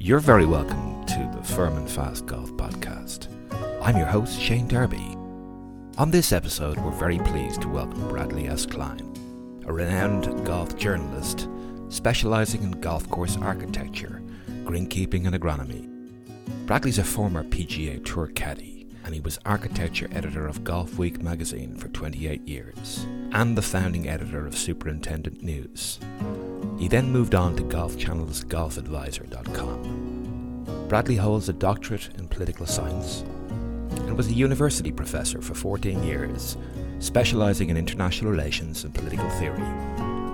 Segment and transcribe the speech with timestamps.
[0.00, 3.26] You're very welcome to the Firm and Fast Golf Podcast.
[3.82, 5.16] I'm your host, Shane Derby.
[5.98, 8.64] On this episode, we're very pleased to welcome Bradley S.
[8.64, 9.12] Klein,
[9.66, 11.48] a renowned golf journalist
[11.88, 14.22] specialising in golf course architecture,
[14.62, 15.88] greenkeeping, and agronomy.
[16.64, 21.88] Bradley's a former PGA Tour caddy, and he was architecture editor of Golfweek magazine for
[21.88, 25.98] 28 years, and the founding editor of Superintendent News.
[26.78, 30.86] He then moved on to Golf Channel's golfadvisor.com.
[30.88, 33.24] Bradley holds a doctorate in political science
[33.90, 36.56] and was a university professor for 14 years,
[37.00, 39.58] specialising in international relations and political theory.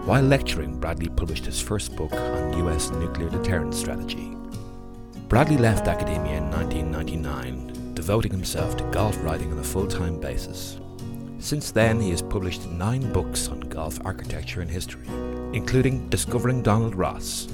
[0.05, 4.37] While lecturing, Bradley published his first book on US nuclear deterrence strategy.
[5.29, 10.79] Bradley left academia in 1999, devoting himself to golf writing on a full time basis.
[11.39, 15.09] Since then, he has published nine books on golf architecture and history,
[15.55, 17.47] including Discovering Donald Ross,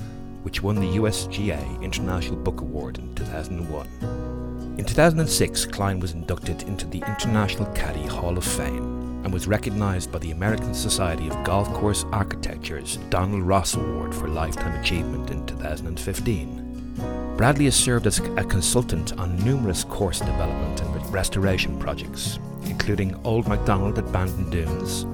[0.42, 4.76] which won the USGA International Book Award in 2001.
[4.78, 10.10] In 2006, Klein was inducted into the International Caddy Hall of Fame and was recognized
[10.10, 15.44] by the American Society of Golf Course Architecture's Donald Ross Award for Lifetime Achievement in
[15.44, 17.34] 2015.
[17.36, 23.46] Bradley has served as a consultant on numerous course development and restoration projects, including Old
[23.46, 25.04] Macdonald at Bandon Dunes,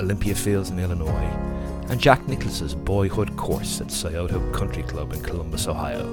[0.00, 1.47] Olympia Fields in Illinois,
[1.88, 6.06] and Jack Nicklaus's boyhood course at Scioto Country Club in Columbus, Ohio.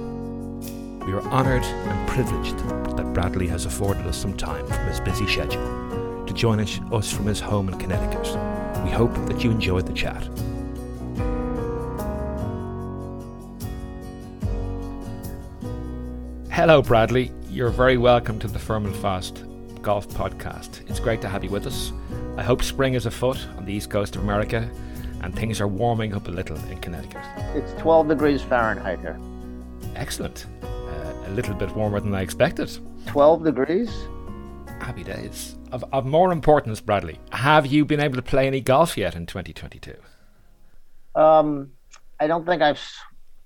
[1.05, 2.57] We are honoured and privileged
[2.95, 7.25] that Bradley has afforded us some time from his busy schedule to join us from
[7.25, 8.25] his home in Connecticut.
[8.85, 10.23] We hope that you enjoyed the chat.
[16.51, 17.31] Hello, Bradley.
[17.49, 19.43] You're very welcome to the Firm and Fast
[19.81, 20.89] Golf Podcast.
[20.89, 21.91] It's great to have you with us.
[22.37, 24.69] I hope spring is afoot on the east coast of America
[25.25, 27.23] and things are warming up a little in Connecticut.
[27.55, 29.19] It's 12 degrees Fahrenheit here.
[29.95, 30.45] Excellent.
[30.61, 32.69] Uh, a little bit warmer than I expected.
[33.07, 33.91] 12 degrees?
[34.79, 35.55] Happy days.
[35.71, 39.25] Of, of more importance, Bradley, have you been able to play any golf yet in
[39.25, 39.95] 2022?
[41.15, 41.71] Um,
[42.19, 42.81] I don't think I've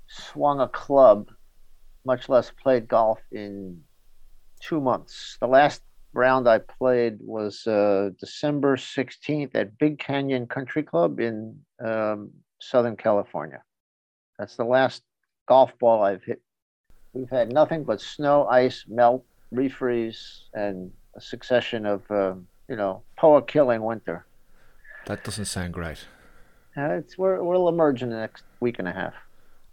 [0.07, 1.29] swung a club,
[2.05, 3.83] much less played golf in
[4.59, 5.37] two months.
[5.39, 5.81] The last
[6.13, 12.95] round I played was uh, December 16th at Big Canyon Country Club in um, Southern
[12.95, 13.61] California.
[14.37, 15.03] That's the last
[15.47, 16.41] golf ball I've hit.
[17.13, 22.35] We've had nothing but snow, ice, melt, refreeze, and a succession of, uh,
[22.67, 24.25] you know, poa killing winter.
[25.05, 26.05] That doesn't sound great.
[26.77, 29.13] Uh, it's we're, we'll emerge in the next week and a half.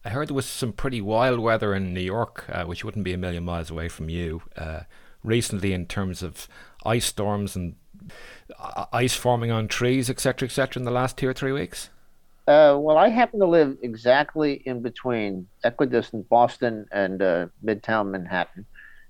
[0.05, 3.13] I heard there was some pretty wild weather in New York, uh, which wouldn't be
[3.13, 4.43] a million miles away from you.
[5.23, 6.49] Recently in terms of
[6.85, 7.75] ice storms and
[8.59, 11.91] uh, ice forming on trees, etc., etc., in the last two or three weeks?
[12.47, 18.65] Uh, well, I happen to live exactly in between equidistant Boston and uh, Midtown Manhattan,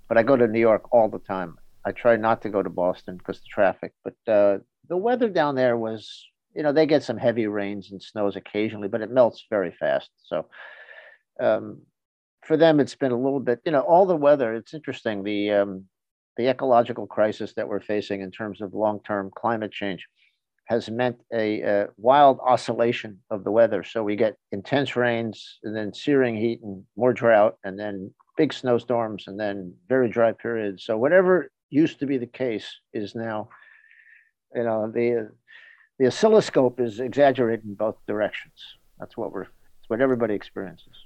[0.09, 1.59] but I go to New York all the time.
[1.85, 5.55] I try not to go to Boston because the traffic, but uh, the weather down
[5.55, 6.25] there was,
[6.55, 10.11] you know, they get some heavy rains and snows occasionally, but it melts very fast.
[10.25, 10.47] So
[11.39, 11.83] um,
[12.43, 14.55] for them, it's been a little bit, you know, all the weather.
[14.55, 15.23] It's interesting.
[15.23, 15.85] The um,
[16.37, 20.07] the ecological crisis that we're facing in terms of long term climate change
[20.67, 23.85] has meant a, a, wild oscillation of the weather.
[23.85, 28.53] So we get intense rains and then searing heat and more drought and then big
[28.53, 30.85] snowstorms and then very dry periods.
[30.85, 33.49] So whatever used to be the case is now,
[34.55, 35.31] you know, the
[35.99, 38.53] the oscilloscope is exaggerated in both directions.
[38.99, 41.06] That's what we're, it's what everybody experiences.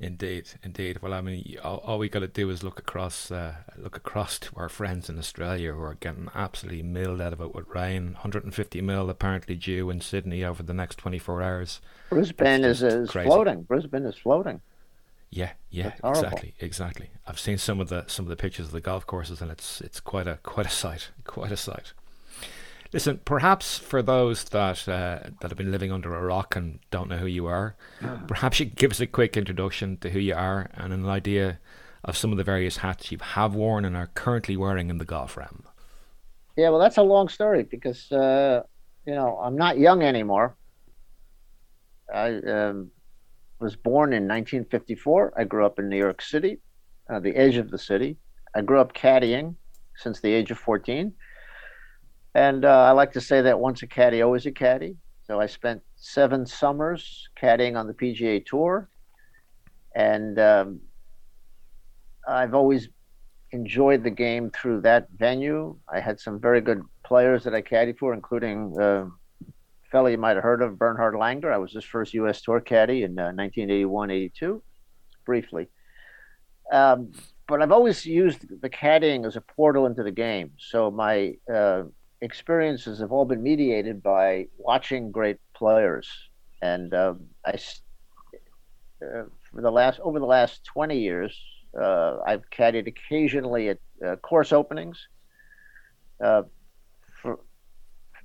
[0.00, 1.00] Indeed, indeed.
[1.00, 4.38] Well, I mean, all, all we got to do is look across, uh, look across
[4.40, 8.12] to our friends in Australia who are getting absolutely milled out of it with rain.
[8.14, 11.80] 150 mil apparently due in Sydney over the next 24 hours.
[12.10, 13.62] Brisbane is, is floating.
[13.62, 14.60] Brisbane is floating.
[15.30, 17.10] Yeah, yeah, exactly, exactly.
[17.26, 19.80] I've seen some of the some of the pictures of the golf courses, and it's
[19.80, 21.92] it's quite a quite a sight, quite a sight.
[22.92, 27.08] Listen, perhaps for those that uh, that have been living under a rock and don't
[27.08, 27.76] know who you are,
[28.28, 31.58] perhaps you could give us a quick introduction to who you are and an idea
[32.04, 35.04] of some of the various hats you have worn and are currently wearing in the
[35.04, 35.64] golf realm.
[36.56, 38.62] Yeah, well, that's a long story because uh,
[39.06, 40.56] you know I'm not young anymore.
[42.12, 42.90] I um,
[43.58, 45.34] was born in 1954.
[45.36, 46.58] I grew up in New York City,
[47.10, 48.18] uh, the edge of the city.
[48.54, 49.56] I grew up caddying
[49.96, 51.12] since the age of 14
[52.34, 54.96] and uh, I like to say that once a caddy, always a caddy.
[55.26, 58.90] So I spent seven summers caddying on the PGA Tour,
[59.94, 60.80] and um,
[62.28, 62.88] I've always
[63.52, 65.78] enjoyed the game through that venue.
[65.92, 70.18] I had some very good players that I caddied for, including uh, a fellow you
[70.18, 71.52] might have heard of, Bernhard Langer.
[71.52, 72.42] I was his first U.S.
[72.42, 74.60] Tour caddy in uh, 1981-82,
[75.24, 75.68] briefly.
[76.72, 77.12] Um,
[77.46, 80.52] but I've always used the caddying as a portal into the game.
[80.58, 81.84] So my uh,
[82.20, 86.08] experiences have all been mediated by watching great players,
[86.62, 87.50] and um, I
[89.02, 91.36] uh, for the last over the last twenty years,
[91.80, 94.98] uh, I've caddied occasionally at uh, course openings.
[96.22, 96.42] Uh,
[97.20, 97.40] for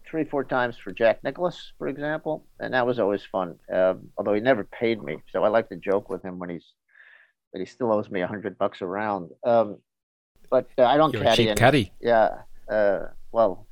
[0.09, 3.55] three, four times for Jack Nicklaus, for example, and that was always fun.
[3.73, 6.65] Um, although he never paid me, so I like to joke with him when he's
[7.53, 9.31] that he still owes me a hundred bucks a round.
[9.43, 9.77] Um,
[10.51, 11.33] but uh, I don't You're caddy.
[11.33, 11.91] a cheap any- caddy.
[11.99, 12.29] Yeah.
[12.69, 13.67] Uh, well,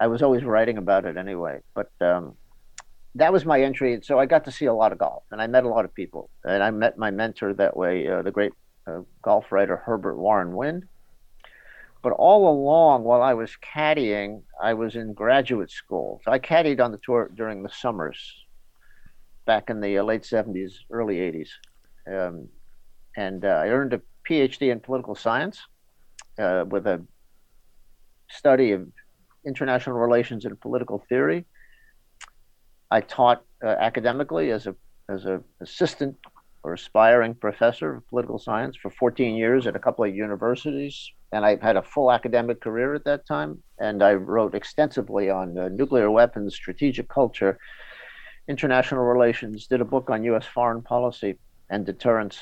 [0.00, 1.60] I was always writing about it anyway.
[1.74, 2.36] But um,
[3.14, 3.98] that was my entry.
[4.02, 5.94] So I got to see a lot of golf, and I met a lot of
[5.94, 8.52] people, and I met my mentor that way, uh, the great
[8.86, 10.84] uh, golf writer Herbert Warren Wind.
[12.00, 16.20] But all along, while I was caddying, I was in graduate school.
[16.24, 18.18] So I caddied on the tour during the summers,
[19.46, 21.48] back in the uh, late '70s, early '80s,
[22.06, 22.48] um,
[23.16, 25.60] and uh, I earned a PhD in political science
[26.38, 27.02] uh, with a
[28.30, 28.86] study of
[29.48, 31.44] international relations and political theory.
[32.90, 34.76] I taught uh, academically as a
[35.08, 36.16] as a assistant
[36.62, 41.44] or aspiring professor of political science for 14 years at a couple of universities, and
[41.44, 43.62] I had a full academic career at that time.
[43.78, 47.58] And I wrote extensively on uh, nuclear weapons, strategic culture,
[48.48, 49.66] international relations.
[49.66, 50.46] Did a book on U.S.
[50.46, 51.38] foreign policy
[51.70, 52.38] and deterrence.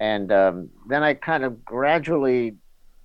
[0.00, 2.56] And um, then I kind of gradually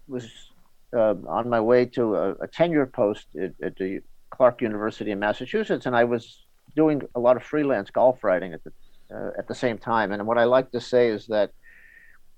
[0.07, 0.46] was
[0.95, 5.19] uh, on my way to a, a tenure post at, at the Clark University in
[5.19, 6.45] Massachusetts, and I was
[6.75, 8.71] doing a lot of freelance golf writing at the
[9.13, 10.11] uh, at the same time.
[10.11, 11.51] And what I like to say is that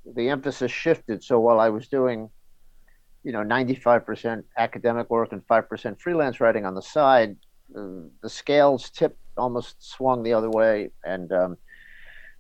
[0.06, 1.24] the emphasis shifted.
[1.24, 2.30] So while I was doing,
[3.24, 7.36] you know, 95% academic work and 5% freelance writing on the side,
[7.76, 10.92] uh, the scales tipped, almost swung the other way.
[11.04, 11.58] And um,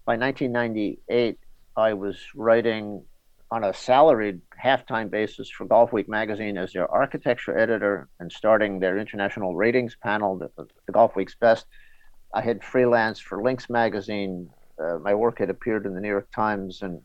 [0.05, 1.37] by 1998,
[1.75, 3.03] I was writing
[3.51, 8.97] on a salaried half-time basis for Golfweek magazine as their architecture editor and starting their
[8.97, 10.51] international ratings panel, the,
[10.85, 11.65] the Golfweek's best.
[12.33, 14.49] I had freelance for Links magazine.
[14.79, 17.01] Uh, my work had appeared in the New York Times and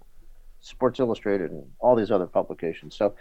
[0.61, 2.95] Sports Illustrated and all these other publications.
[2.95, 3.15] So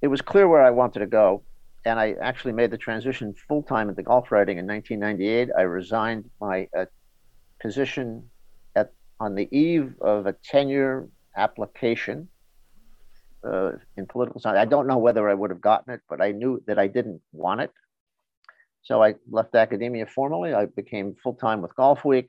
[0.00, 1.42] it was clear where I wanted to go.
[1.84, 5.50] And I actually made the transition full time into golf writing in 1998.
[5.56, 6.84] I resigned my uh,
[7.60, 8.30] position
[8.76, 12.28] at on the eve of a tenure application
[13.44, 14.58] uh, in political science.
[14.58, 17.20] I don't know whether I would have gotten it, but I knew that I didn't
[17.32, 17.70] want it.
[18.82, 20.54] So I left academia formally.
[20.54, 22.28] I became full time with Golfweek.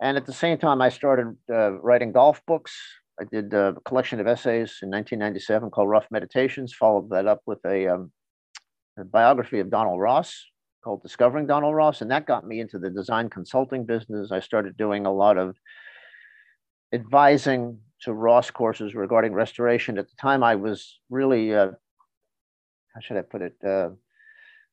[0.00, 2.76] And at the same time, I started uh, writing golf books.
[3.20, 7.58] I did a collection of essays in 1997 called Rough Meditations, followed that up with
[7.66, 8.12] a, um,
[8.96, 10.46] a biography of Donald Ross
[10.84, 12.00] called Discovering Donald Ross.
[12.00, 14.30] And that got me into the design consulting business.
[14.30, 15.56] I started doing a lot of
[16.92, 19.98] advising to Ross courses regarding restoration.
[19.98, 21.72] At the time, I was really, uh,
[22.94, 23.56] how should I put it?
[23.64, 23.90] Uh,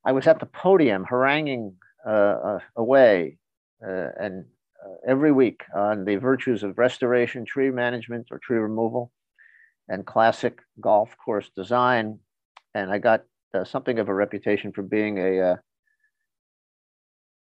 [0.05, 1.75] I was at the podium haranguing
[2.05, 3.37] uh, uh, away
[3.85, 4.45] uh, and
[4.85, 9.11] uh, every week on the virtues of restoration, tree management, or tree removal,
[9.89, 12.19] and classic golf course design.
[12.75, 13.23] And I got
[13.63, 15.57] something of a reputation for being a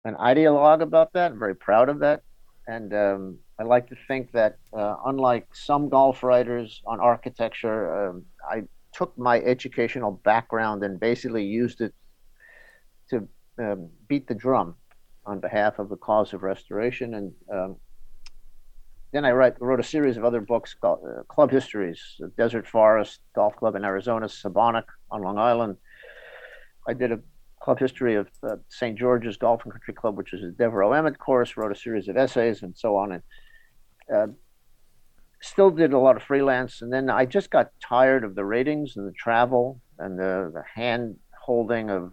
[0.07, 1.33] an ideologue about that.
[1.33, 2.23] I'm very proud of that.
[2.67, 8.25] And um, I like to think that, uh, unlike some golf writers on architecture, um,
[8.49, 11.95] I took my educational background and basically used it
[13.11, 14.75] to um, beat the drum
[15.27, 17.15] on behalf of the cause of restoration.
[17.15, 17.77] And um,
[19.13, 22.01] then I write, wrote a series of other books, called, uh, Club Histories,
[22.37, 25.77] Desert Forest Golf Club in Arizona, Sebonack on Long Island.
[26.89, 27.21] I did a
[27.63, 28.99] club history of uh, St.
[28.99, 32.17] George's Golf and Country Club, which is a Devereux Emmet course, wrote a series of
[32.17, 33.13] essays and so on.
[33.13, 33.23] And
[34.13, 34.27] uh,
[35.41, 36.83] still did a lot of freelance.
[36.83, 40.63] And then I just got tired of the ratings and the travel and the, the
[40.75, 42.13] hand holding of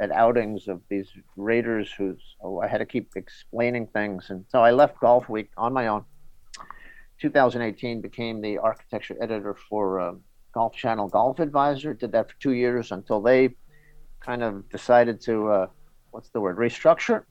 [0.00, 4.30] at outings of these raiders who's oh, I had to keep explaining things.
[4.30, 6.04] And so I left Golfweek on my own.
[7.20, 10.12] 2018 became the architecture editor for uh,
[10.52, 11.94] Golf Channel Golf Advisor.
[11.94, 13.54] Did that for two years until they
[14.20, 15.66] kind of decided to uh,
[16.10, 17.24] what's the word restructure,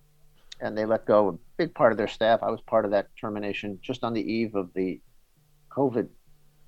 [0.60, 2.40] and they let go a big part of their staff.
[2.42, 5.00] I was part of that termination just on the eve of the
[5.72, 6.08] COVID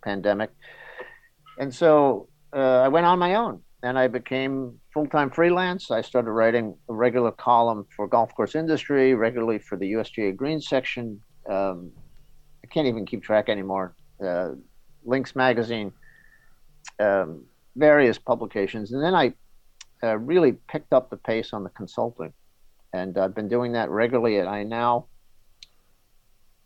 [0.03, 0.51] pandemic,
[1.59, 5.91] and so uh, I went on my own and I became full time freelance.
[5.91, 10.59] I started writing a regular column for Golf Course Industry, regularly for the USGA Green
[10.59, 11.21] section.
[11.49, 11.91] Um,
[12.63, 13.95] I can't even keep track anymore.
[14.23, 14.49] Uh,
[15.05, 15.93] Links magazine,
[16.99, 19.33] um, various publications, and then I
[20.03, 22.33] uh, really picked up the pace on the consulting,
[22.93, 24.37] and I've been doing that regularly.
[24.37, 25.07] And I now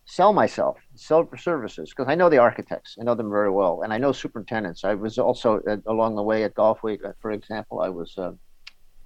[0.05, 3.81] sell myself, sell for services, because I know the architects, I know them very well,
[3.83, 4.83] and I know superintendents.
[4.83, 8.31] I was also uh, along the way at Golfweek, uh, for example, I was uh,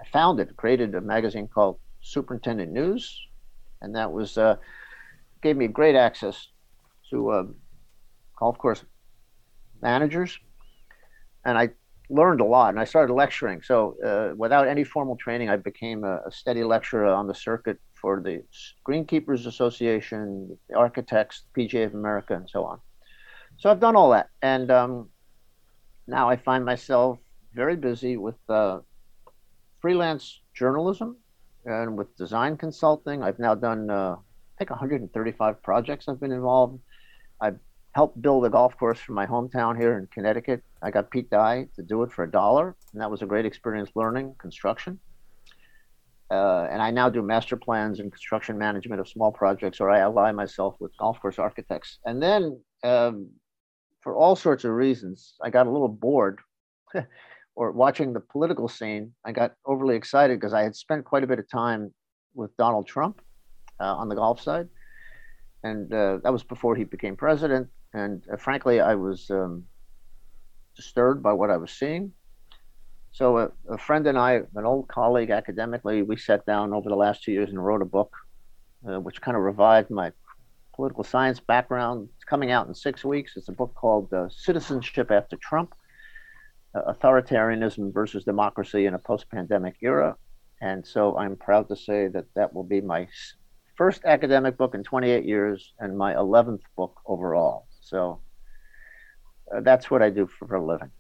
[0.01, 3.19] I founded, created a magazine called Superintendent News,
[3.81, 4.55] and that was uh,
[5.41, 6.47] gave me great access
[7.09, 7.55] to um,
[8.39, 8.83] golf course
[9.81, 10.37] managers,
[11.45, 11.69] and I
[12.09, 12.69] learned a lot.
[12.69, 13.61] And I started lecturing.
[13.61, 17.79] So uh, without any formal training, I became a, a steady lecturer on the circuit
[17.99, 18.43] for the
[18.87, 22.79] Greenkeepers Association, the Architects, PGA of America, and so on.
[23.57, 25.09] So I've done all that, and um,
[26.05, 27.17] now I find myself
[27.53, 28.79] very busy with uh,
[29.81, 31.17] freelance journalism
[31.65, 33.23] and with design consulting.
[33.23, 36.07] I've now done, uh, I think, 135 projects.
[36.07, 36.79] I've been involved.
[37.41, 37.57] I've
[37.99, 40.61] helped build a golf course for my hometown here in Connecticut.
[40.81, 43.45] I got Pete Dye to do it for a dollar, and that was a great
[43.45, 44.99] experience learning construction
[46.29, 49.99] uh, and I now do master plans and construction management of small projects, or I
[49.99, 51.99] ally myself with golf course architects.
[52.05, 53.29] And then, um,
[54.01, 56.39] for all sorts of reasons, I got a little bored,
[57.55, 59.13] or watching the political scene.
[59.25, 61.93] I got overly excited because I had spent quite a bit of time
[62.35, 63.21] with Donald Trump
[63.79, 64.67] uh, on the golf side,
[65.63, 67.69] and uh, that was before he became president.
[67.97, 69.65] And uh, frankly, I was um,
[70.75, 72.11] disturbed by what I was seeing.
[73.11, 76.95] So a, a, friend and I, an old colleague academically, we sat down over the
[76.95, 78.13] last two years and wrote a book,
[78.87, 80.11] uh, which kind of revived my
[80.75, 82.09] political science background.
[82.15, 83.35] It's coming out in six weeks.
[83.35, 85.73] It's a book called uh, Citizenship After Trump:
[86.75, 90.15] uh, Authoritarianism versus Democracy in a Post-Pandemic Era.
[90.61, 93.07] And so I'm proud to say that that will be my
[93.75, 97.66] first academic book in 28 years and my 11th book overall.
[97.87, 98.19] So
[99.53, 100.91] uh, that's what I do for, for a living.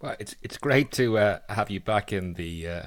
[0.00, 2.82] Well, it's it's great to uh, have you back in the uh,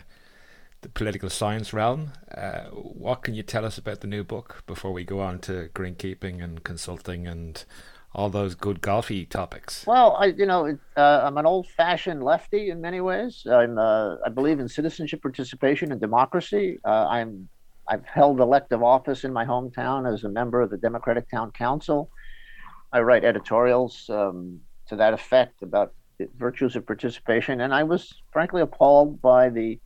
[0.81, 2.12] the political science realm.
[2.36, 5.69] Uh, what can you tell us about the new book before we go on to
[5.74, 7.63] greenkeeping and consulting and
[8.13, 9.86] all those good golfy topics?
[9.88, 13.48] Well, I you know uh, I'm an old-fashioned lefty in many ways.
[13.50, 16.79] I'm uh, I believe in citizenship participation and democracy.
[16.84, 17.48] Uh, I'm
[17.88, 22.10] I've held elective office in my hometown as a member of the Democratic Town Council.
[22.96, 27.60] I write editorials um, to that effect about the virtues of participation.
[27.60, 29.78] And I was frankly appalled by the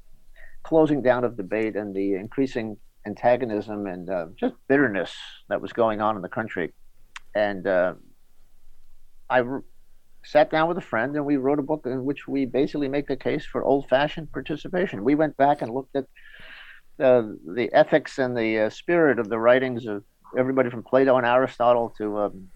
[0.61, 5.11] closing down of debate and the increasing antagonism and uh, just bitterness
[5.47, 6.71] that was going on in the country.
[7.33, 7.95] And uh,
[9.27, 9.41] I
[10.23, 13.07] sat down with a friend and we wrote a book in which we basically make
[13.07, 15.03] the case for old fashioned participation.
[15.03, 16.05] We went back and looked at
[16.99, 17.23] uh,
[17.55, 20.03] the ethics and the uh, spirit of the writings of
[20.37, 22.49] everybody from Plato and Aristotle to um,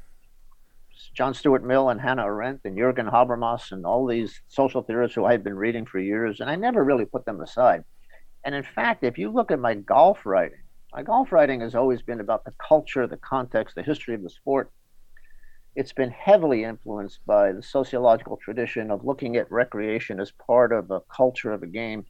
[1.13, 5.25] John Stuart Mill and Hannah Arendt and Jürgen Habermas and all these social theorists who
[5.25, 7.83] I had been reading for years, and I never really put them aside.
[8.45, 10.59] And in fact, if you look at my golf writing,
[10.93, 14.29] my golf writing has always been about the culture, the context, the history of the
[14.29, 14.71] sport.
[15.75, 20.91] It's been heavily influenced by the sociological tradition of looking at recreation as part of
[20.91, 22.05] a culture of a game.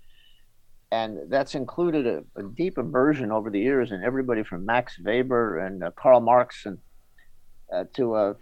[0.92, 5.60] And that's included a, a deep immersion over the years in everybody from Max Weber
[5.60, 6.78] and uh, Karl Marx and
[7.74, 8.34] uh, to uh,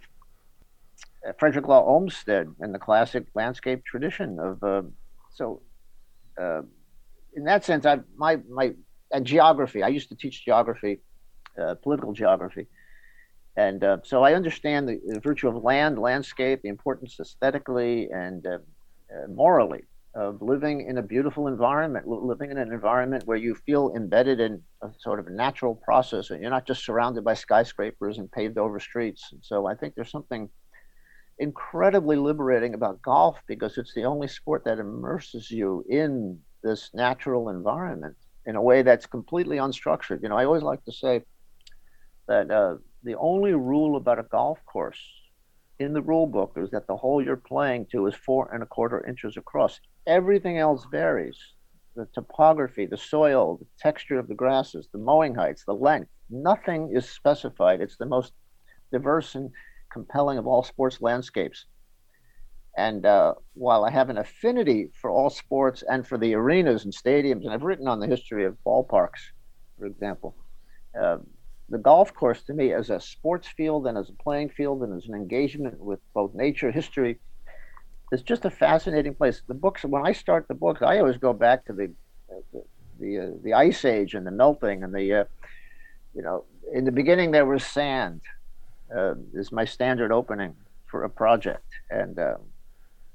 [1.38, 4.82] Frederick Law Olmsted and the classic landscape tradition of uh,
[5.30, 5.62] so
[6.40, 6.62] uh,
[7.34, 8.72] in that sense I my my
[9.14, 11.00] uh, geography I used to teach geography
[11.60, 12.66] uh, political geography.
[13.56, 18.46] And uh, so I understand the, the, virtue of land landscape the importance aesthetically and
[18.46, 18.58] uh,
[19.28, 19.82] morally
[20.14, 24.62] of living in a beautiful environment living in an environment where you feel embedded in
[24.82, 28.80] a sort of natural process and you're not just surrounded by skyscrapers and paved over
[28.80, 29.28] streets.
[29.32, 30.48] And so I think there's something
[31.42, 37.48] incredibly liberating about golf because it's the only sport that immerses you in this natural
[37.48, 38.14] environment
[38.46, 40.22] in a way that's completely unstructured.
[40.22, 41.22] You know, I always like to say
[42.28, 45.02] that uh, the only rule about a golf course
[45.80, 48.66] in the rule book is that the hole you're playing to is four and a
[48.66, 49.80] quarter inches across.
[50.06, 51.38] Everything else varies
[51.96, 56.08] the topography, the soil, the texture of the grasses, the mowing heights, the length.
[56.30, 57.80] Nothing is specified.
[57.80, 58.32] It's the most
[58.92, 59.50] diverse and
[59.92, 61.66] compelling of all sports landscapes.
[62.76, 66.94] And uh, while I have an affinity for all sports and for the arenas and
[66.94, 69.20] stadiums, and I've written on the history of ballparks,
[69.78, 70.34] for example,
[70.98, 71.18] uh,
[71.68, 74.94] the golf course to me as a sports field and as a playing field and
[74.96, 77.18] as an engagement with both nature, history,
[78.10, 79.42] is just a fascinating place.
[79.46, 81.92] The books, when I start the books, I always go back to the
[82.52, 82.62] the
[82.98, 85.24] the, uh, the ice age and the melting and the, uh,
[86.14, 88.20] you know, in the beginning there was sand
[88.96, 90.54] uh, is my standard opening
[90.86, 91.66] for a project.
[91.90, 92.42] And um,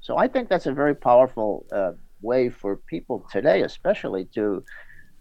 [0.00, 4.64] so I think that's a very powerful uh, way for people today, especially to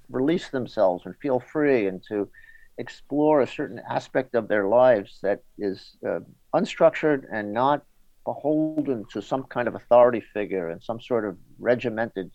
[0.10, 2.30] release themselves and feel free and to
[2.78, 6.20] explore a certain aspect of their lives that is uh,
[6.54, 7.84] unstructured and not
[8.24, 12.30] beholden to some kind of authority figure and some sort of regimented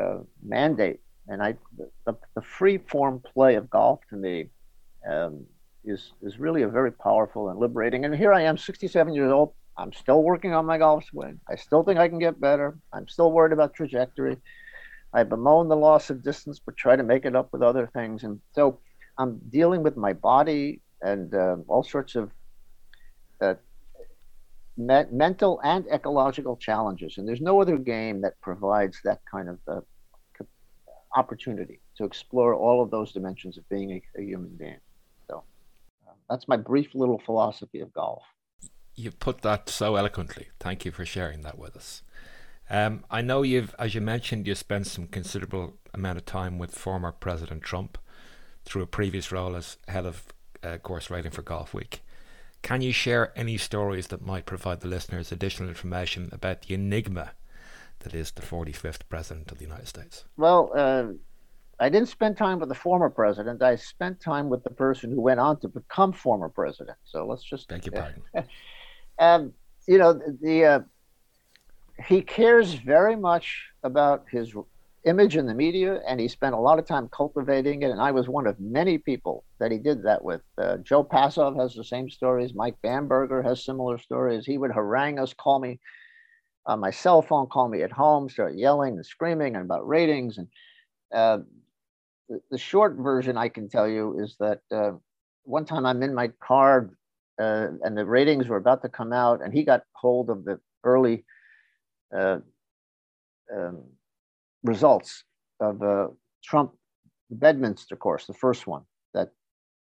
[0.00, 1.00] uh, mandate.
[1.28, 1.54] And I,
[2.06, 4.48] the, the, free form play of golf to me
[5.08, 5.46] um,
[5.84, 8.04] is is really a very powerful and liberating.
[8.04, 9.52] And here I am, 67 years old.
[9.76, 11.40] I'm still working on my golf swing.
[11.48, 12.76] I still think I can get better.
[12.92, 14.36] I'm still worried about trajectory.
[15.14, 18.24] I bemoan the loss of distance, but try to make it up with other things.
[18.24, 18.80] And so
[19.18, 22.30] I'm dealing with my body and uh, all sorts of
[23.40, 23.54] uh,
[24.76, 27.18] me- mental and ecological challenges.
[27.18, 29.80] And there's no other game that provides that kind of uh,
[31.14, 34.78] opportunity to explore all of those dimensions of being a, a human being.
[36.28, 38.22] That's my brief little philosophy of golf.
[38.94, 40.48] You put that so eloquently.
[40.60, 42.02] Thank you for sharing that with us.
[42.70, 46.74] Um, I know you've, as you mentioned, you spent some considerable amount of time with
[46.74, 47.98] former President Trump
[48.64, 50.26] through a previous role as head of
[50.62, 52.00] uh, course writing for Golfweek.
[52.62, 57.32] Can you share any stories that might provide the listeners additional information about the enigma
[58.00, 60.24] that is the 45th President of the United States?
[60.36, 61.04] Well, uh,
[61.82, 63.60] I didn't spend time with the former president.
[63.60, 66.96] I spent time with the person who went on to become former president.
[67.02, 68.22] So let's just beg your pardon.
[69.18, 69.52] um,
[69.88, 70.80] you know, the uh,
[72.06, 74.54] he cares very much about his
[75.04, 77.90] image in the media, and he spent a lot of time cultivating it.
[77.90, 80.42] And I was one of many people that he did that with.
[80.56, 82.54] Uh, Joe Passov has the same stories.
[82.54, 84.46] Mike Bamberger has similar stories.
[84.46, 85.80] He would harangue us, call me
[86.64, 90.38] on my cell phone, call me at home, start yelling and screaming and about ratings.
[90.38, 90.46] And
[91.12, 91.38] uh,
[92.28, 94.92] the, short version I can tell you is that uh,
[95.44, 96.90] one time I'm in my car
[97.40, 100.60] uh, and the ratings were about to come out, and he got hold of the
[100.84, 101.24] early
[102.16, 102.38] uh,
[103.54, 103.82] um,
[104.62, 105.24] results
[105.60, 106.08] of uh,
[106.44, 106.72] Trump
[107.30, 108.82] Bedminster course, the first one
[109.14, 109.30] that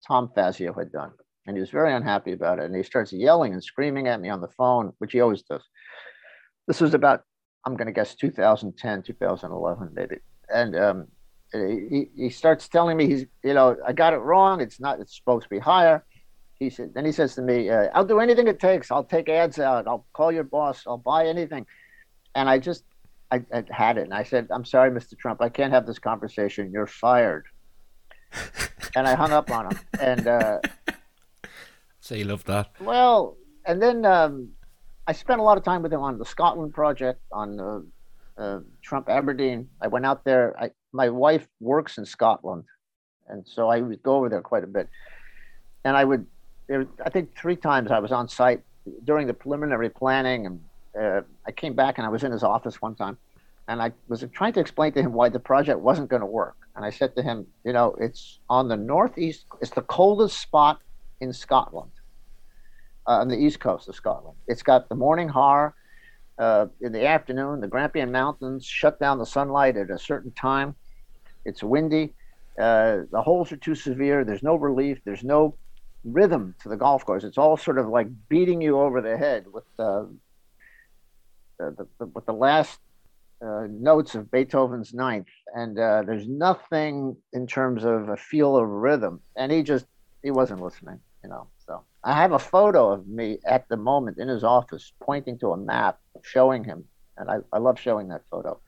[0.07, 1.12] Tom Fazio had done.
[1.46, 2.64] And he was very unhappy about it.
[2.64, 5.62] And he starts yelling and screaming at me on the phone, which he always does.
[6.66, 7.22] This was about,
[7.64, 10.16] I'm going to guess, 2010, 2011, maybe.
[10.49, 11.07] And um,
[11.53, 14.61] he, he starts telling me he's, you know, I got it wrong.
[14.61, 16.05] It's not, it's supposed to be higher.
[16.59, 18.91] He said, then he says to me, uh, I'll do anything it takes.
[18.91, 19.87] I'll take ads out.
[19.87, 20.85] I'll call your boss.
[20.87, 21.67] I'll buy anything.
[22.35, 22.85] And I just
[23.31, 25.19] I, I, had it, and I said, "I'm sorry, Mr.
[25.19, 26.71] Trump, I can't have this conversation.
[26.71, 27.47] You're fired."
[28.97, 29.81] and I hung up on him.
[30.01, 30.61] And uh,
[32.01, 32.71] so you love that.
[32.81, 34.51] Well, and then um,
[35.07, 37.81] I spent a lot of time with him on the Scotland project on uh,
[38.41, 39.69] uh, Trump Aberdeen.
[39.81, 40.55] I went out there.
[40.61, 42.65] I, my wife works in Scotland,
[43.29, 44.89] and so I would go over there quite a bit.
[45.85, 46.27] And I would,
[46.71, 48.63] I think, three times I was on site
[49.05, 50.61] during the preliminary planning and
[51.01, 53.19] uh, I came back and I was in his office one time,
[53.69, 56.57] and I was trying to explain to him why the project wasn't going to work.
[56.75, 59.47] And I said to him, you know, it's on the northeast.
[59.61, 60.81] It's the coldest spot
[61.21, 61.91] in Scotland,
[63.07, 64.37] uh, on the east coast of Scotland.
[64.47, 65.75] It's got the morning haar.
[66.39, 70.75] Uh, in the afternoon, the Grampian Mountains shut down the sunlight at a certain time.
[71.47, 72.15] It's windy.
[72.61, 74.25] Uh, the holes are too severe.
[74.25, 74.99] There's no relief.
[75.05, 75.57] There's no
[76.05, 77.25] rhythm to the golf course.
[77.25, 80.05] It's all sort of like beating you over the head with uh,
[81.59, 82.79] the, the, with the last
[83.45, 88.67] uh, notes of Beethoven's Ninth, and uh, there's nothing in terms of a feel of
[88.67, 89.87] rhythm, and he just
[90.23, 91.49] he wasn't listening, you know.
[91.67, 95.53] So I have a photo of me at the moment in his office, pointing to
[95.53, 96.85] a map, showing him,
[97.19, 98.61] and I, I love showing that photo.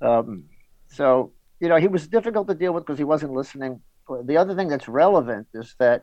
[0.00, 0.44] Um,
[0.88, 3.80] so you know, he was difficult to deal with because he wasn't listening.
[4.24, 6.02] The other thing that's relevant is that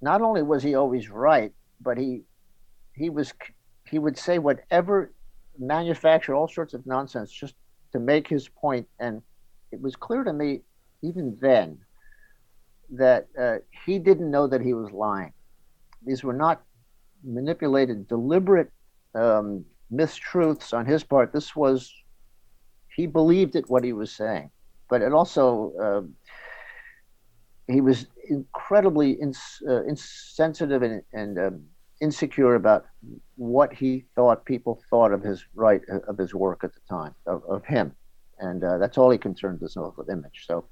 [0.00, 2.22] not only was he always right, but he
[2.94, 3.32] he was
[3.88, 5.12] he would say whatever,
[5.58, 7.54] manufacture all sorts of nonsense just
[7.92, 8.88] to make his point.
[8.98, 9.22] And
[9.72, 10.62] it was clear to me,
[11.02, 11.78] even then,
[12.90, 15.32] that uh, he didn't know that he was lying.
[16.04, 16.62] These were not
[17.22, 18.70] manipulated, deliberate
[19.14, 21.32] um, mistruths on his part.
[21.32, 21.92] This was,
[22.94, 24.50] he believed it what he was saying.
[24.88, 31.64] But it also, uh, he was incredibly ins- uh, insensitive and, and um,
[32.00, 32.84] insecure about
[33.36, 37.42] what he thought people thought of his right of his work at the time of,
[37.48, 37.94] of him.
[38.38, 40.44] And uh, that's all he concerned himself with image.
[40.46, 40.68] So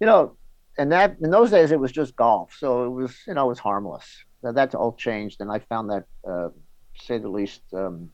[0.00, 0.36] you know
[0.78, 2.54] and that in those days it was just golf.
[2.58, 4.06] So it was you know it was harmless.
[4.42, 6.48] Now, that's all changed and i found that uh,
[6.96, 8.10] say the least um,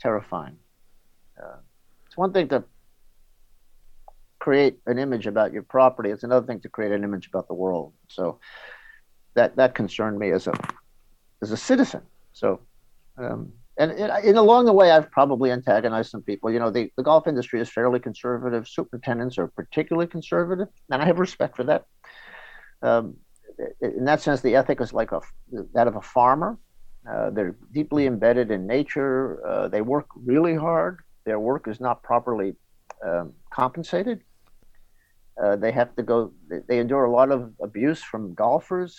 [0.00, 0.56] terrifying.
[1.40, 1.58] Uh,
[2.06, 2.64] it's one thing to
[4.38, 7.54] create an image about your property it's another thing to create an image about the
[7.54, 8.38] world so
[9.34, 10.52] that that concerned me as a
[11.42, 12.02] as a citizen.
[12.32, 12.60] So,
[13.16, 13.92] um, and,
[14.36, 16.50] along the way, I've probably antagonized some people.
[16.50, 18.66] You know, the, the golf industry is fairly conservative.
[18.66, 21.84] Superintendents are particularly conservative, and I have respect for that.
[22.82, 23.16] um,
[23.80, 25.20] in that sense, the ethic is like a,
[25.74, 26.58] that of a farmer.
[27.08, 29.44] Uh, they're deeply embedded in nature.
[29.46, 30.98] Uh, they work really hard.
[31.24, 32.56] Their work is not properly
[33.04, 34.22] um, compensated.
[35.42, 36.32] Uh, they have to go.
[36.68, 38.96] They endure a lot of abuse from golfers.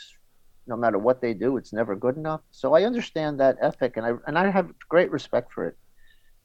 [0.67, 2.41] No matter what they do, it's never good enough.
[2.51, 5.77] So I understand that ethic, and I and I have great respect for it.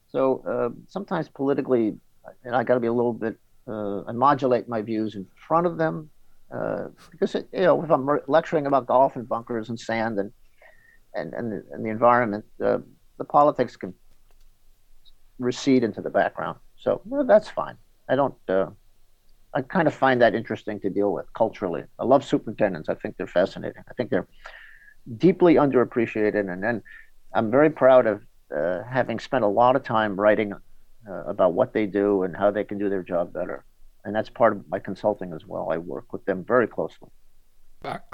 [0.08, 1.96] So uh, sometimes politically,
[2.44, 3.36] and I got to be a little bit
[3.68, 6.10] uh, and modulate my views in front of them
[6.54, 10.30] uh, because it, you know if I'm lecturing about golf and bunkers and sand and
[11.14, 12.78] and and the, and the environment, uh,
[13.18, 13.94] the politics can
[15.38, 16.58] recede into the background.
[16.76, 17.76] So well, that's fine.
[18.08, 18.34] I don't.
[19.54, 21.84] Uh, I kind of find that interesting to deal with culturally.
[21.98, 22.88] I love superintendents.
[22.88, 23.82] I think they're fascinating.
[23.88, 24.28] I think they're
[25.18, 26.82] deeply underappreciated, and then
[27.34, 28.22] I'm very proud of
[28.54, 32.50] uh, having spent a lot of time writing uh, about what they do and how
[32.50, 33.64] they can do their job better.
[34.04, 35.70] And that's part of my consulting as well.
[35.70, 37.08] I work with them very closely.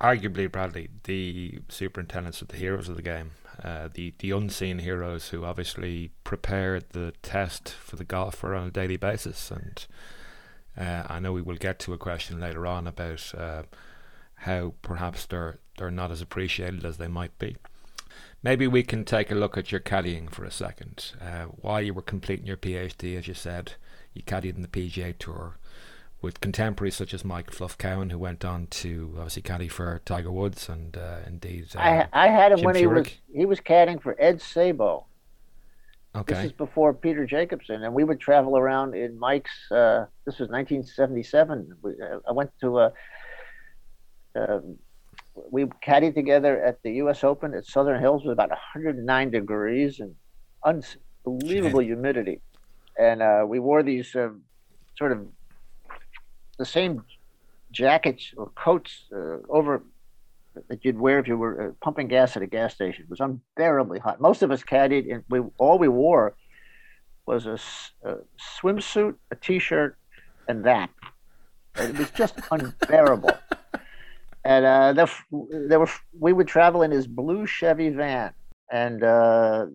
[0.00, 5.28] Arguably, Bradley, the superintendents are the heroes of the game, uh, the the unseen heroes
[5.28, 9.50] who obviously prepare the test for the golfer on a daily basis.
[9.52, 9.86] And
[10.76, 13.62] uh, I know we will get to a question later on about uh,
[14.34, 17.56] how perhaps they're they're not as appreciated as they might be.
[18.42, 21.12] Maybe we can take a look at your caddying for a second.
[21.20, 23.74] Uh, while you were completing your PhD, as you said,
[24.14, 25.56] you caddied in the PGA Tour
[26.22, 30.30] with contemporaries such as Mike Fluff Cowan, who went on to obviously caddy for Tiger
[30.30, 31.68] Woods and uh, indeed.
[31.74, 35.06] Uh, I, I had him Jim when he was he was caddying for Ed Sabo.
[36.14, 36.34] Okay.
[36.34, 39.50] This is before Peter Jacobsen, and we would travel around in Mike's.
[39.70, 41.76] Uh, this was 1977.
[41.82, 42.92] We, uh, I went to a.
[44.34, 44.76] Um,
[45.50, 47.22] we caddied together at the U.S.
[47.22, 50.14] Open at Southern Hills with about 109 degrees and
[50.64, 52.40] unbelievable humidity,
[52.98, 54.30] and uh, we wore these uh,
[54.98, 55.26] sort of
[56.58, 57.04] the same
[57.70, 59.84] jackets or coats uh, over
[60.68, 63.04] that you'd wear if you were uh, pumping gas at a gas station.
[63.04, 64.20] It was unbearably hot.
[64.20, 66.34] Most of us caddied, and we all we wore
[67.26, 67.58] was a,
[68.08, 68.16] a
[68.60, 69.96] swimsuit, a t-shirt,
[70.48, 70.90] and that.
[71.76, 73.30] It was just unbearable
[74.44, 75.08] and uh, there,
[75.68, 78.32] there were we would travel in his blue Chevy van,
[78.70, 79.66] and uh,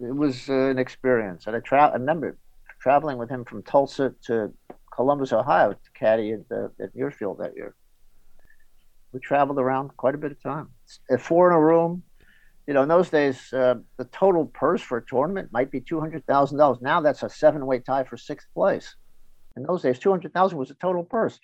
[0.00, 1.46] it was uh, an experience.
[1.46, 2.36] And I, tra- I remember
[2.80, 4.52] traveling with him from Tulsa to
[4.92, 7.74] Columbus, Ohio, to caddy at, the, at Muirfield that year.
[9.12, 10.68] We traveled around quite a bit of time.
[11.18, 12.02] Four in a room,
[12.66, 16.00] you know, in those days, uh, the total purse for a tournament might be two
[16.00, 16.78] hundred thousand dollars.
[16.80, 18.94] Now that's a seven-way tie for sixth place.
[19.56, 21.40] In those days, two hundred thousand was a total purse.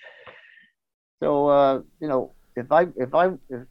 [1.20, 3.66] So uh, you know, if I if I if,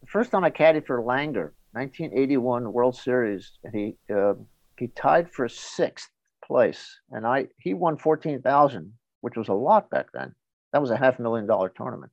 [0.00, 4.34] the first time I caddied for Langer, 1981 World Series, and he uh,
[4.78, 6.08] he tied for sixth
[6.44, 10.34] place, and I he won fourteen thousand, which was a lot back then.
[10.72, 12.10] That was a half million dollar tournament.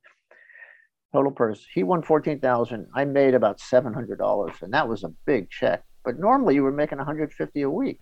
[1.12, 1.66] Total purse.
[1.74, 2.86] He won fourteen thousand.
[2.94, 5.82] I made about seven hundred dollars, and that was a big check.
[6.04, 8.00] But normally you were making 150 a week,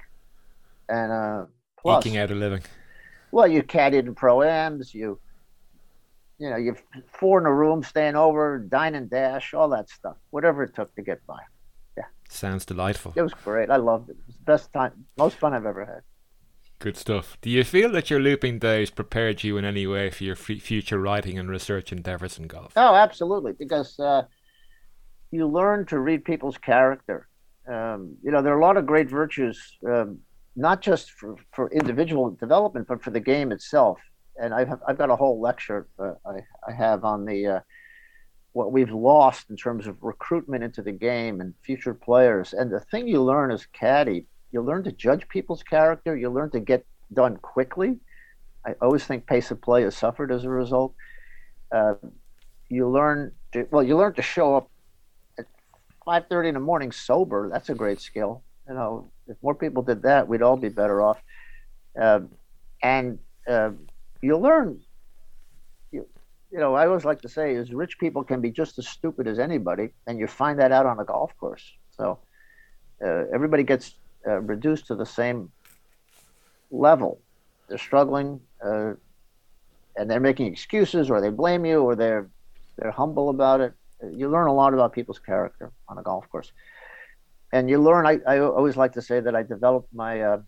[0.88, 1.44] and uh,
[1.80, 2.62] plus eking out a living.
[3.32, 4.94] Well, you caddied in pro ams.
[4.94, 5.18] You
[6.38, 6.76] you know, you
[7.12, 10.94] four in a room, staying over, dine and dash, all that stuff, whatever it took
[10.94, 11.40] to get by.
[11.96, 12.04] Yeah.
[12.28, 13.12] Sounds delightful.
[13.16, 13.70] It was great.
[13.70, 14.12] I loved it.
[14.12, 16.02] It was the best time, most fun I've ever had.
[16.78, 17.36] Good stuff.
[17.40, 20.62] Do you feel that your looping days prepared you in any way for your f-
[20.62, 22.72] future writing and research endeavors in golf?
[22.76, 23.52] Oh, absolutely.
[23.52, 24.22] Because uh,
[25.30, 27.28] you learn to read people's character.
[27.66, 30.18] Um, you know, there are a lot of great virtues, um,
[30.54, 33.98] not just for, for individual development, but for the game itself
[34.38, 37.60] and I've I've got a whole lecture uh, I I have on the uh,
[38.52, 42.54] what we've lost in terms of recruitment into the game and future players.
[42.54, 46.16] And the thing you learn as caddy, you learn to judge people's character.
[46.16, 47.98] You learn to get done quickly.
[48.66, 50.94] I always think pace of play has suffered as a result.
[51.72, 51.94] Uh,
[52.68, 54.70] you learn to well, you learn to show up
[55.38, 55.46] at
[56.04, 57.48] five thirty in the morning sober.
[57.50, 58.42] That's a great skill.
[58.68, 61.22] You know, if more people did that, we'd all be better off.
[61.98, 62.20] Uh,
[62.82, 63.70] and uh,
[64.20, 64.80] you learn.
[65.90, 66.06] You,
[66.50, 69.26] you know, I always like to say is rich people can be just as stupid
[69.26, 71.64] as anybody, and you find that out on a golf course.
[71.90, 72.18] So
[73.04, 73.94] uh, everybody gets
[74.26, 75.50] uh, reduced to the same
[76.70, 77.20] level.
[77.68, 78.94] They're struggling, uh,
[79.96, 82.30] and they're making excuses, or they blame you, or they're
[82.76, 83.72] they're humble about it.
[84.12, 86.52] You learn a lot about people's character on a golf course,
[87.52, 88.06] and you learn.
[88.06, 90.38] I, I always like to say that I developed my uh,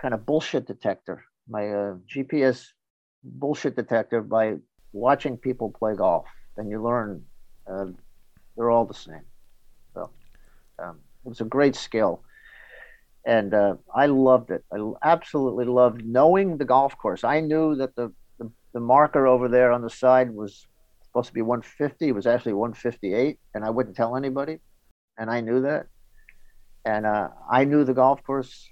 [0.00, 2.66] kind of bullshit detector, my uh, GPS
[3.22, 4.54] bullshit detector by
[4.92, 7.22] watching people play golf, and you learn
[7.70, 7.86] uh,
[8.56, 9.24] they're all the same.
[9.94, 10.10] So
[10.78, 12.22] um, it was a great skill,
[13.30, 14.64] and uh, I loved it.
[14.72, 17.22] I absolutely loved knowing the golf course.
[17.22, 20.66] I knew that the, the, the marker over there on the side was
[21.04, 22.08] supposed to be 150.
[22.08, 24.58] It was actually 158, and I wouldn't tell anybody,
[25.16, 25.86] and I knew that.
[26.84, 28.68] And uh, I knew the golf course.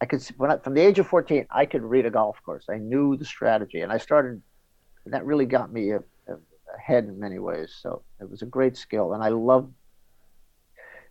[0.00, 2.64] I could when I, from the age of 14, I could read a golf course.
[2.70, 4.40] I knew the strategy, and I started.
[5.04, 5.92] And that really got me
[6.74, 7.76] ahead in many ways.
[7.82, 9.74] So it was a great skill, and I loved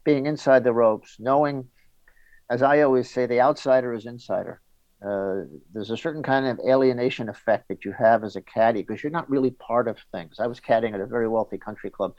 [0.04, 1.68] being inside the ropes, knowing,
[2.50, 4.62] as I always say, the outsider is insider.
[5.06, 9.04] Uh, there's a certain kind of alienation effect that you have as a caddy because
[9.04, 10.38] you're not really part of things.
[10.40, 12.14] I was caddying at a very wealthy country club,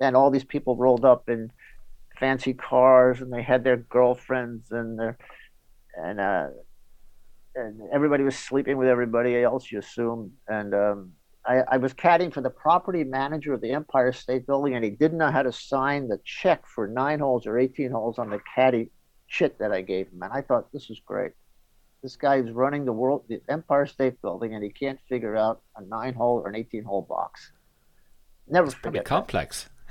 [0.00, 1.50] and all these people rolled up in
[2.18, 5.16] fancy cars, and they had their girlfriends and their
[5.96, 6.48] and uh,
[7.54, 9.70] and everybody was sleeping with everybody else.
[9.70, 11.12] You assume, and um,
[11.46, 14.90] I, I was caddying for the property manager of the Empire State Building, and he
[14.90, 18.40] didn't know how to sign the check for nine holes or 18 holes on the
[18.54, 18.90] caddy
[19.26, 20.22] shit that I gave him.
[20.22, 21.32] And I thought, this is great
[22.06, 25.62] this guy is running the world, the Empire State Building, and he can't figure out
[25.76, 27.50] a nine hole or an 18 hole box.
[28.46, 29.04] Never it's forget.
[29.04, 29.68] complex.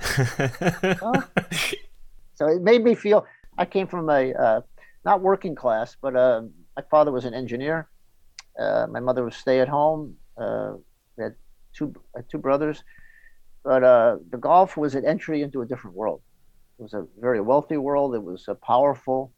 [2.34, 3.26] so it made me feel.
[3.58, 4.60] I came from a uh,
[5.04, 6.42] not working class, but uh,
[6.74, 7.86] my father was an engineer.
[8.58, 10.16] Uh, my mother was stay at home.
[10.38, 10.72] Uh,
[11.18, 11.34] we had
[11.74, 11.94] two
[12.30, 12.82] two brothers,
[13.62, 16.22] but uh, the golf was an entry into a different world.
[16.78, 18.14] It was a very wealthy world.
[18.14, 19.32] It was powerful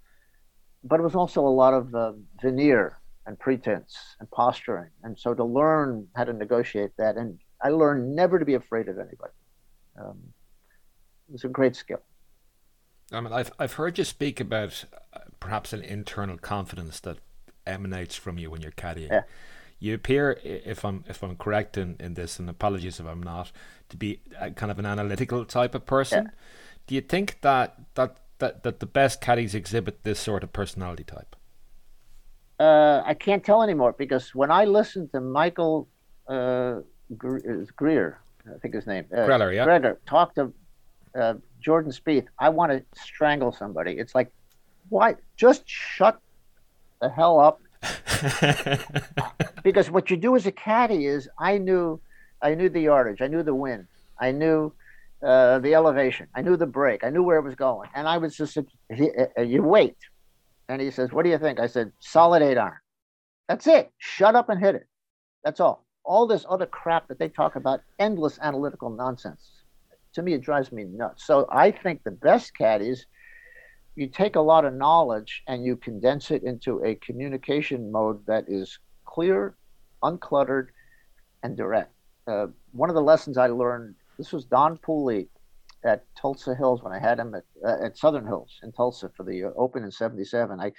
[0.85, 4.90] but it was also a lot of uh, veneer and pretense and posturing.
[5.03, 8.88] And so to learn how to negotiate that, and I learned never to be afraid
[8.88, 9.33] of anybody.
[10.01, 10.18] Um,
[11.29, 12.01] it was a great skill.
[13.12, 17.18] I mean, I've I've heard you speak about uh, perhaps an internal confidence that
[17.66, 19.11] emanates from you when you're caddying.
[19.11, 19.22] Yeah.
[19.81, 23.51] You appear, if I'm if I'm correct in, in this, and apologies if I'm not,
[23.88, 26.24] to be a, kind of an analytical type of person.
[26.24, 26.31] Yeah.
[26.88, 31.05] Do you think that that that, that the best caddies exhibit this sort of personality
[31.05, 31.37] type?
[32.59, 35.87] Uh, I can't tell anymore because when I listened to Michael
[36.27, 36.81] uh,
[37.16, 40.53] Greer, I think his name, uh, Greller, yeah, Greger, talk to
[41.14, 43.92] uh, Jordan Spieth, I want to strangle somebody.
[43.92, 44.33] It's like,
[44.88, 45.16] why?
[45.37, 46.18] Just shut
[47.01, 47.61] the hell up.
[49.62, 52.01] because what you do as a caddy is, I knew,
[52.42, 53.87] I knew the yardage, I knew the wind,
[54.18, 54.72] I knew
[55.22, 56.28] uh, the elevation.
[56.35, 57.04] I knew the break.
[57.04, 57.88] I knew where it was going.
[57.94, 58.57] And I was just,
[58.94, 59.96] he, uh, you wait.
[60.68, 61.61] And he says, What do you think?
[61.61, 62.78] I said, Solid eight iron.
[63.48, 63.90] That's it.
[63.98, 64.87] Shut up and hit it.
[65.44, 65.87] That's all.
[66.04, 69.62] All this other crap that they talk about, endless analytical nonsense.
[70.14, 71.26] To me, it drives me nuts.
[71.26, 73.07] So I think the best caddies,
[73.94, 78.44] you take a lot of knowledge and you condense it into a communication mode that
[78.48, 79.57] is clear,
[80.02, 80.68] uncluttered,
[81.42, 81.92] and direct.
[82.26, 85.28] Uh, one of the lessons I learned this was Don Pooley
[85.85, 89.22] at Tulsa Hills when I had him at, uh, at Southern Hills in Tulsa for
[89.22, 90.61] the uh, Open in '77.
[90.61, 90.72] I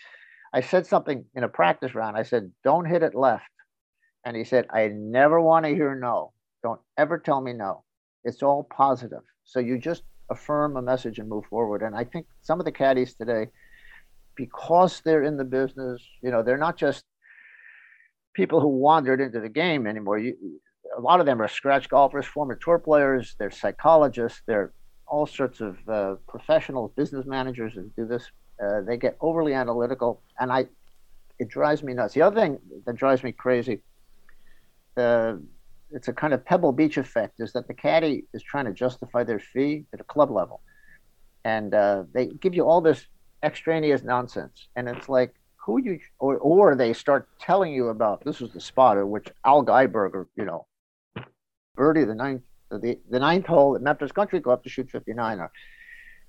[0.53, 2.17] I said something in a practice round.
[2.17, 3.49] I said, "Don't hit it left,"
[4.25, 6.33] and he said, "I never want to hear no.
[6.61, 7.83] Don't ever tell me no.
[8.25, 9.23] It's all positive.
[9.45, 12.71] So you just affirm a message and move forward." And I think some of the
[12.71, 13.47] caddies today,
[14.35, 17.05] because they're in the business, you know, they're not just
[18.33, 20.17] people who wandered into the game anymore.
[20.17, 20.35] You,
[20.99, 24.73] a lot of them are scratch golfers, former tour players, they're psychologists, they're
[25.07, 28.29] all sorts of uh, professional business managers who do this.
[28.61, 30.67] Uh, they get overly analytical, and I,
[31.39, 32.13] it drives me nuts.
[32.13, 33.79] The other thing that drives me crazy,
[34.97, 35.35] uh,
[35.89, 39.23] it's a kind of Pebble Beach effect, is that the caddy is trying to justify
[39.23, 40.59] their fee at a club level,
[41.45, 43.07] and uh, they give you all this
[43.41, 48.41] extraneous nonsense, and it's like, who you or or they start telling you about this
[48.41, 50.65] is the spotter, which Al Geiberger, you know,
[51.79, 55.51] birdie the ninth the, the ninth hole at Memphis Country Club to shoot 59 or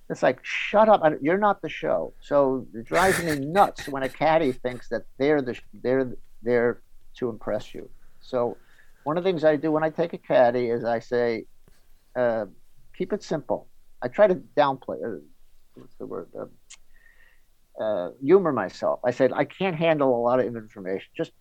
[0.08, 2.14] it's like shut up you're not the show.
[2.20, 6.82] So it drives me nuts when a caddy thinks that they're the they're there
[7.18, 7.90] to impress you.
[8.20, 8.56] So
[9.04, 11.46] one of the things i do when i take a caddy is i say
[12.16, 12.46] uh,
[12.96, 13.68] keep it simple.
[14.02, 15.20] I try to downplay uh,
[15.74, 19.00] what's the word uh, uh, humor myself.
[19.04, 21.08] I said i can't handle a lot of information.
[21.16, 21.32] Just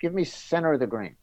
[0.00, 1.16] give me center of the green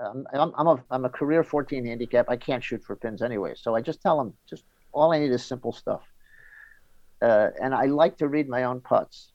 [0.00, 2.26] um, I'm, I'm, a, I'm a career 14 handicap.
[2.28, 3.54] I can't shoot for pins anyway.
[3.56, 6.02] So I just tell them, just all I need is simple stuff.
[7.22, 9.32] Uh, and I like to read my own putts.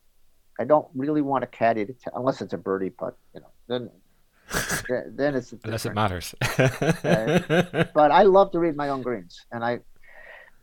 [0.60, 3.48] I don't really want a caddy to tell, unless it's a birdie putt, you know,
[3.68, 3.90] then,
[5.16, 6.36] then it's, unless it matters.
[6.60, 9.46] uh, but I love to read my own greens.
[9.52, 9.80] And I,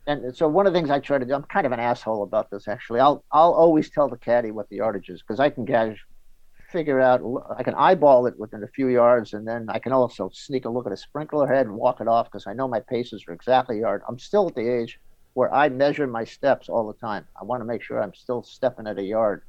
[0.07, 2.23] and so one of the things I try to do, I'm kind of an asshole
[2.23, 3.01] about this actually.
[3.01, 6.05] I'll, I'll always tell the caddy what the yardage is because I can gauge
[6.71, 7.23] figure out,
[7.57, 10.71] I can eyeball it within a few yards, and then I can also sneak a
[10.71, 13.33] look at a sprinkler head and walk it off because I know my paces are
[13.33, 14.03] exactly yard.
[14.09, 15.01] I'm still at the age
[15.35, 17.27] where I measure my steps all the time.
[17.41, 19.43] I want to make sure I'm still stepping at a yard.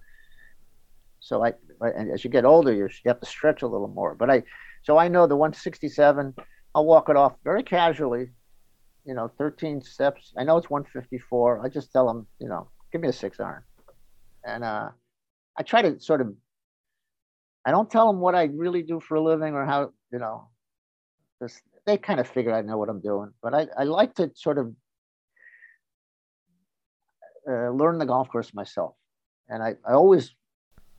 [1.20, 4.16] So I, and as you get older, you have to stretch a little more.
[4.16, 4.44] But I,
[4.84, 6.34] so I know the 167
[6.76, 8.30] I'll walk it off very casually,
[9.06, 10.34] you know, 13 steps.
[10.38, 11.66] I know it's 154.
[11.66, 13.64] I just tell them, you know, give me a six iron.
[14.46, 14.90] And uh,
[15.58, 16.34] I try to sort of,
[17.70, 20.48] I don't tell them what I really do for a living or how, you know,
[21.40, 23.32] this, they kind of figure I know what I'm doing.
[23.44, 24.74] But I, I like to sort of
[27.48, 28.96] uh, learn the golf course myself.
[29.50, 30.34] And I, I always,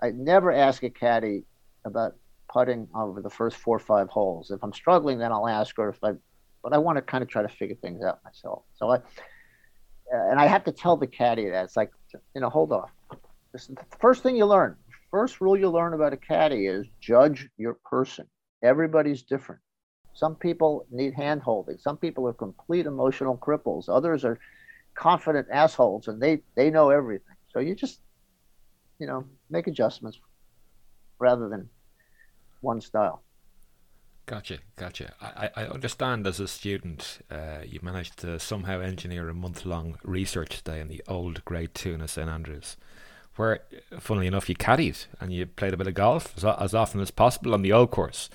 [0.01, 1.43] I never ask a caddy
[1.85, 2.15] about
[2.49, 4.53] putting over the first four or five holes.
[4.53, 6.13] If I'm struggling, then I'll ask her if I,
[6.63, 8.63] but I want to kind of try to figure things out myself.
[8.77, 8.99] So I,
[10.13, 11.91] and I have to tell the caddy that it's like,
[12.33, 12.91] you know, hold off.
[13.53, 14.77] The first thing you learn.
[15.11, 18.27] First rule you learn about a caddy is judge your person.
[18.63, 19.61] Everybody's different.
[20.13, 21.79] Some people need hand holding.
[21.79, 23.89] Some people are complete emotional cripples.
[23.89, 24.39] Others are
[24.95, 27.37] confident assholes and they, they know everything.
[27.53, 28.01] So you just,
[28.99, 30.21] you know, make adjustments
[31.19, 31.69] rather than
[32.61, 33.23] one style.
[34.27, 35.13] Gotcha, gotcha.
[35.21, 39.99] I, I understand as a student, uh, you managed to somehow engineer a month long
[40.05, 42.77] research day in the Auld Grey Toon in St Andrews,
[43.41, 43.61] where,
[43.99, 47.11] funnily enough, you caddied and you played a bit of golf as, as often as
[47.11, 48.29] possible on the old course.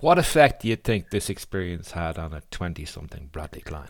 [0.00, 3.88] What effect do you think this experience had on a 20 something Bradley Klein?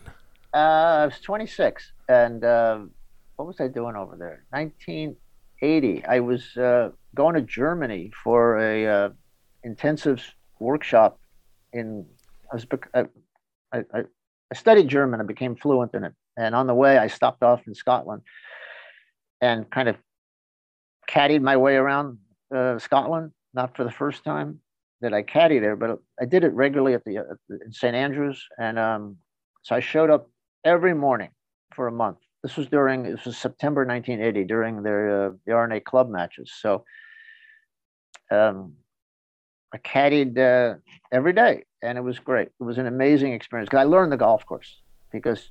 [0.53, 2.79] Uh, I was 26, and uh,
[3.35, 4.45] what was I doing over there?
[4.51, 6.05] 1980.
[6.05, 9.09] I was uh, going to Germany for a uh,
[9.63, 10.23] intensive
[10.59, 11.19] workshop
[11.73, 12.05] in
[12.51, 13.05] I was I,
[13.73, 14.03] I,
[14.51, 16.13] I studied German and became fluent in it.
[16.37, 18.21] And on the way, I stopped off in Scotland
[19.41, 19.97] and kind of
[21.07, 22.17] caddied my way around
[22.55, 23.31] uh, Scotland.
[23.53, 24.59] Not for the first time
[25.01, 28.43] that I caddy there, but I did it regularly at the, at the St Andrews.
[28.59, 29.17] And um,
[29.63, 30.29] so I showed up
[30.63, 31.29] every morning
[31.73, 32.17] for a month.
[32.43, 36.53] This was during this was September 1980 during their uh, the R&A club matches.
[36.61, 36.83] So
[38.31, 38.73] um,
[39.73, 40.77] I caddied uh,
[41.11, 42.49] every day, and it was great.
[42.59, 45.49] It was an amazing experience I learned the golf course because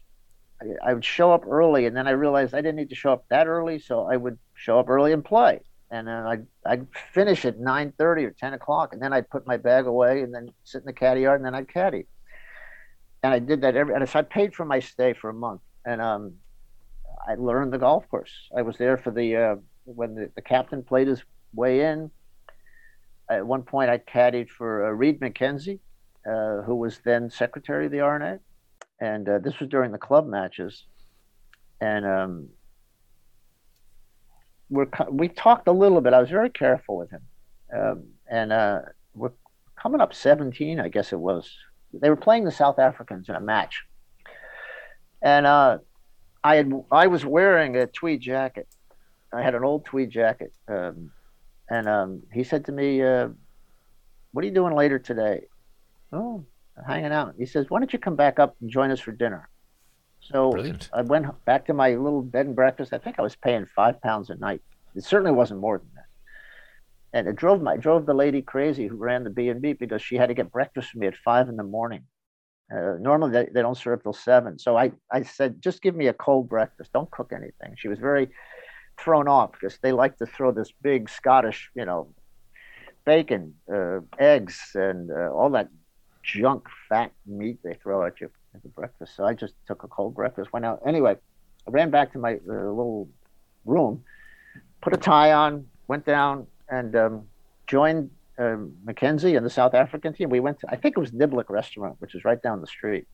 [0.82, 3.24] I, would show up early, and then I realized I didn't need to show up
[3.28, 5.60] that early, so I would show up early and play.
[5.90, 9.56] And then I'd, I'd finish at 9.30 or 10 o'clock, and then I'd put my
[9.56, 12.06] bag away and then sit in the caddy yard, and then I'd caddy.
[13.22, 15.60] And I did that every, and so I paid for my stay for a month.
[15.84, 16.34] And um,
[17.28, 18.32] I learned the golf course.
[18.56, 21.22] I was there for the, uh, when the, the captain played his
[21.54, 22.10] way in,
[23.28, 25.80] at one point I caddied for uh, Reed Mackenzie,
[26.26, 28.38] uh, who was then secretary of the R&A,
[29.00, 30.85] and uh, this was during the club matches,
[31.80, 32.48] and um,
[34.70, 36.12] we're we talked a little bit.
[36.12, 37.22] I was very careful with him,
[37.76, 38.80] um, and uh,
[39.14, 39.32] we're
[39.80, 41.50] coming up 17, I guess it was.
[41.92, 43.82] They were playing the South Africans in a match,
[45.22, 45.78] and uh,
[46.42, 48.68] I had I was wearing a tweed jacket.
[49.32, 50.52] I had an old tweed jacket.
[50.68, 51.11] Um,
[51.68, 53.28] and um, he said to me, uh,
[54.32, 55.46] "What are you doing later today?"
[56.12, 56.44] Oh,
[56.86, 57.34] hanging out.
[57.38, 59.48] He says, "Why don't you come back up and join us for dinner?"
[60.20, 60.90] So Brilliant.
[60.92, 62.92] I went back to my little bed and breakfast.
[62.92, 64.60] I think I was paying five pounds a night.
[64.94, 66.06] It certainly wasn't more than that.
[67.12, 70.02] And it drove my drove the lady crazy who ran the B and B because
[70.02, 72.04] she had to get breakfast for me at five in the morning.
[72.70, 74.58] Uh, normally they, they don't serve till seven.
[74.58, 76.92] So I, I said, just give me a cold breakfast.
[76.92, 77.76] Don't cook anything.
[77.76, 78.28] She was very
[78.98, 82.12] thrown off because they like to throw this big Scottish, you know,
[83.04, 85.68] bacon, uh, eggs, and uh, all that
[86.26, 89.16] junk, fat meat they throw at you at the breakfast.
[89.16, 90.82] So I just took a cold breakfast, went out.
[90.86, 91.16] Anyway,
[91.66, 93.08] I ran back to my uh, little
[93.64, 94.02] room,
[94.80, 97.22] put a tie on, went down, and um,
[97.66, 100.28] joined um, Mackenzie and the South African team.
[100.28, 103.06] We went to, I think it was Niblick Restaurant, which is right down the street.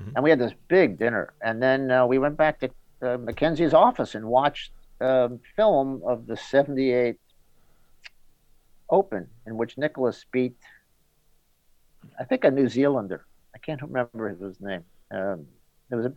[0.00, 0.10] Mm-hmm.
[0.14, 1.32] And we had this big dinner.
[1.42, 2.70] And then uh, we went back to
[3.02, 7.16] uh, Mackenzie's office and watched um, film of the 78
[8.90, 10.56] Open in which Nicklaus beat,
[12.20, 13.24] I think, a New Zealander.
[13.54, 14.84] I can't remember his name.
[15.10, 15.46] Um,
[15.90, 16.12] it was a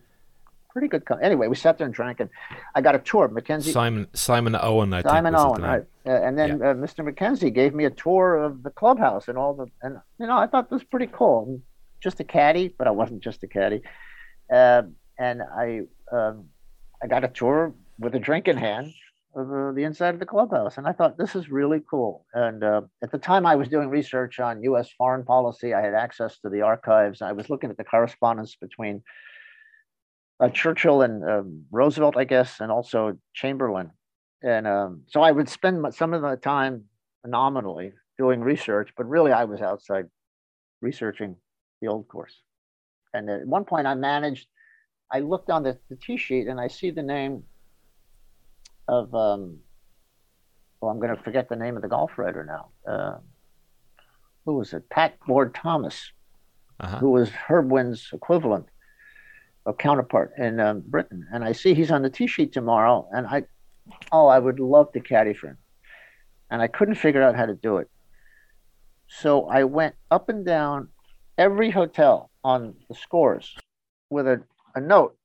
[0.70, 1.06] pretty good.
[1.06, 2.28] Co- anyway, we sat there and drank, and
[2.74, 3.26] I got a tour.
[3.28, 5.84] Mackenzie Simon Simon Owen, I Simon Owen, right?
[6.06, 6.70] Uh, and then yeah.
[6.70, 7.04] uh, Mr.
[7.04, 10.46] Mackenzie gave me a tour of the clubhouse and all the, and you know, I
[10.46, 11.60] thought this was pretty cool.
[12.00, 13.80] Just a caddy, but I wasn't just a caddy.
[14.52, 14.82] Uh,
[15.18, 16.44] and I um,
[17.02, 18.92] I got a tour with a drink in hand
[19.36, 20.78] of uh, the inside of the clubhouse.
[20.78, 22.26] And I thought, this is really cool.
[22.34, 25.94] And uh, at the time I was doing research on US foreign policy, I had
[25.94, 27.22] access to the archives.
[27.22, 29.02] I was looking at the correspondence between
[30.40, 33.90] uh, Churchill and um, Roosevelt, I guess, and also Chamberlain.
[34.42, 36.84] And um, so I would spend some of the time
[37.24, 40.06] nominally doing research, but really I was outside
[40.80, 41.36] researching
[41.80, 42.40] the old course.
[43.14, 44.48] And at one point I managed,
[45.10, 47.44] I looked on the, the tee sheet and I see the name
[48.88, 49.58] of um,
[50.80, 52.68] well, I'm going to forget the name of the golf writer now.
[52.90, 53.18] Uh,
[54.44, 54.88] who was it?
[54.90, 56.10] Pat Ward Thomas.
[56.80, 56.98] uh-huh.
[56.98, 58.66] who was Herb Wind's equivalent,
[59.66, 61.26] a counterpart in um, Britain.
[61.32, 63.44] And I see he's on the tee sheet tomorrow, and I,
[64.12, 65.58] oh, I would love to caddy for him,
[66.50, 67.88] and I couldn't figure out how to do it.
[69.06, 70.88] So I went up and down
[71.38, 73.54] every hotel on the Scores
[74.10, 74.42] with a,
[74.74, 75.16] a note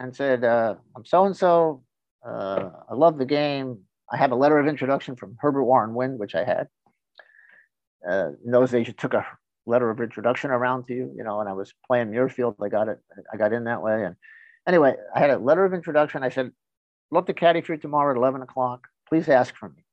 [0.00, 1.82] and said, uh, I'm so and so.
[2.24, 3.80] I love the game.
[4.10, 6.68] I have a letter of introduction from Herbert Warren Wind, which I had.
[8.08, 9.26] Uh, in those days, you took a
[9.66, 12.54] letter of introduction around to you, you know, and I was playing Muirfield.
[12.62, 12.98] I got it.
[13.32, 14.04] I got in that way.
[14.04, 14.16] And
[14.66, 16.22] anyway, I had a letter of introduction.
[16.22, 16.52] I said,
[17.10, 18.86] love to caddy for you tomorrow at 11 o'clock.
[19.08, 19.84] Please ask for me.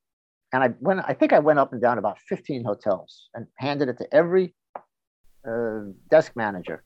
[0.54, 3.90] And I went, I think I went up and down about 15 hotels and handed
[3.90, 4.54] it to every
[5.48, 6.84] uh, desk manager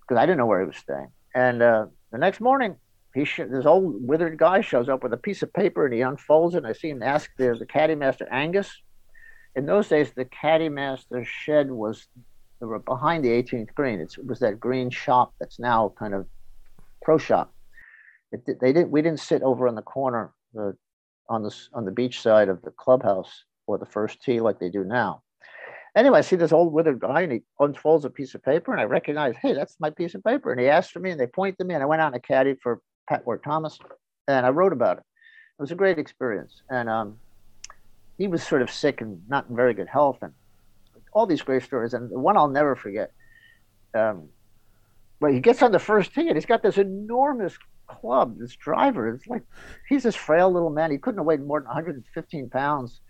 [0.00, 1.08] because I didn't know where he was staying.
[1.34, 2.76] And uh, the next morning,
[3.14, 6.00] he sh- this old withered guy shows up with a piece of paper and he
[6.00, 6.58] unfolds it.
[6.58, 8.70] And I see him ask the, the caddy master Angus.
[9.56, 12.06] In those days, the caddy master shed was
[12.86, 14.00] behind the 18th green.
[14.00, 16.26] It's, it was that green shop that's now kind of
[17.02, 17.52] pro shop.
[18.30, 18.90] It, they didn't.
[18.90, 20.76] We didn't sit over in the corner, the,
[21.28, 24.70] on the on the beach side of the clubhouse or the first tee like they
[24.70, 25.22] do now.
[25.96, 28.80] Anyway, I see this old withered guy and he unfolds a piece of paper and
[28.80, 30.52] I recognize, hey, that's my piece of paper.
[30.52, 32.22] And he asked for me and they point to me and I went out and
[32.22, 32.80] caddied for
[33.10, 33.78] Pat Ward Thomas
[34.28, 35.04] and I wrote about it.
[35.58, 36.62] It was a great experience.
[36.70, 37.18] And um,
[38.16, 40.32] he was sort of sick and not in very good health and
[41.12, 41.92] all these great stories.
[41.92, 43.12] And the one I'll never forget,
[43.94, 44.28] um,
[45.20, 49.12] well, he gets on the first and he's got this enormous club, this driver.
[49.12, 49.42] It's like
[49.88, 50.90] he's this frail little man.
[50.90, 53.00] He couldn't have weighed more than 115 pounds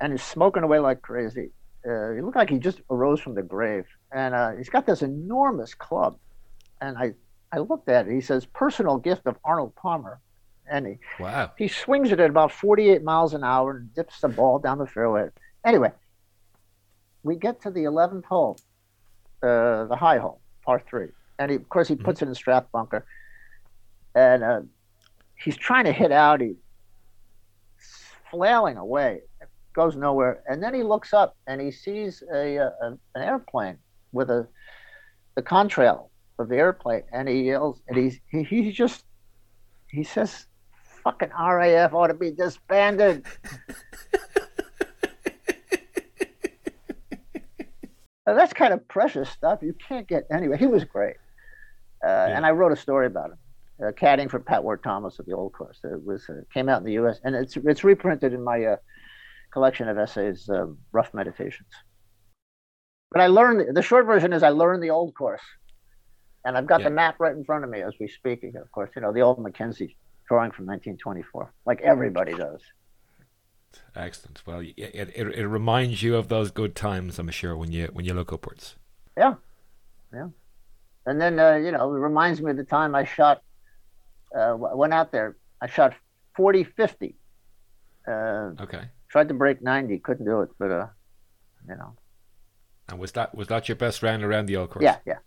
[0.00, 1.50] and he's smoking away like crazy
[1.88, 5.02] uh, he looked like he just arose from the grave, and uh, he's got this
[5.02, 6.18] enormous club.
[6.80, 7.12] And I,
[7.52, 8.12] I looked at it.
[8.12, 10.20] He says, "Personal gift of Arnold Palmer,"
[10.70, 14.28] and he, wow, he swings it at about 48 miles an hour and dips the
[14.28, 15.28] ball down the fairway.
[15.64, 15.92] Anyway,
[17.22, 18.58] we get to the 11th hole,
[19.42, 22.04] uh, the high hole, par three, and he, of course he mm-hmm.
[22.04, 22.26] puts mm-hmm.
[22.26, 23.04] it in Strath bunker,
[24.14, 24.60] and uh,
[25.36, 26.40] he's trying to hit out.
[26.40, 26.56] He's
[28.30, 29.20] flailing away
[29.72, 30.42] goes nowhere.
[30.48, 32.72] And then he looks up and he sees a, a
[33.14, 33.78] an airplane
[34.12, 34.46] with a
[35.36, 36.09] the contrail
[36.40, 39.04] of the airplane, and he yells and he's he, he just
[39.88, 40.46] he says,
[41.04, 43.24] "Fucking RAF ought to be disbanded."
[48.26, 49.60] now, that's kind of precious stuff.
[49.62, 50.56] You can't get anyway.
[50.58, 51.16] He was great,
[52.04, 52.36] uh, yeah.
[52.36, 53.38] and I wrote a story about him.
[53.82, 55.80] Uh, caddying for Pat Ward Thomas at the Old Course.
[55.84, 57.18] It was uh, came out in the U.S.
[57.24, 58.76] and it's it's reprinted in my uh,
[59.52, 61.70] collection of essays, uh, Rough Meditations.
[63.10, 65.40] But I learned the short version is I learned the old course,
[66.44, 66.88] and I've got yeah.
[66.88, 68.42] the map right in front of me as we speak.
[68.44, 69.96] Of course, you know the old Mackenzie
[70.28, 72.60] drawing from 1924, like everybody does.
[73.94, 74.42] Excellent.
[74.46, 78.04] Well, it, it, it reminds you of those good times, I'm sure, when you when
[78.04, 78.76] you look upwards.
[79.16, 79.34] Yeah,
[80.12, 80.28] yeah.
[81.06, 83.42] And then uh, you know, it reminds me of the time I shot.
[84.34, 85.36] Uh, went out there.
[85.60, 85.94] I shot
[86.36, 87.16] 40, 50.
[88.06, 88.12] Uh,
[88.60, 90.86] okay tried to break 90, couldn't do it, but uh,
[91.68, 91.96] you know.
[92.88, 94.82] And was that was that your best round around the old course?
[94.82, 95.18] Yeah, yeah.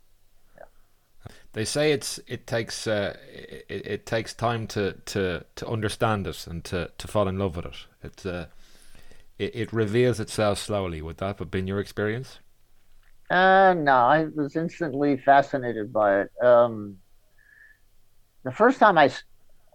[1.53, 6.47] They say it's it takes uh, it, it takes time to, to, to understand it
[6.47, 7.87] and to, to fall in love with it.
[8.03, 8.45] It, uh,
[9.37, 11.01] it it reveals itself slowly.
[11.01, 12.39] Would that have been your experience?
[13.29, 16.31] Uh, no, I was instantly fascinated by it.
[16.43, 16.97] Um,
[18.43, 19.11] the first time I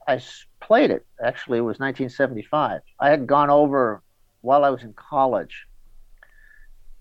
[0.09, 0.21] I
[0.61, 1.07] played it.
[1.23, 2.81] Actually, was 1975.
[2.99, 4.03] I had gone over
[4.41, 5.67] while I was in college.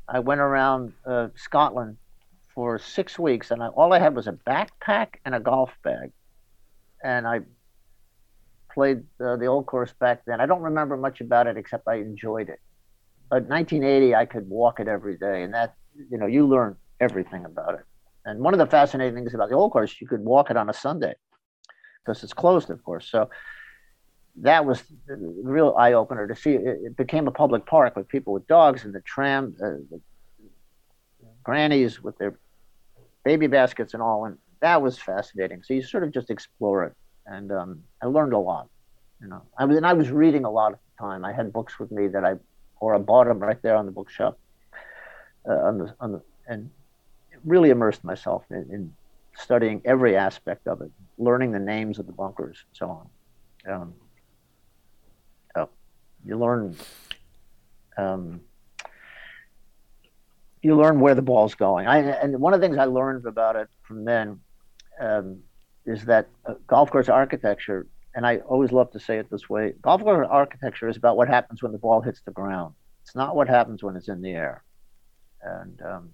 [0.08, 1.98] I went around uh, Scotland
[2.58, 6.12] for six weeks, and I, all I had was a backpack and a golf bag,
[7.03, 7.41] and I
[8.74, 10.41] played uh, the old course back then.
[10.41, 12.60] I don't remember much about it except I enjoyed it.
[13.30, 15.76] But 1980, I could walk it every day, and that
[16.10, 17.86] you know you learn everything about it.
[18.26, 20.68] And one of the fascinating things about the old course, you could walk it on
[20.68, 21.14] a Sunday
[22.03, 23.08] because it's closed, of course.
[23.08, 23.30] So
[24.38, 26.53] that was the real eye opener to see.
[26.53, 30.01] It, it, became a public park with people with dogs and the tram, uh, the
[31.43, 32.39] grannies with their
[33.28, 35.62] baby baskets and all, and that was fascinating.
[35.62, 36.94] So you sort of just explore it,
[37.26, 38.70] and um, I learned a lot.
[39.22, 41.26] You know, I was and I was reading a lot at the time.
[41.26, 42.36] I had books with me that I,
[42.80, 44.36] or I bought them right there on the bookshelf,
[45.50, 46.70] uh, on the on the and
[47.44, 48.94] really immersed myself in, in
[49.36, 53.74] studying every aspect of it, learning the names of the bunkers and so on.
[53.74, 53.94] Um,
[56.28, 56.76] you learn.
[57.98, 58.42] Um,
[60.62, 61.88] you learn where the ball's going.
[61.88, 64.39] I, and one of the things I learned about it from then
[64.99, 65.39] um,
[65.86, 69.74] is that uh, golf course architecture, and I always love to say it this way:
[69.82, 72.74] golf course architecture is about what happens when the ball hits the ground.
[73.03, 74.64] It's not what happens when it's in the air.
[75.41, 76.10] And um,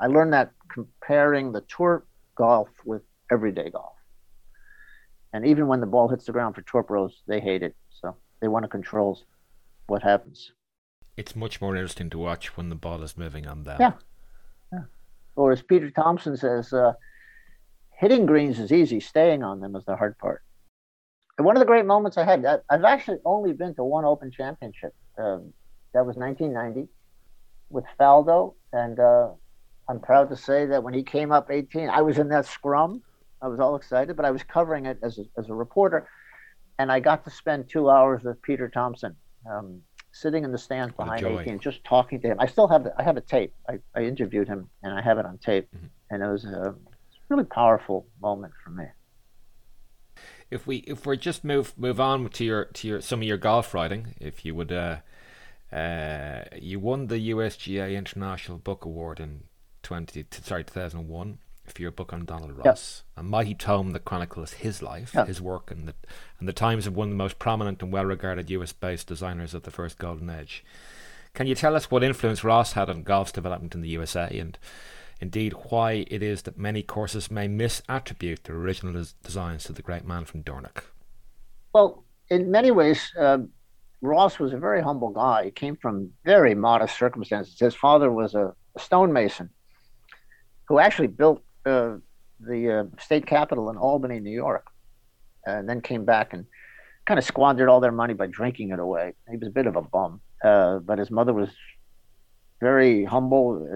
[0.00, 3.92] I learned that comparing the tour golf with everyday golf.
[5.32, 7.76] And even when the ball hits the ground for tour pros, they hate it.
[7.90, 9.20] So they want to control
[9.86, 10.52] what happens.
[11.20, 13.76] It's much more interesting to watch when the ball is moving on them.
[13.78, 13.92] Yeah.
[14.72, 14.84] yeah.
[15.36, 16.94] Or as Peter Thomson says, uh,
[17.90, 20.42] hitting greens is easy, staying on them is the hard part.
[21.36, 24.30] And one of the great moments I had, I've actually only been to one Open
[24.30, 24.94] Championship.
[25.18, 25.52] Um,
[25.92, 26.88] that was 1990
[27.68, 28.54] with Faldo.
[28.72, 29.28] And uh,
[29.90, 33.02] I'm proud to say that when he came up 18, I was in that scrum.
[33.42, 36.08] I was all excited, but I was covering it as a, as a reporter.
[36.78, 39.16] And I got to spend two hours with Peter Thomson.
[39.50, 39.82] um,
[40.12, 42.36] sitting in the stands behind 18, just talking to him.
[42.40, 43.54] I still have the, I have a tape.
[43.68, 45.68] I, I interviewed him, and I have it on tape.
[45.74, 45.86] Mm-hmm.
[46.10, 46.74] And it was a
[47.28, 48.86] really powerful moment for me.
[50.50, 53.36] If we if we just move move on to your to your some of your
[53.36, 54.96] golf writing, if you would, uh,
[55.72, 59.44] uh, you won the USGA International Book Award in
[59.84, 61.38] twenty sorry two thousand one
[61.70, 63.24] for your book on Donald Ross, yep.
[63.24, 65.26] a mighty tome that chronicles his life, yep.
[65.26, 65.94] his work, and the
[66.38, 69.70] and the times of one of the most prominent and well-regarded U.S.-based designers of the
[69.70, 70.64] first golden age.
[71.34, 74.58] Can you tell us what influence Ross had on golf's development in the USA, and
[75.20, 79.82] indeed why it is that many courses may misattribute their original des- designs to the
[79.82, 80.84] great man from Dornoch?
[81.72, 83.38] Well, in many ways, uh,
[84.02, 85.44] Ross was a very humble guy.
[85.44, 87.58] He came from very modest circumstances.
[87.58, 89.50] His father was a, a stonemason
[90.66, 91.96] who actually built uh,
[92.40, 94.66] the uh, state capitol in Albany, New York,
[95.46, 96.46] and then came back and
[97.06, 99.14] kind of squandered all their money by drinking it away.
[99.30, 101.50] He was a bit of a bum, uh, but his mother was
[102.60, 103.66] very humble.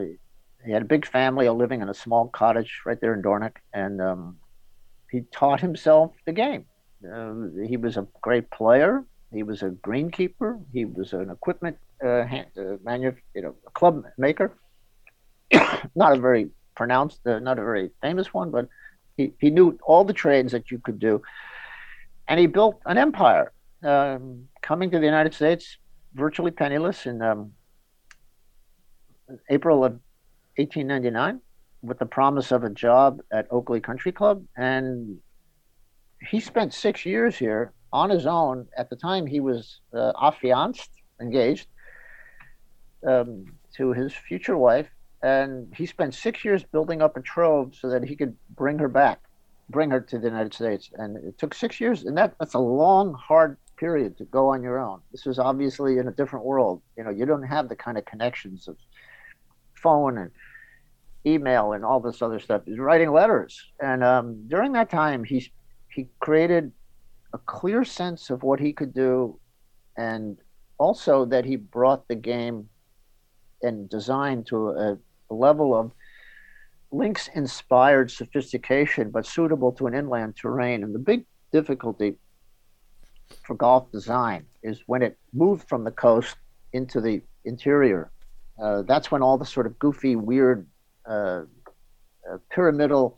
[0.64, 4.00] He had a big family living in a small cottage right there in Dornoch, and
[4.00, 4.38] um,
[5.10, 6.66] he taught himself the game.
[7.04, 7.34] Uh,
[7.66, 9.04] he was a great player.
[9.32, 10.62] He was a greenkeeper.
[10.72, 14.56] He was an equipment uh, hand, uh, manu- you know, club maker.
[15.94, 18.68] Not a very pronounced, uh, not a very famous one, but
[19.16, 21.22] he, he knew all the trades that you could do.
[22.28, 23.52] And he built an empire,
[23.82, 25.78] um, coming to the United States
[26.14, 27.52] virtually penniless in um,
[29.50, 29.92] April of
[30.56, 31.40] 1899
[31.82, 34.44] with the promise of a job at Oakley Country Club.
[34.56, 35.18] And
[36.30, 38.66] he spent six years here on his own.
[38.76, 41.68] At the time, he was uh, affianced, engaged
[43.06, 43.44] um,
[43.76, 44.88] to his future wife
[45.24, 48.88] and he spent six years building up a trove so that he could bring her
[48.88, 49.20] back,
[49.70, 50.90] bring her to the United States.
[50.96, 54.62] And it took six years, and that, that's a long, hard period to go on
[54.62, 55.00] your own.
[55.12, 56.82] This was obviously in a different world.
[56.98, 58.76] You know, you don't have the kind of connections of
[59.74, 60.30] phone and
[61.26, 62.60] email and all this other stuff.
[62.66, 65.50] He's writing letters, and um, during that time, he
[65.88, 66.70] he created
[67.32, 69.40] a clear sense of what he could do,
[69.96, 70.36] and
[70.76, 72.68] also that he brought the game
[73.62, 74.98] and design to a
[75.30, 75.92] level of
[76.90, 80.82] links inspired sophistication, but suitable to an inland terrain.
[80.84, 82.16] And the big difficulty
[83.44, 86.36] for golf design is when it moved from the coast
[86.72, 88.10] into the interior.
[88.62, 90.66] Uh, that's when all the sort of goofy, weird,
[91.06, 91.42] uh,
[92.30, 93.16] uh, pyramidal,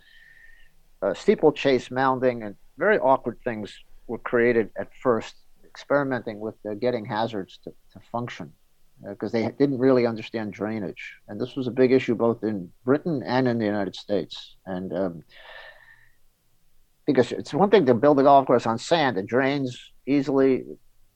[1.02, 5.34] uh, steeplechase mounding, and very awkward things were created at first,
[5.64, 8.52] experimenting with getting hazards to, to function
[9.08, 11.14] because uh, they didn't really understand drainage.
[11.28, 14.56] And this was a big issue both in Britain and in the United States.
[14.66, 15.22] And um,
[17.06, 20.64] because it's one thing to build a golf course on sand, it drains easily,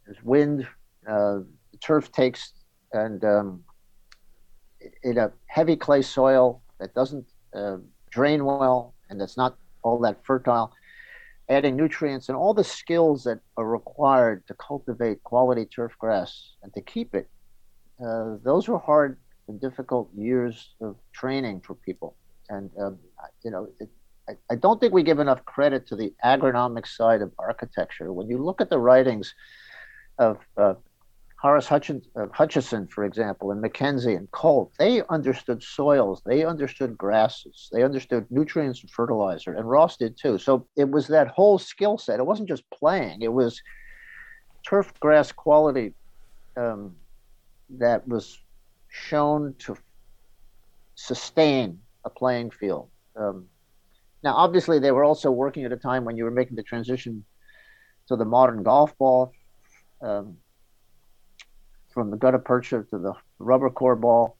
[0.06, 0.66] there's wind,
[1.08, 1.40] uh,
[1.72, 2.52] the turf takes,
[2.92, 3.64] and um,
[5.02, 7.76] in a heavy clay soil that doesn't uh,
[8.10, 10.72] drain well and that's not all that fertile.
[11.48, 16.72] Adding nutrients and all the skills that are required to cultivate quality turf grass and
[16.74, 17.28] to keep it
[18.04, 22.16] uh, those were hard and difficult years of training for people.
[22.48, 22.98] And, um,
[23.44, 23.88] you know, it,
[24.28, 28.12] I, I, don't think we give enough credit to the agronomic side of architecture.
[28.12, 29.34] When you look at the writings
[30.18, 30.74] of uh,
[31.40, 36.98] Horace Hutchin, uh, Hutchinson, for example, and Mackenzie and Colt, they understood soils, they understood
[36.98, 40.38] grasses, they understood nutrients and fertilizer, and Ross did too.
[40.38, 42.20] So it was that whole skill set.
[42.20, 43.60] It wasn't just playing, it was
[44.66, 45.94] turf grass quality
[46.56, 46.94] um,
[47.78, 48.38] that was
[48.88, 49.76] shown to
[50.94, 52.88] sustain a playing field.
[53.16, 53.46] Um,
[54.22, 57.24] now, obviously, they were also working at a time when you were making the transition
[58.08, 59.32] to the modern golf ball,
[60.02, 60.36] um,
[61.92, 64.36] from the gutta percha to the rubber core ball,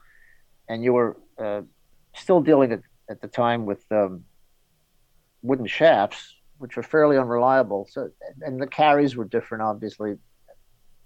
[0.68, 1.62] and you were uh,
[2.14, 4.24] still dealing at, at the time with um,
[5.42, 7.88] wooden shafts, which were fairly unreliable.
[7.90, 8.10] So,
[8.42, 10.16] and the carries were different, obviously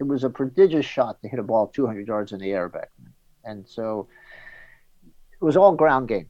[0.01, 2.91] it was a prodigious shot to hit a ball 200 yards in the air back
[2.99, 3.13] then.
[3.45, 4.09] And so
[5.33, 6.29] it was all ground game.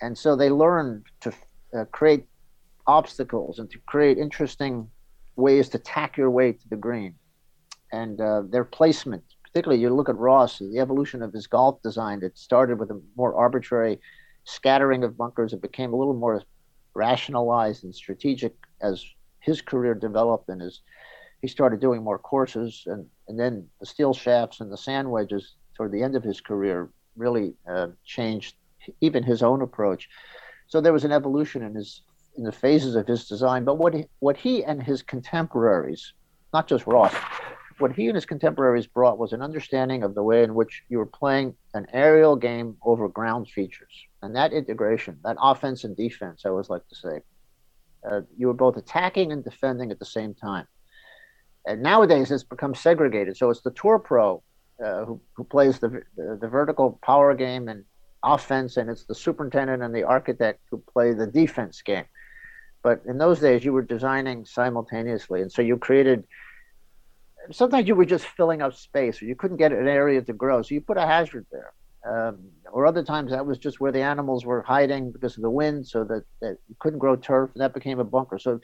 [0.00, 1.32] and so they learned to
[1.74, 2.26] uh, create
[2.86, 4.88] obstacles and to create interesting
[5.36, 7.14] ways to tack your way to the green.
[7.92, 12.22] And uh, their placement, particularly you look at Ross, the evolution of his golf design,
[12.22, 14.00] it started with a more arbitrary
[14.44, 15.52] scattering of bunkers.
[15.52, 16.42] It became a little more
[16.94, 19.04] rationalized and strategic as
[19.40, 20.80] his career developed and as
[21.42, 22.84] he started doing more courses.
[22.86, 26.40] And, and then the steel shafts and the sand wedges toward the end of his
[26.40, 28.54] career really uh, changed
[29.00, 30.08] even his own approach.
[30.68, 32.02] So there was an evolution in his
[32.38, 33.64] in the phases of his design.
[33.64, 36.14] But what he, what he and his contemporaries,
[36.54, 37.12] not just Ross,
[37.78, 40.96] what he and his contemporaries brought was an understanding of the way in which you
[40.96, 43.92] were playing an aerial game over ground features.
[44.22, 47.20] And that integration, that offense and defense, I always like to say,
[48.10, 50.66] uh, you were both attacking and defending at the same time.
[51.66, 53.36] And nowadays, it's become segregated.
[53.36, 54.42] So it's the tour pro
[54.84, 57.84] uh, who, who plays the, the, the vertical power game and
[58.24, 62.04] offense, and it's the superintendent and the architect who play the defense game.
[62.82, 66.24] But in those days, you were designing simultaneously, and so you created.
[67.50, 70.62] Sometimes you were just filling up space, or you couldn't get an area to grow,
[70.62, 71.72] so you put a hazard there.
[72.04, 72.38] Um,
[72.72, 75.86] or other times that was just where the animals were hiding because of the wind,
[75.86, 78.38] so that, that you couldn't grow turf, and that became a bunker.
[78.38, 78.60] So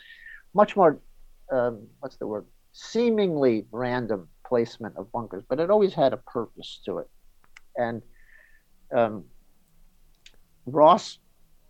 [0.54, 0.98] much more,
[1.52, 2.46] um, what's the word?
[2.80, 7.08] Seemingly random placement of bunkers, but it always had a purpose to it.
[7.76, 8.02] And
[8.94, 9.24] um,
[10.64, 11.18] Ross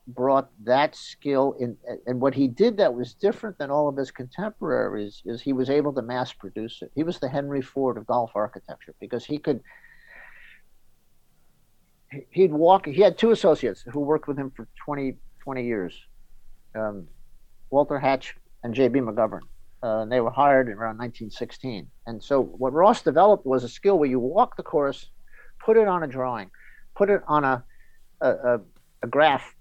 [0.07, 4.11] brought that skill in and what he did that was different than all of his
[4.11, 8.07] contemporaries is he was able to mass produce it he was the henry ford of
[8.07, 9.61] golf architecture because he could
[12.31, 15.95] he'd walk he had two associates who worked with him for 20 20 years
[16.75, 17.07] um,
[17.69, 18.35] walter hatch
[18.65, 19.43] and j.b mcgovern
[19.83, 23.99] uh, and they were hired around 1916 and so what ross developed was a skill
[23.99, 25.11] where you walk the course
[25.65, 26.51] put it on a drawing
[26.99, 27.65] put it on a,
[28.21, 28.61] a, a,
[29.05, 29.55] a graph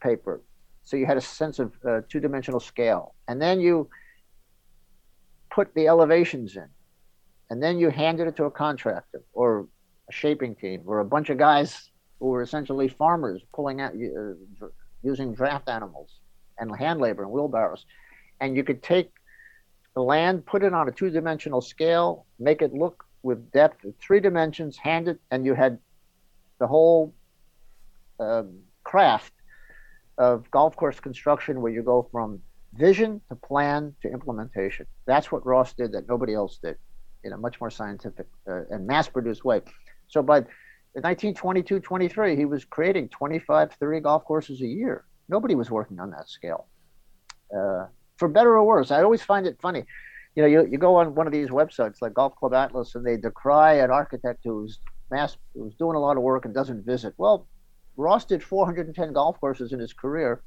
[0.00, 0.42] paper.
[0.84, 3.14] So you had a sense of uh, two dimensional scale.
[3.28, 3.88] And then you
[5.50, 6.68] put the elevations in.
[7.50, 9.68] And then you handed it to a contractor or
[10.08, 14.66] a shaping team or a bunch of guys who were essentially farmers pulling out uh,
[15.02, 16.20] using draft animals
[16.58, 17.84] and hand labor and wheelbarrows.
[18.40, 19.10] And you could take
[19.94, 24.20] the land, put it on a two dimensional scale, make it look with depth three
[24.20, 25.78] dimensions, hand it, and you had
[26.58, 27.14] the whole
[28.18, 29.32] um, craft
[30.18, 32.40] of golf course construction where you go from
[32.74, 34.86] vision to plan to implementation.
[35.06, 36.76] That's what Ross did that nobody else did
[37.24, 39.60] in a much more scientific uh, and mass produced way.
[40.08, 40.40] So by
[40.94, 45.04] 1922 23, he was creating 25, 30 golf courses a year.
[45.28, 46.66] Nobody was working on that scale.
[47.54, 47.86] Uh,
[48.16, 49.84] for better or worse, I always find it funny.
[50.34, 53.06] You know, you, you go on one of these websites like Golf Club Atlas and
[53.06, 54.78] they decry an architect who's
[55.10, 57.14] mass who's doing a lot of work and doesn't visit.
[57.18, 57.46] Well,
[57.96, 60.42] Ross did 410 golf courses in his career.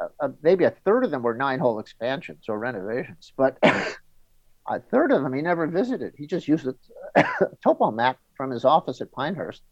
[0.00, 4.80] Uh, uh, maybe a third of them were nine hole expansions or renovations, but a
[4.90, 6.14] third of them he never visited.
[6.16, 7.24] He just used a
[7.62, 9.62] topo map from his office at Pinehurst,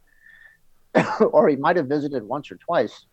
[1.33, 3.07] or he might have visited once or twice.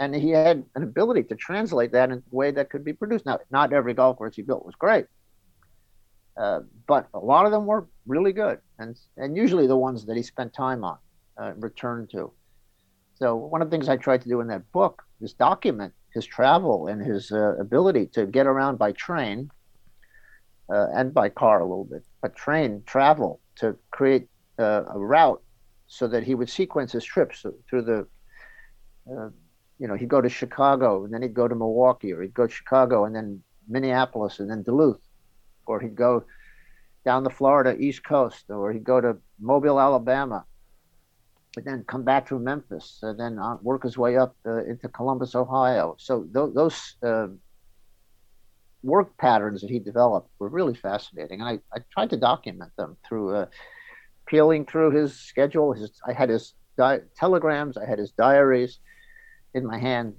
[0.00, 3.26] And he had an ability to translate that in a way that could be produced.
[3.26, 5.06] Now, not every golf course he built was great,
[6.36, 10.16] uh, but a lot of them were really good, and and usually the ones that
[10.16, 10.98] he spent time on,
[11.36, 12.32] uh, returned to.
[13.16, 16.24] So one of the things I tried to do in that book is document his
[16.24, 19.50] travel and his uh, ability to get around by train
[20.72, 24.28] uh, and by car a little bit, but train travel to create
[24.58, 25.42] uh, a route
[25.86, 28.06] so that he would sequence his trips through the.
[29.78, 32.46] You know, he'd go to Chicago and then he'd go to Milwaukee, or he'd go
[32.46, 35.00] to Chicago and then Minneapolis and then Duluth,
[35.66, 36.24] or he'd go
[37.04, 40.44] down the Florida East Coast, or he'd go to Mobile, Alabama,
[41.54, 44.88] but then come back to Memphis, and then uh, work his way up uh, into
[44.88, 45.94] Columbus, Ohio.
[45.98, 47.28] So th- those uh,
[48.82, 52.96] work patterns that he developed were really fascinating, and I, I tried to document them
[53.06, 53.46] through uh,
[54.26, 55.72] peeling through his schedule.
[55.72, 58.80] His, I had his di- telegrams, I had his diaries
[59.54, 60.14] in my hand.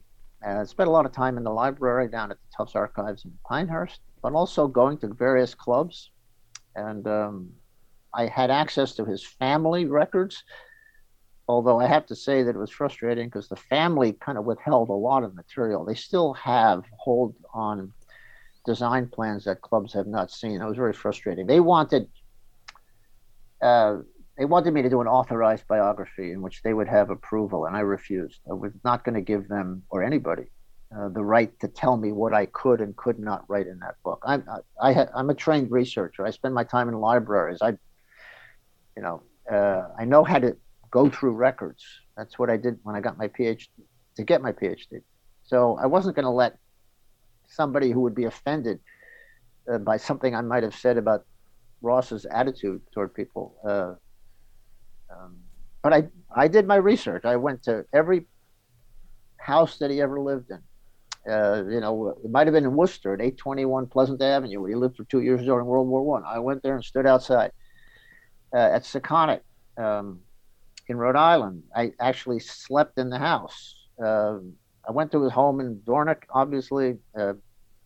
[0.46, 3.32] I spent a lot of time in the library down at the Tufts Archives in
[3.48, 6.12] Pinehurst, but also going to various clubs.
[6.76, 7.50] And um,
[8.14, 10.44] I had access to his family records
[11.50, 14.90] although I have to say that it was frustrating because the family kind of withheld
[14.90, 15.84] a lot of material.
[15.84, 17.92] They still have hold on
[18.68, 20.62] design plans that clubs have not seen.
[20.62, 21.48] It was very frustrating.
[21.48, 22.08] They wanted
[23.64, 23.98] uh,
[24.40, 27.76] they wanted me to do an authorized biography in which they would have approval, and
[27.76, 28.40] I refused.
[28.50, 30.46] I was not going to give them or anybody
[30.98, 33.96] uh, the right to tell me what I could and could not write in that
[34.02, 34.24] book.
[34.26, 34.46] I'm
[34.82, 36.26] I, I I'm a trained researcher.
[36.26, 37.60] I spend my time in libraries.
[37.62, 37.72] I,
[38.96, 40.56] you know, uh, I know how to
[40.90, 41.84] go through records.
[42.16, 43.68] That's what I did when I got my PhD
[44.16, 45.02] to get my PhD.
[45.44, 46.58] So I wasn't going to let
[47.50, 48.80] somebody who would be offended
[49.70, 51.26] uh, by something I might have said about
[51.82, 54.00] Ross's attitude toward people.
[55.10, 55.38] Um,
[55.82, 57.26] but I, I did my research.
[57.26, 58.26] I went to every
[59.38, 60.60] house that he ever lived in.
[61.32, 64.76] Uh, you know, it might have been in Worcester at 821 Pleasant Avenue, where he
[64.76, 66.24] lived for two years during World War One.
[66.26, 66.36] I.
[66.36, 67.51] I went there and stood outside.
[68.51, 69.41] Uh, at Sakonnet
[69.78, 70.22] um,
[70.88, 73.76] in Rhode Island, I actually slept in the house.
[74.03, 74.39] Uh,
[74.88, 77.34] I went to his home in Dornoch, obviously, uh,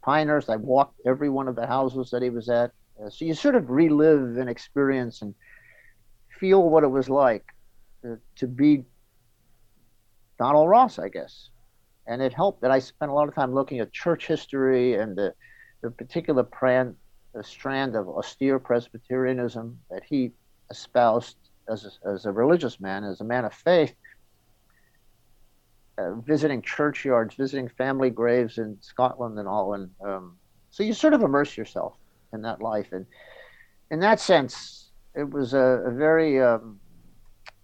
[0.03, 0.49] Pinehurst.
[0.49, 2.71] I walked every one of the houses that he was at.
[3.03, 5.33] Uh, so you sort of relive an experience and
[6.43, 7.45] feel what it was like
[8.35, 8.83] to be
[10.37, 11.47] Donald Ross, I guess.
[12.05, 15.15] And it helped that I spent a lot of time looking at church history and
[15.15, 15.33] the,
[15.81, 16.95] the particular pran,
[17.33, 20.31] the strand of austere Presbyterianism that he
[20.69, 21.37] espoused
[21.69, 23.95] as a, as a religious man, as a man of faith,
[25.97, 29.75] uh, visiting churchyards, visiting family graves in Scotland and all.
[29.75, 30.35] And um,
[30.71, 31.93] so you sort of immerse yourself
[32.33, 32.91] in that life.
[32.91, 33.05] And
[33.91, 34.82] in that sense,
[35.15, 36.79] it was a, a very, um,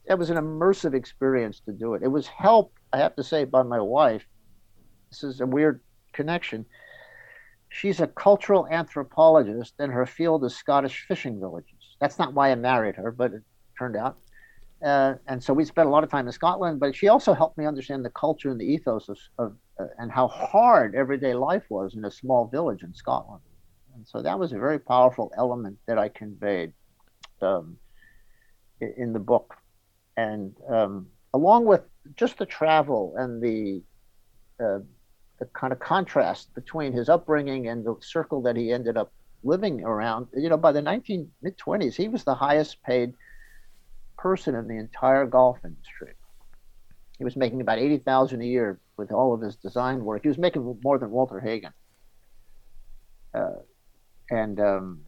[0.06, 2.04] it was an immersive experience to do it.
[2.04, 4.26] It was helped, I have to say, by my wife.
[5.10, 5.82] This is a weird
[6.14, 6.66] connection.
[7.70, 11.96] She's a cultural anthropologist, and her field is Scottish fishing villages.
[12.00, 13.44] That's not why I married her, but it
[13.78, 14.18] turned out.
[14.84, 17.58] Uh, and so we spent a lot of time in Scotland, but she also helped
[17.58, 21.64] me understand the culture and the ethos of, of uh, and how hard everyday life
[21.70, 23.42] was in a small village in Scotland.
[23.94, 26.74] And so that was a very powerful element that I conveyed
[27.42, 27.78] um,
[28.80, 29.56] in the book.
[30.18, 31.82] And um, along with
[32.16, 33.82] just the travel and the,
[34.60, 34.80] uh,
[35.40, 39.12] the kind of contrast between his upbringing and the circle that he ended up
[39.44, 40.28] living around.
[40.36, 43.14] You know, by the 19 mid 20s, he was the highest paid
[44.18, 46.14] person in the entire golf industry.
[47.18, 50.22] He was making about 80,000 a year with all of his design work.
[50.24, 51.74] He was making more than Walter Hagen.
[53.34, 53.60] Uh,
[54.30, 55.02] and um,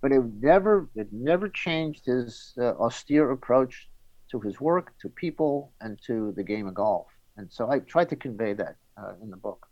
[0.00, 3.88] but it never it never changed his uh, austere approach
[4.30, 7.06] to his work, to people, and to the game of golf.
[7.36, 9.68] And so I tried to convey that uh, in the book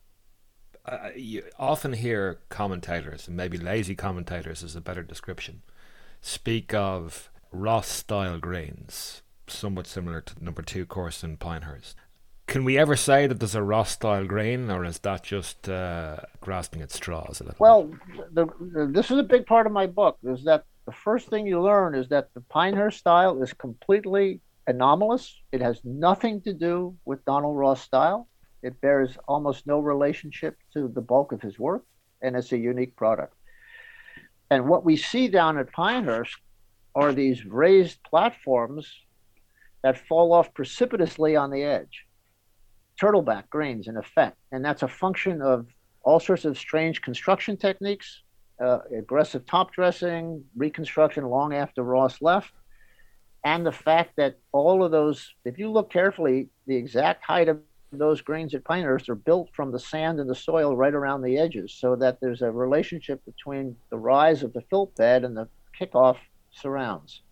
[0.86, 5.62] uh, you often hear commentators, and maybe lazy commentators is a better description,
[6.20, 11.96] speak of Ross style greens, somewhat similar to number two course in Pinehurst.
[12.56, 16.20] Can we ever say that there's a Ross style grain, or is that just uh,
[16.40, 17.58] grasping at straws a little?
[17.58, 17.90] Well,
[18.32, 18.46] the,
[18.90, 20.16] this is a big part of my book.
[20.24, 25.38] Is that the first thing you learn is that the Pinehurst style is completely anomalous.
[25.52, 28.26] It has nothing to do with Donald Ross style.
[28.62, 31.84] It bears almost no relationship to the bulk of his work,
[32.22, 33.34] and it's a unique product.
[34.50, 36.38] And what we see down at Pinehurst
[36.94, 38.90] are these raised platforms
[39.82, 42.05] that fall off precipitously on the edge.
[43.00, 44.36] Turtleback greens, in effect.
[44.52, 45.66] And that's a function of
[46.02, 48.22] all sorts of strange construction techniques,
[48.60, 52.52] uh, aggressive top dressing, reconstruction long after Ross left,
[53.44, 57.60] and the fact that all of those, if you look carefully, the exact height of
[57.92, 61.38] those greens at Pinehurst are built from the sand and the soil right around the
[61.38, 65.48] edges so that there's a relationship between the rise of the filt bed and the
[65.78, 66.16] kickoff
[66.50, 67.22] surrounds.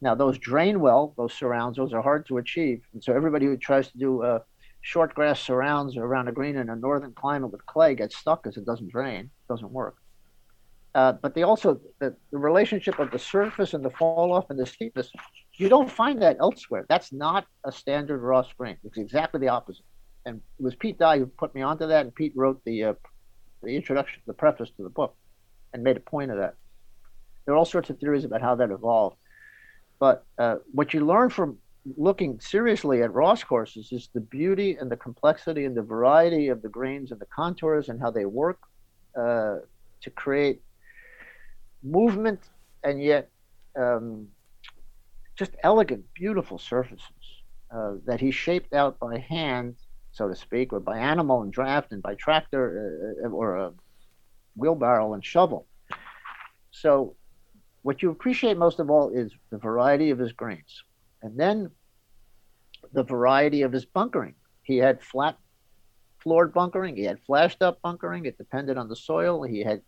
[0.00, 2.82] Now, those drain well, those surrounds, those are hard to achieve.
[2.92, 4.40] And so everybody who tries to do uh,
[4.82, 8.56] short grass surrounds around a green in a northern climate with clay gets stuck because
[8.56, 9.96] it doesn't drain, it doesn't work.
[10.94, 14.58] Uh, but they also the, the relationship of the surface and the fall off and
[14.58, 15.10] the steepness
[15.58, 16.86] you don't find that elsewhere.
[16.88, 19.84] That's not a standard Ross green it's exactly the opposite.
[20.24, 22.94] And it was pete dye who put me onto that and pete wrote the uh,
[23.62, 25.16] the introduction the preface to the book
[25.72, 26.54] and made a point of that.
[27.44, 29.16] There are all sorts of theories about how that evolved
[29.98, 31.58] but uh, what you learn from
[31.96, 36.62] looking seriously at Ross courses is the beauty and the complexity and the variety of
[36.62, 38.58] the grains and the contours and how they work
[39.16, 39.56] uh,
[40.00, 40.60] to create
[41.82, 42.40] movement
[42.82, 43.30] and yet
[43.78, 44.26] um,
[45.36, 47.10] just elegant, beautiful surfaces
[47.74, 49.76] uh, that he shaped out by hand,
[50.12, 53.72] so to speak, or by animal and draft and by tractor uh, uh, or a
[54.56, 55.66] wheelbarrow and shovel.
[56.70, 57.16] So,
[57.86, 60.82] what you appreciate most of all is the variety of his grains
[61.22, 61.70] and then
[62.92, 64.34] the variety of his bunkering.
[64.64, 65.38] He had flat
[66.18, 69.44] floored bunkering, he had flashed up bunkering, it depended on the soil.
[69.44, 69.82] He had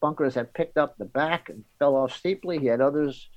[0.00, 2.58] bunkers that picked up the back and fell off steeply.
[2.60, 3.28] He had others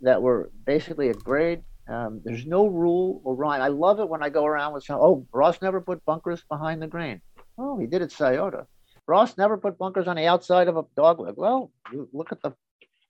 [0.00, 1.62] that were basically a grade.
[1.90, 3.60] Um, there's no rule or rhyme.
[3.60, 6.80] I love it when I go around with some, oh, Ross never put bunkers behind
[6.80, 7.20] the grain.
[7.58, 8.66] Oh, he did at Scioto.
[9.06, 11.36] Ross never put bunkers on the outside of a dogleg.
[11.36, 12.54] Well, you look at the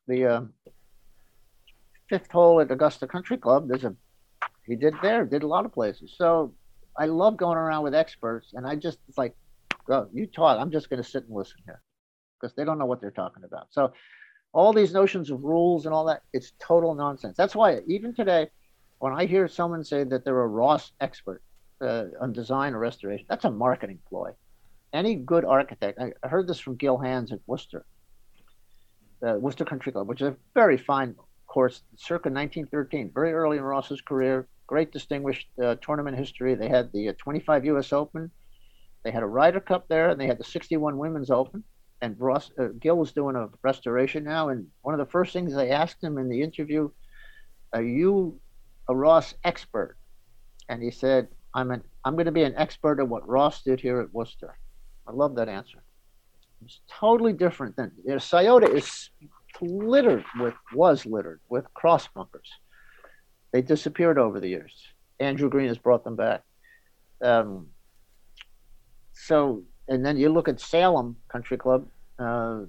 [0.06, 0.40] the uh,
[2.08, 3.68] fifth hole at Augusta Country Club.
[3.68, 3.94] There's a
[4.66, 6.14] He did there, did a lot of places.
[6.16, 6.54] So
[6.98, 9.34] I love going around with experts, and I just it's like,
[9.86, 10.58] go, you talk.
[10.58, 11.82] I'm just going to sit and listen here
[12.40, 13.68] because they don't know what they're talking about.
[13.70, 13.92] So
[14.52, 17.36] all these notions of rules and all that, it's total nonsense.
[17.36, 18.48] That's why even today,
[18.98, 21.42] when I hear someone say that they're a Ross expert
[21.80, 24.30] uh, on design or restoration, that's a marketing ploy.
[24.92, 27.84] Any good architect, I heard this from Gil Hanse at Worcester,
[29.26, 31.14] uh, Worcester Country Club, which is a very fine
[31.46, 36.54] course, circa 1913, very early in Ross's career, great distinguished uh, tournament history.
[36.54, 37.92] They had the uh, 25 U.S.
[37.92, 38.30] Open,
[39.06, 41.62] they had a Ryder Cup there, and they had the 61 Women's Open.
[42.02, 45.54] And Ross uh, Gil was doing a restoration now, and one of the first things
[45.54, 46.90] they asked him in the interview,
[47.72, 48.40] "Are you
[48.88, 49.96] a Ross expert?"
[50.68, 53.78] And he said, "I'm an I'm going to be an expert at what Ross did
[53.78, 54.58] here at Worcester."
[55.06, 55.78] I love that answer.
[56.66, 59.10] It's totally different than you know, Scioto is
[59.60, 62.50] littered with was littered with cross bunkers.
[63.52, 64.72] They disappeared over the years.
[65.20, 66.42] Andrew Green has brought them back.
[67.22, 67.68] Um,
[69.12, 71.86] so, and then you look at Salem Country Club,
[72.18, 72.66] uh,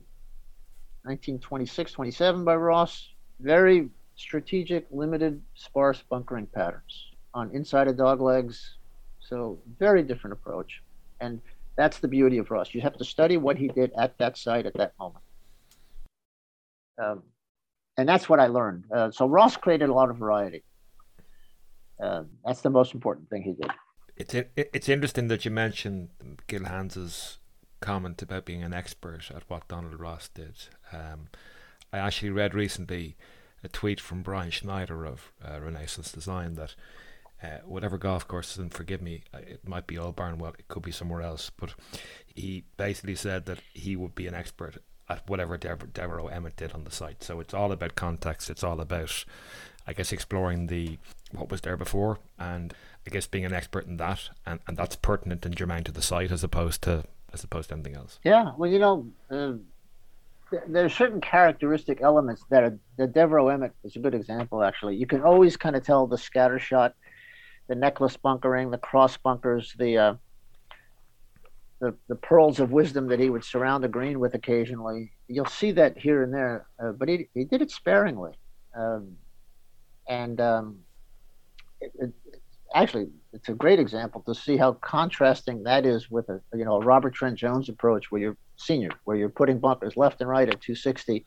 [1.04, 3.10] 1926 27 by Ross.
[3.40, 8.78] Very strategic, limited, sparse bunkering patterns on inside of dog legs.
[9.20, 10.84] So, very different approach.
[11.20, 11.42] And
[11.78, 12.74] that's the beauty of Ross.
[12.74, 15.24] You have to study what he did at that site at that moment.
[17.02, 17.24] Um,
[17.98, 18.86] and that's what I learned.
[18.92, 20.64] Uh, so Ross created a lot of variety.
[22.02, 23.72] Uh, that's the most important thing he did.
[24.16, 26.10] It's it's interesting that you mentioned
[26.48, 27.38] Gil Hanse's
[27.82, 30.56] comment about being an expert at what Donald Ross did.
[30.92, 31.28] Um,
[31.94, 33.16] I actually read recently
[33.64, 36.76] a tweet from Brian Schneider of uh, Renaissance Design that
[37.44, 40.92] uh, whatever golf course, and forgive me, it might be Old Barnwell, it could be
[40.92, 41.74] somewhere else, but
[42.34, 44.78] he basically said that he would be an expert
[45.10, 47.24] at whatever Devereux Emmet did on the site.
[47.24, 48.50] So it's all about context.
[48.50, 49.24] It's all about,
[49.86, 50.98] I guess, exploring the
[51.32, 52.74] what was there before, and
[53.06, 56.02] I guess being an expert in that, and, and that's pertinent and germane to the
[56.02, 58.20] site as opposed to as opposed to anything else.
[58.24, 59.54] Yeah, well, you know, uh,
[60.50, 64.64] th- there are certain characteristic elements that are the Devereux Emmet is a good example.
[64.64, 66.96] Actually, you can always kind of tell the scatter shot,
[67.68, 70.14] the necklace bunkering, the cross bunkers, the uh,
[71.80, 75.12] the, the pearls of wisdom that he would surround the green with occasionally.
[75.28, 78.32] You'll see that here and there, uh, but he, he did it sparingly.
[78.76, 79.18] Um,
[80.10, 80.80] and um,
[81.82, 82.14] it, it,
[82.74, 86.82] actually, it's a great example to see how contrasting that is with a you know
[86.82, 90.48] a Robert Trent Jones approach, where you're senior, where you're putting bunkers left and right
[90.48, 91.26] at 260,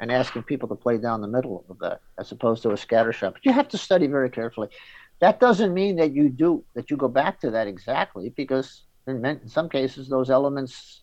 [0.00, 3.12] and asking people to play down the middle of that, as opposed to a scatter
[3.12, 3.34] shot.
[3.34, 4.68] But you have to study very carefully.
[5.20, 9.40] That doesn't mean that you do that you go back to that exactly, because in,
[9.48, 11.02] some cases, those elements,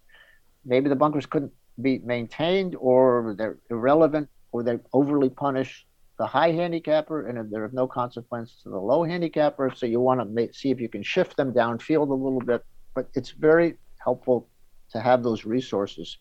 [0.65, 1.51] maybe the bunkers couldn't
[1.81, 5.85] be maintained or they're irrelevant or they overly punish
[6.19, 9.71] the high handicapper and they're of no consequence to the low handicapper.
[9.75, 12.63] So you want to see if you can shift them downfield a little bit.
[12.93, 14.47] But it's very helpful
[14.91, 16.17] to have those resources.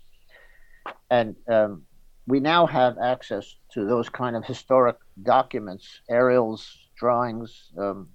[1.11, 1.83] And um,
[2.27, 8.09] we now have access to those kind of historic documents, aerials, drawings, um,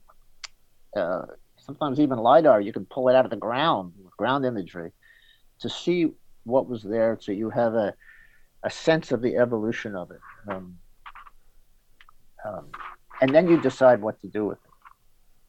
[0.95, 1.25] uh,
[1.67, 4.91] sometimes even lidar you can pull it out of the ground ground imagery
[5.59, 5.99] to see
[6.45, 7.93] what was there so you have a,
[8.63, 10.77] a sense of the evolution of it um,
[12.45, 12.65] um,
[13.21, 14.75] and then you decide what to do with it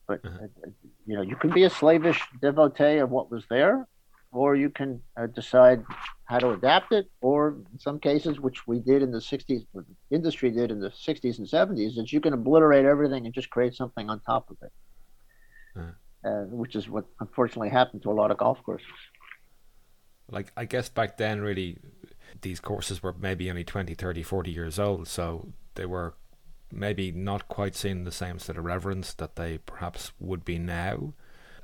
[0.08, 0.46] but uh-huh.
[0.66, 0.70] uh,
[1.06, 3.86] you know you can be a slavish devotee of what was there
[4.32, 5.84] or you can uh, decide
[6.28, 9.66] how to adapt it or in some cases which we did in the 60s
[10.10, 13.74] industry did in the 60s and 70s is you can obliterate everything and just create
[13.74, 14.72] something on top of it
[15.76, 15.92] uh-huh
[16.24, 18.86] uh, which is what unfortunately happened to a lot of golf courses.
[20.30, 21.78] Like, I guess back then, really,
[22.42, 26.14] these courses were maybe only 20, 30, 40 years old, so they were
[26.70, 31.14] maybe not quite seen the same sort of reverence that they perhaps would be now.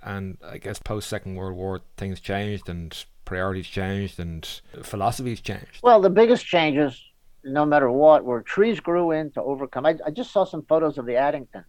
[0.02, 5.80] And I guess post Second World War, things changed and priorities changed and philosophies changed.
[5.82, 7.00] Well, the biggest changes,
[7.44, 9.86] no matter what, were trees grew in to overcome.
[9.86, 11.64] I, I just saw some photos of the Addington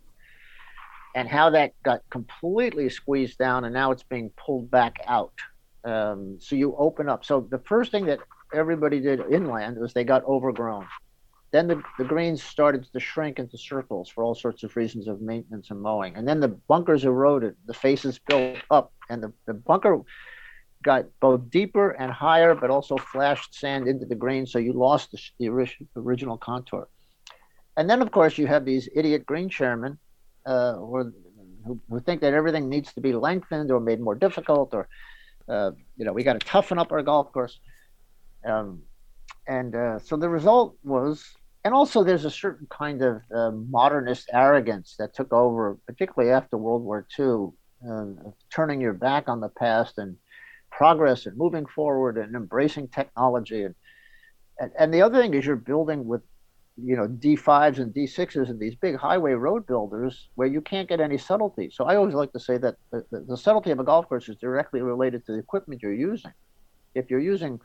[1.16, 5.34] and how that got completely squeezed down and now it's being pulled back out.
[5.86, 7.24] Um, so you open up.
[7.24, 8.20] So the first thing that
[8.54, 10.88] everybody did inland was they got overgrown.
[11.52, 15.22] Then the, the greens started to shrink into circles for all sorts of reasons of
[15.22, 16.16] maintenance and mowing.
[16.18, 20.02] And then the bunkers eroded, the faces built up, and the, the bunker
[20.86, 25.12] got both deeper and higher, but also flashed sand into the green, so you lost
[25.12, 25.48] the, the
[25.98, 26.88] original contour.
[27.76, 29.98] And then, of course, you have these idiot green chairmen
[30.46, 31.12] uh, who,
[31.90, 34.88] who, think that everything needs to be lengthened or made more difficult, or
[35.50, 37.60] uh, you know, we got to toughen up our golf course.
[38.46, 38.84] Um,
[39.48, 44.30] and uh, so the result was and also there's a certain kind of uh, modernist
[44.32, 47.48] arrogance that took over, particularly after World War II,
[47.90, 50.16] uh, turning your back on the past and
[50.76, 53.64] progress and moving forward and embracing technology.
[53.64, 53.76] And,
[54.60, 56.22] and, and the other thing is you're building with,
[56.76, 61.00] you know, D5s and D6s and these big highway road builders where you can't get
[61.00, 61.70] any subtlety.
[61.72, 64.28] So I always like to say that the, the, the subtlety of a golf course
[64.28, 66.34] is directly related to the equipment you're using.
[66.94, 67.62] If you're using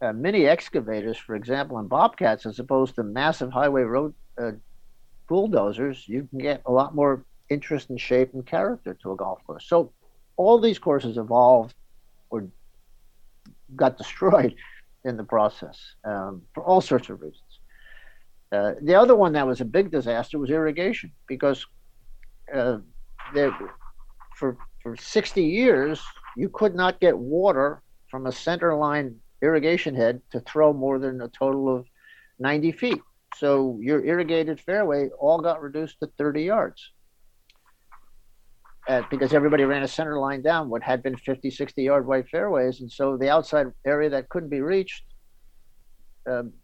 [0.00, 4.52] uh, mini excavators, for example, and bobcats, as opposed to massive highway road uh,
[5.28, 9.42] bulldozers, you can get a lot more interest and shape and character to a golf
[9.44, 9.66] course.
[9.68, 9.92] So
[10.36, 11.74] all these courses evolved
[12.30, 12.48] or
[13.76, 14.54] got destroyed
[15.04, 17.42] in the process um, for all sorts of reasons.
[18.50, 21.66] Uh, the other one that was a big disaster was irrigation because
[22.54, 22.78] uh,
[23.34, 23.52] there,
[24.36, 26.00] for for 60 years
[26.36, 31.20] you could not get water from a center line irrigation head to throw more than
[31.20, 31.86] a total of
[32.38, 33.02] 90 feet.
[33.36, 36.92] So your irrigated fairway all got reduced to 30 yards.
[38.88, 42.26] Uh, because everybody ran a center line down what had been 50, 60 yard wide
[42.30, 42.80] fairways.
[42.80, 45.04] And so the outside area that couldn't be reached
[46.26, 46.54] um,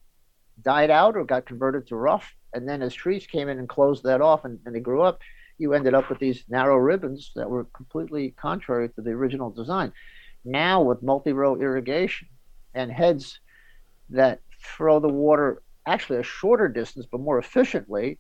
[0.63, 2.33] died out or got converted to rough.
[2.55, 5.21] And then as trees came in and closed that off and, and they grew up,
[5.59, 9.93] you ended up with these narrow ribbons that were completely contrary to the original design.
[10.47, 12.29] Now, with multi row irrigation,
[12.75, 13.39] and heads
[14.11, 18.19] that throw the water actually a shorter distance but more efficiently.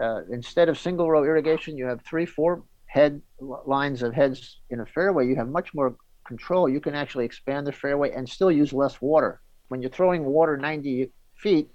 [0.00, 4.80] Uh, instead of single row irrigation, you have three, four head lines of heads in
[4.80, 5.26] a fairway.
[5.26, 6.68] You have much more control.
[6.68, 9.40] You can actually expand the fairway and still use less water.
[9.68, 11.70] When you're throwing water 90 feet,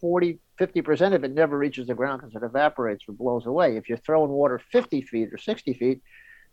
[0.00, 3.76] 40, 50% of it never reaches the ground because it evaporates or blows away.
[3.76, 6.00] If you're throwing water 50 feet or 60 feet,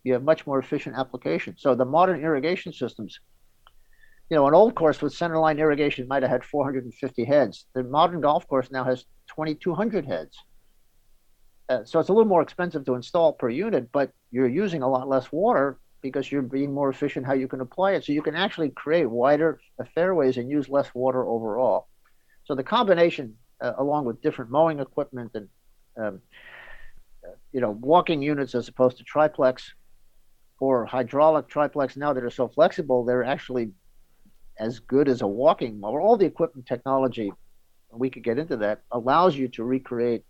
[0.04, 1.56] you have much more efficient application.
[1.58, 3.20] So the modern irrigation systems
[4.30, 7.66] you know, an old course with centerline irrigation might have had 450 heads.
[7.74, 10.38] The modern golf course now has 2,200 heads.
[11.70, 14.90] Uh, so it's a little more expensive to install per unit, but you're using a
[14.90, 18.06] lot less water because you're being more efficient how you can apply it.
[18.06, 19.60] So you can actually create wider
[19.94, 21.88] fairways and use less water overall.
[22.46, 25.50] So the combination, uh, along with different mowing equipment and
[25.98, 26.22] um,
[27.26, 29.74] uh, you know walking units as opposed to triplex
[30.60, 33.72] or hydraulic triplex now that are so flexible, they're actually
[34.60, 36.02] as good as a walking mower.
[36.02, 37.32] All the equipment technology,
[37.92, 40.24] we could get into that, allows you to recreate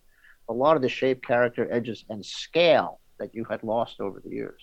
[0.50, 4.30] a lot of the shape, character, edges, and scale that you had lost over the
[4.30, 4.62] years.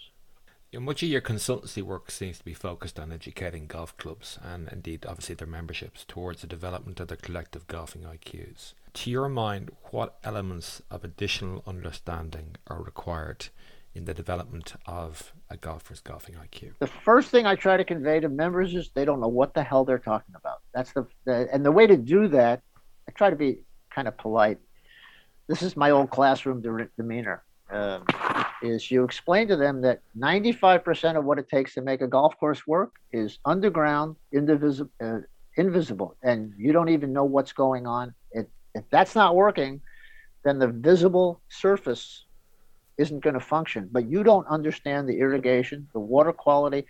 [0.74, 4.68] Yeah, much of your consultancy work seems to be focused on educating golf clubs and
[4.72, 8.72] indeed, obviously, their memberships towards the development of their collective golfing IQs.
[8.94, 13.50] To your mind, what elements of additional understanding are required
[13.94, 16.72] in the development of a golfer's golfing IQ?
[16.80, 19.62] The first thing I try to convey to members is they don't know what the
[19.62, 20.62] hell they're talking about.
[20.74, 22.62] That's the, the and the way to do that.
[23.08, 23.58] I try to be
[23.94, 24.58] kind of polite.
[25.48, 27.42] This is my old classroom de- demeanor.
[27.70, 28.04] Um,
[28.62, 32.38] is you explain to them that 95% of what it takes to make a golf
[32.38, 35.18] course work is underground, indivisible, uh,
[35.56, 38.14] invisible, and you don't even know what's going on.
[38.32, 39.80] It, if that's not working,
[40.44, 42.24] then the visible surface
[42.98, 43.88] isn't going to function.
[43.90, 46.86] But you don't understand the irrigation, the water quality,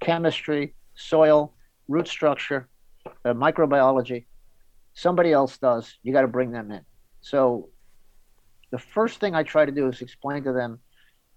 [0.00, 1.52] chemistry, soil,
[1.88, 2.68] root structure,
[3.24, 4.26] uh, microbiology.
[4.94, 5.94] Somebody else does.
[6.02, 6.82] You got to bring them in.
[7.22, 7.70] So
[8.70, 10.80] the first thing I try to do is explain to them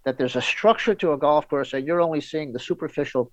[0.04, 3.32] that there's a structure to a golf course and you're only seeing the superficial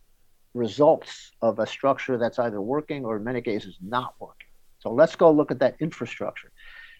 [0.55, 4.49] results of a structure that's either working or in many cases not working.
[4.79, 6.51] So let's go look at that infrastructure.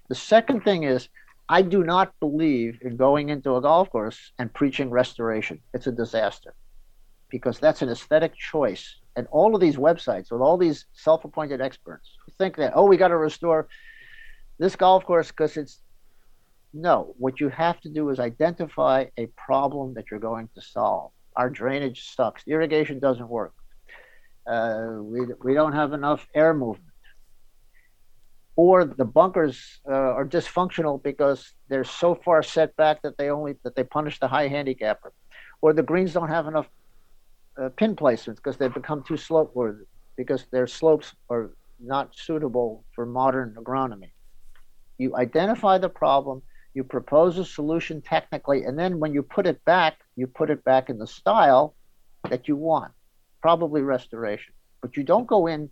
[0.09, 1.09] The second thing is
[1.49, 5.61] I do not believe in going into a golf course and preaching restoration.
[5.75, 6.55] It's a disaster
[7.29, 8.97] because that's an aesthetic choice.
[9.17, 12.87] And all of these websites with all these self appointed experts who think that, oh,
[12.87, 13.69] we got to restore
[14.59, 15.81] this golf course because it's
[16.73, 17.15] no.
[17.19, 21.13] What you have to do is identify a problem that you're going to solve.
[21.37, 23.55] Our drainage sucks, irrigation doesn't work.
[24.47, 26.93] Uh, we, we don't have enough air movement
[28.57, 33.55] or the bunkers uh, are dysfunctional because they're so far set back that they only
[33.65, 35.13] that they punish the high handicapper,
[35.63, 36.69] or the greens don't have enough
[37.61, 39.85] uh, pin placements because they've become too slope or
[40.17, 44.11] because their slopes are not suitable for modern agronomy.
[44.99, 46.43] You identify the problem,
[46.75, 50.65] you propose a solution technically, and then when you put it back, you put it
[50.65, 51.75] back in the style
[52.29, 52.93] that you want,
[53.41, 54.55] probably restoration.
[54.81, 55.71] But you don't go in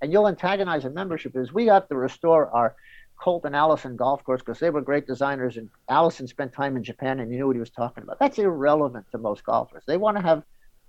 [0.00, 2.74] and you'll antagonize a membership is we have to restore our
[3.22, 6.82] Colt and Alison golf course because they were great designers and Alison spent time in
[6.82, 8.18] Japan and you knew what he was talking about.
[8.18, 9.84] That's irrelevant to most golfers.
[9.86, 10.42] They want to have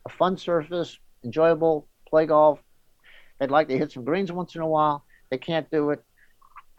[0.05, 2.59] a fun surface, enjoyable, play golf.
[3.39, 5.05] They'd like to hit some greens once in a while.
[5.29, 6.03] They can't do it.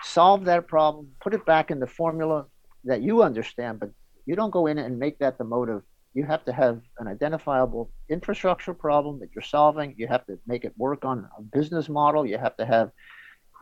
[0.05, 2.47] Solve that problem, put it back in the formula
[2.85, 3.91] that you understand, but
[4.27, 5.83] you don't go in and make that the motive.
[6.13, 9.95] You have to have an identifiable infrastructure problem that you're solving.
[9.97, 12.25] You have to make it work on a business model.
[12.25, 12.91] You have to have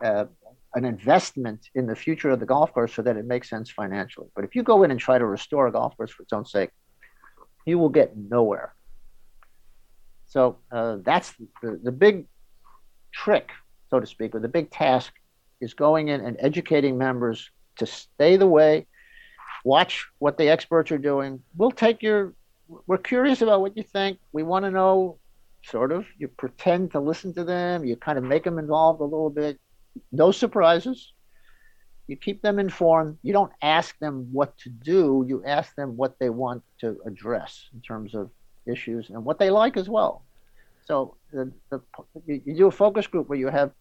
[0.03, 0.25] uh,
[0.75, 4.27] an investment in the future of the golf course so that it makes sense financially.
[4.35, 6.45] But if you go in and try to restore a golf course for its own
[6.45, 6.69] sake,
[7.65, 8.75] you will get nowhere.
[10.25, 12.27] So uh, that's the, the big
[13.13, 13.49] trick,
[13.89, 15.13] so to speak, or the big task
[15.63, 18.85] is going in and educating members to stay the way,
[19.63, 21.41] watch what the experts are doing.
[21.55, 22.33] We'll take your,
[22.87, 24.19] we're curious about what you think.
[24.31, 25.17] We want to know,
[25.63, 26.05] sort of.
[26.17, 29.59] You pretend to listen to them, you kind of make them involved a little bit.
[30.11, 31.13] No surprises.
[32.07, 33.17] You keep them informed.
[33.23, 37.69] You don't ask them what to do, you ask them what they want to address
[37.73, 38.29] in terms of
[38.65, 40.25] issues and what they like as well.
[40.85, 41.81] So the, the,
[42.25, 43.71] you do a focus group where you have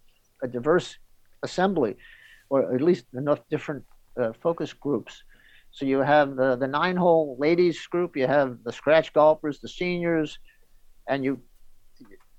[0.42, 0.96] a diverse
[1.43, 1.97] assembly,
[2.51, 3.84] or at least enough different
[4.20, 5.22] uh, focus groups.
[5.70, 9.68] So you have the, the nine hole ladies group, you have the scratch golfers, the
[9.68, 10.38] seniors,
[11.09, 11.40] and you,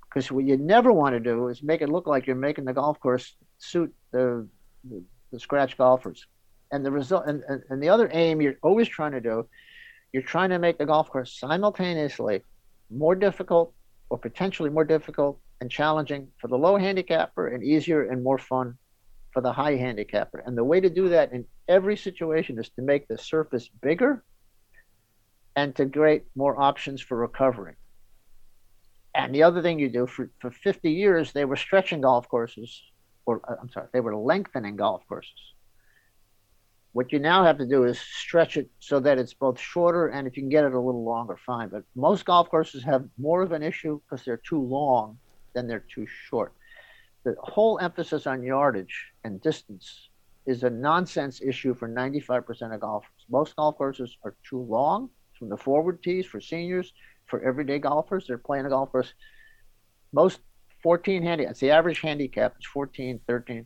[0.04, 2.74] because what you never want to do is make it look like you're making the
[2.74, 4.48] golf course suit the,
[4.84, 6.28] the, the scratch golfers.
[6.72, 9.48] And the result, and, and, and the other aim you're always trying to do,
[10.12, 12.44] you're trying to make the golf course simultaneously
[12.92, 13.74] more difficult
[14.10, 18.78] or potentially more difficult and challenging for the low handicapper and easier and more fun
[19.34, 20.44] for the high handicapper.
[20.46, 24.24] And the way to do that in every situation is to make the surface bigger
[25.56, 27.76] and to create more options for recovery.
[29.16, 32.82] And the other thing you do for, for 50 years, they were stretching golf courses,
[33.26, 35.54] or uh, I'm sorry, they were lengthening golf courses.
[36.94, 40.28] What you now have to do is stretch it so that it's both shorter and
[40.28, 41.70] if you can get it a little longer, fine.
[41.70, 45.18] But most golf courses have more of an issue because they're too long
[45.54, 46.54] than they're too short
[47.24, 50.10] the whole emphasis on yardage and distance
[50.46, 53.26] is a nonsense issue for 95% of golfers.
[53.30, 55.10] Most golf courses are too long
[55.40, 56.94] from the forward tees for seniors,
[57.28, 58.28] for everyday golfers.
[58.28, 59.14] They're playing a golf course.
[60.12, 60.42] Most
[60.82, 63.66] 14 handicap, the average handicap is 14, 13.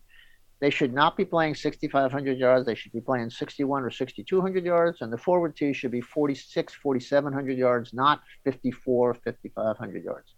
[0.60, 2.66] They should not be playing 6,500 yards.
[2.66, 5.02] They should be playing 61 or 6,200 yards.
[5.02, 10.34] And the forward tee should be 46, 4,700 yards, not 54, 5,500 yards.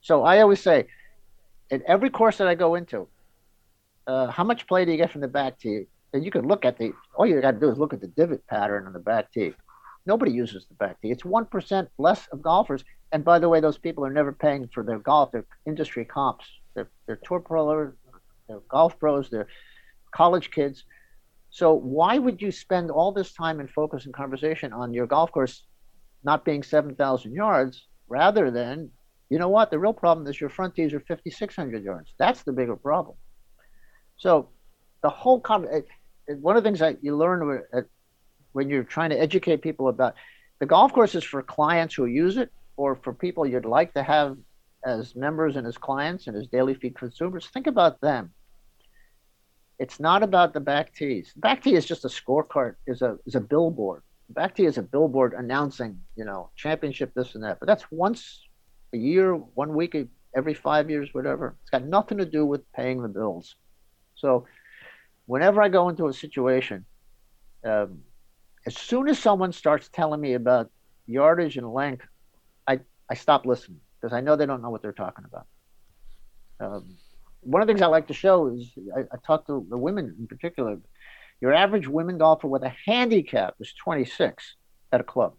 [0.00, 0.86] So I always say,
[1.70, 3.08] in every course that I go into,
[4.06, 5.86] uh, how much play do you get from the back tee?
[6.12, 8.06] And you can look at the, all you got to do is look at the
[8.06, 9.52] divot pattern on the back tee.
[10.06, 11.10] Nobody uses the back tee.
[11.10, 12.84] It's 1% less of golfers.
[13.12, 16.46] And by the way, those people are never paying for their golf, their industry comps.
[16.74, 17.92] They're, they're tour pros,
[18.48, 19.48] they're golf pros, they're
[20.12, 20.84] college kids.
[21.50, 25.32] So why would you spend all this time and focus and conversation on your golf
[25.32, 25.64] course
[26.22, 28.90] not being 7,000 yards rather than
[29.28, 29.70] you know what?
[29.70, 32.12] The real problem is your front tees are 5,600 yards.
[32.18, 33.16] That's the bigger problem.
[34.16, 34.48] So
[35.02, 35.80] the whole con- eh,
[36.28, 37.80] eh, one of the things that you learn eh,
[38.52, 40.14] when you're trying to educate people about
[40.60, 44.02] the golf course is for clients who use it or for people you'd like to
[44.02, 44.36] have
[44.84, 47.46] as members and as clients and as daily feed consumers.
[47.48, 48.32] Think about them.
[49.78, 51.32] It's not about the back tees.
[51.36, 54.02] Back tee is just a scorecard, is a is a billboard.
[54.30, 57.60] Back tee is a billboard announcing, you know, championship, this and that.
[57.60, 58.45] But that's once
[58.96, 59.94] a year, one week
[60.34, 61.56] every five years, whatever.
[61.62, 63.54] It's got nothing to do with paying the bills.
[64.14, 64.46] So,
[65.26, 66.84] whenever I go into a situation,
[67.64, 68.00] um,
[68.66, 70.70] as soon as someone starts telling me about
[71.06, 72.06] yardage and length,
[72.66, 75.46] I, I stop listening because I know they don't know what they're talking about.
[76.58, 76.96] Um,
[77.40, 80.16] one of the things I like to show is I, I talk to the women
[80.18, 80.78] in particular.
[81.40, 84.56] Your average women golfer with a handicap is 26
[84.92, 85.34] at a club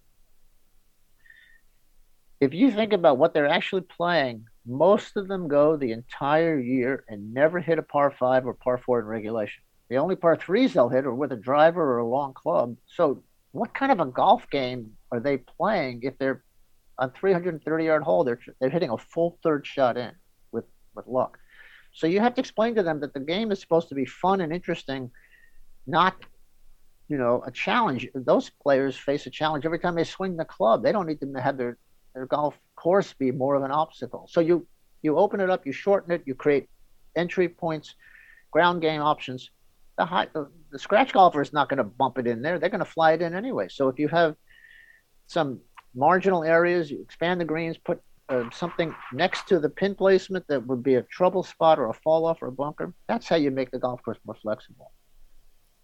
[2.40, 7.04] if you think about what they're actually playing, most of them go the entire year
[7.08, 9.64] and never hit a par five or par four in regulation.
[9.90, 12.76] The only par threes they'll hit are with a driver or a long club.
[12.88, 13.24] So,
[13.54, 16.44] what kind of a golf game are they playing if they're
[17.00, 18.24] on 330 yard hole?
[18.24, 20.12] They're they're hitting a full third shot in
[20.52, 21.40] with with luck.
[21.94, 24.42] So you have to explain to them that the game is supposed to be fun
[24.42, 25.10] and interesting,
[25.88, 26.16] not
[27.08, 28.08] you know a challenge.
[28.14, 30.84] Those players face a challenge every time they swing the club.
[30.84, 31.78] They don't need to have their
[32.18, 34.28] their golf course be more of an obstacle.
[34.28, 34.66] So you
[35.04, 36.68] you open it up, you shorten it, you create
[37.16, 37.94] entry points,
[38.50, 39.52] ground game options.
[40.00, 42.72] The high the, the scratch golfer is not going to bump it in there; they're
[42.72, 43.68] going to fly it in anyway.
[43.70, 44.36] So if you have
[45.28, 45.60] some
[45.94, 50.66] marginal areas, you expand the greens, put uh, something next to the pin placement that
[50.66, 52.96] would be a trouble spot or a fall off or a bunker.
[53.08, 54.92] That's how you make the golf course more flexible.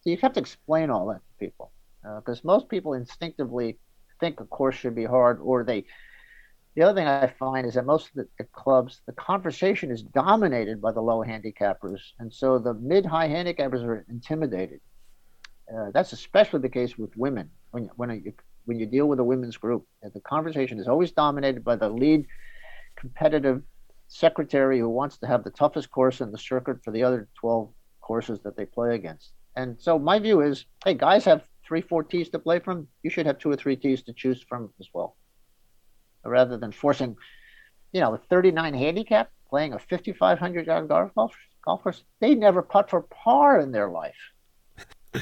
[0.02, 1.72] So you have to explain all that to people
[2.18, 3.78] because uh, most people instinctively
[4.20, 5.86] think a course should be hard or they
[6.76, 10.82] The other thing I find is that most of the, clubs, the conversation is dominated
[10.82, 14.82] by the low handicappers, and so the mid-high handicappers are intimidated.
[15.72, 17.50] Uh, that's especially the case with women.
[17.72, 18.34] When when you,
[18.66, 22.26] when you deal with a women's group, the conversation is always dominated by the lead
[22.96, 23.62] competitive
[24.08, 27.70] secretary who wants to have the toughest course in the circuit for the other 12
[28.02, 29.32] courses that they play against.
[29.56, 32.88] And so my view is, hey, guys have three, four tees to play from.
[33.04, 35.16] You should have two or three tees to choose from as well,
[36.26, 37.16] rather than forcing,
[37.92, 41.12] you know, a 39 handicap playing a 5,500 yard golf,
[41.64, 42.04] golf course.
[42.20, 44.32] They never putt for par in their life.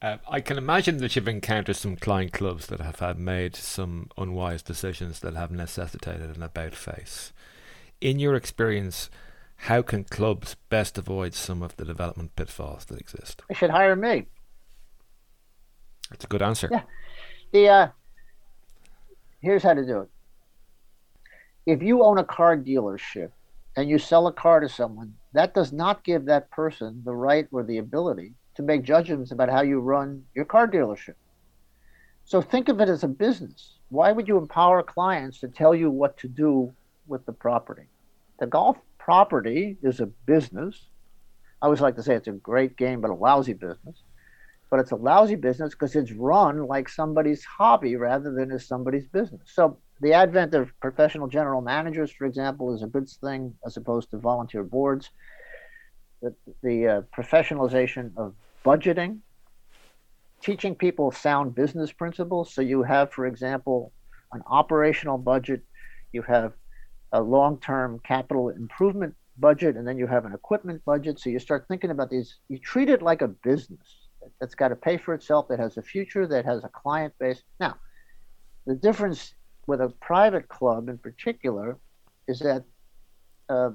[0.00, 4.08] Uh, I can imagine that you've encountered some client clubs that have had made some
[4.16, 7.32] unwise decisions that have necessitated an about face.
[8.00, 9.10] In your experience,
[9.56, 13.42] how can clubs best avoid some of the development pitfalls that exist?
[13.48, 14.28] They should hire me.
[16.10, 16.68] That's a good answer.
[16.70, 16.82] Yeah.
[17.50, 17.88] The uh,
[19.40, 20.08] here's how to do it.
[21.66, 23.30] If you own a car dealership
[23.76, 27.46] and you sell a car to someone, that does not give that person the right
[27.52, 31.14] or the ability to make judgments about how you run your car dealership.
[32.24, 33.78] So think of it as a business.
[33.88, 36.72] Why would you empower clients to tell you what to do
[37.06, 37.88] with the property?
[38.38, 40.86] The golf property is a business.
[41.62, 44.02] I always like to say it's a great game, but a lousy business
[44.70, 49.06] but it's a lousy business because it's run like somebody's hobby rather than as somebody's
[49.06, 49.40] business.
[49.46, 54.10] So the advent of professional general managers, for example, is a good thing as opposed
[54.10, 55.10] to volunteer boards.
[56.22, 58.34] The, the uh, professionalization of
[58.64, 59.20] budgeting,
[60.42, 62.52] teaching people sound business principles.
[62.52, 63.92] So you have, for example,
[64.32, 65.62] an operational budget,
[66.12, 66.52] you have
[67.12, 71.18] a long-term capital improvement budget, and then you have an equipment budget.
[71.18, 72.36] So you start thinking about these.
[72.48, 73.97] You treat it like a business
[74.40, 77.42] that's got to pay for itself, that has a future, that has a client base.
[77.60, 77.76] Now,
[78.66, 79.34] the difference
[79.66, 81.78] with a private club in particular
[82.26, 82.64] is that
[83.48, 83.70] uh,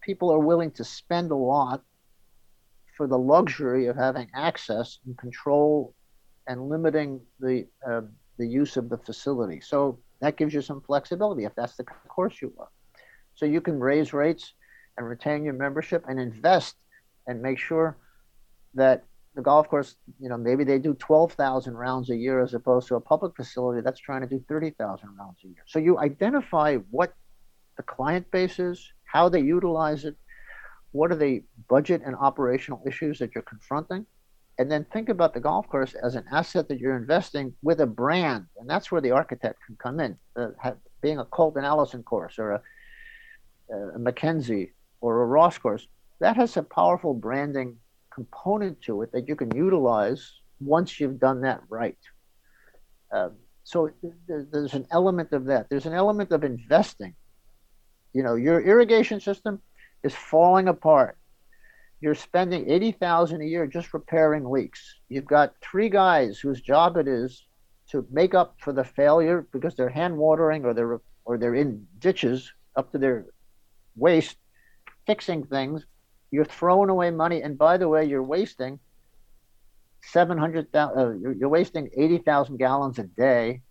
[0.00, 1.82] people are willing to spend a lot
[2.96, 5.94] for the luxury of having access and control
[6.46, 8.02] and limiting the uh,
[8.38, 9.60] the use of the facility.
[9.60, 12.70] So that gives you some flexibility if that's the course you want.
[13.34, 14.54] So you can raise rates
[14.96, 16.76] and retain your membership and invest
[17.26, 17.96] and make sure
[18.74, 19.04] that
[19.40, 22.96] the golf course, you know, maybe they do 12,000 rounds a year as opposed to
[22.96, 25.64] a public facility that's trying to do 30,000 rounds a year.
[25.66, 27.14] So you identify what
[27.78, 30.14] the client base is, how they utilize it,
[30.92, 34.04] what are the budget and operational issues that you're confronting,
[34.58, 37.86] and then think about the golf course as an asset that you're investing with a
[37.86, 38.44] brand.
[38.58, 42.02] And that's where the architect can come in, uh, have, being a Colt and Alison
[42.02, 42.62] course or a,
[43.94, 45.88] a Mackenzie or a Ross course.
[46.18, 47.78] That has a powerful branding
[48.20, 50.22] component to it that you can utilize
[50.60, 51.96] once you've done that right.
[53.10, 53.32] Um,
[53.64, 53.90] so
[54.28, 55.68] there's an element of that.
[55.70, 57.14] There's an element of investing.
[58.12, 59.62] You know, your irrigation system
[60.02, 61.16] is falling apart.
[62.02, 64.82] You're spending eighty thousand a year just repairing leaks.
[65.08, 67.46] You've got three guys whose job it is
[67.90, 71.86] to make up for the failure because they're hand watering or they're or they're in
[71.98, 73.26] ditches up to their
[73.96, 74.36] waist
[75.06, 75.86] fixing things
[76.30, 78.78] you're throwing away money, and by the way, you're wasting
[80.02, 80.98] seven hundred thousand.
[80.98, 83.62] Uh, you're, wasting eighty thousand gallons a day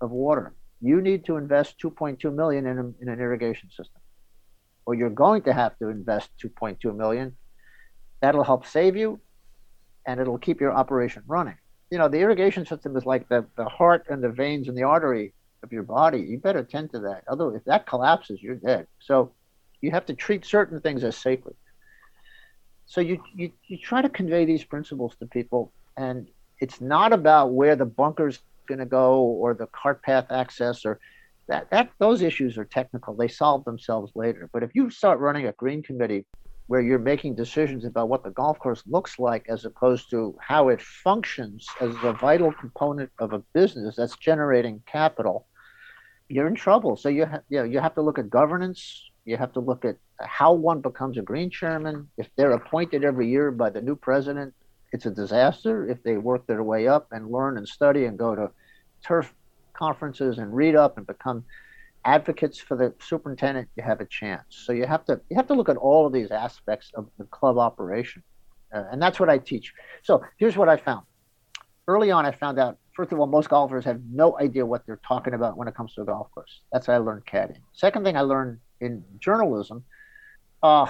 [0.00, 0.54] of water.
[0.80, 4.00] You need to invest two point two million in, a, in an irrigation system,
[4.86, 7.36] or you're going to have to invest two point two million.
[8.20, 9.20] That'll help save you,
[10.06, 11.56] and it'll keep your operation running.
[11.90, 14.82] You know, the irrigation system is like the, the heart and the veins and the
[14.82, 16.20] artery of your body.
[16.20, 17.24] You better tend to that.
[17.28, 18.86] Otherwise, if that collapses, you're dead.
[19.00, 19.32] So
[19.80, 21.56] you have to treat certain things as sacred.
[22.86, 26.28] So you, you, you try to convey these principles to people, and
[26.60, 30.98] it's not about where the bunker's going to go or the cart path access or
[31.48, 33.14] that, that those issues are technical.
[33.14, 34.48] They solve themselves later.
[34.52, 36.26] But if you start running a green committee
[36.66, 40.68] where you're making decisions about what the golf course looks like as opposed to how
[40.68, 45.46] it functions as a vital component of a business that's generating capital,
[46.28, 46.94] you're in trouble.
[46.96, 49.84] So you, ha- you, know, you have to look at governance, you have to look
[49.84, 52.08] at how one becomes a green chairman.
[52.16, 54.54] If they're appointed every year by the new president,
[54.92, 55.88] it's a disaster.
[55.88, 58.50] If they work their way up and learn and study and go to
[59.04, 59.34] turf
[59.74, 61.44] conferences and read up and become
[62.04, 64.44] advocates for the superintendent, you have a chance.
[64.48, 67.24] So you have to you have to look at all of these aspects of the
[67.24, 68.22] club operation,
[68.74, 69.74] uh, and that's what I teach.
[70.02, 71.04] So here's what I found.
[71.86, 75.00] Early on, I found out first of all, most golfers have no idea what they're
[75.06, 76.62] talking about when it comes to a golf course.
[76.72, 77.60] That's how I learned caddying.
[77.72, 79.84] Second thing I learned in journalism,
[80.62, 80.86] uh,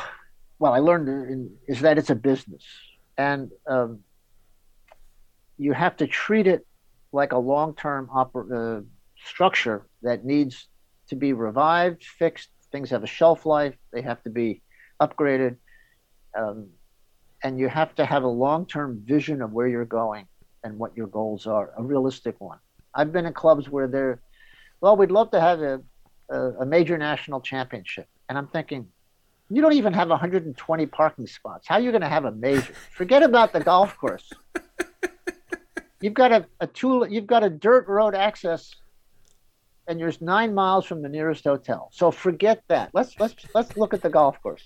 [0.59, 2.65] well, I learned in, is that it's a business,
[3.16, 4.01] and um,
[5.56, 6.66] you have to treat it
[7.12, 8.82] like a long-term oper- uh,
[9.24, 10.69] structure that needs
[11.09, 12.48] to be revived, fixed.
[12.70, 13.74] Things have a shelf life.
[13.93, 14.62] They have to be
[15.01, 15.56] upgraded.
[16.36, 16.69] Um,
[17.43, 20.27] and you have to have a long-term vision of where you're going
[20.65, 22.59] and what your goals are, a realistic one.
[22.94, 24.20] I've been in clubs where they're,
[24.81, 25.81] well, we'd love to have a,
[26.31, 28.09] a, a major national championship.
[28.29, 28.89] And I'm thinking,
[29.51, 31.67] you don't even have 120 parking spots.
[31.67, 32.75] How are you going to have a major?
[32.93, 34.31] Forget about the golf course.
[36.01, 38.73] You've got a, a tool, you've got a dirt road access
[39.89, 41.89] and you're nine miles from the nearest hotel.
[41.93, 42.91] So forget that.
[42.93, 44.63] Let's let's let's look at the golf course.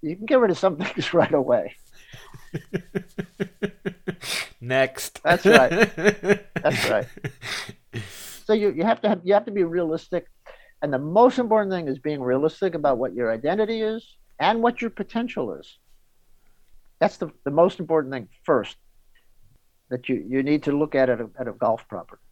[0.00, 1.74] You can get rid of some things right away.
[4.60, 5.22] Next.
[5.22, 5.94] That's right.
[6.62, 7.06] That's right.
[8.44, 10.26] So you, you have to have you have to be realistic.
[10.82, 14.80] And the most important thing is being realistic about what your identity is and what
[14.80, 15.78] your potential is.
[17.00, 18.76] That's the, the most important thing first
[19.90, 22.22] that you, you need to look at at a, at a golf property.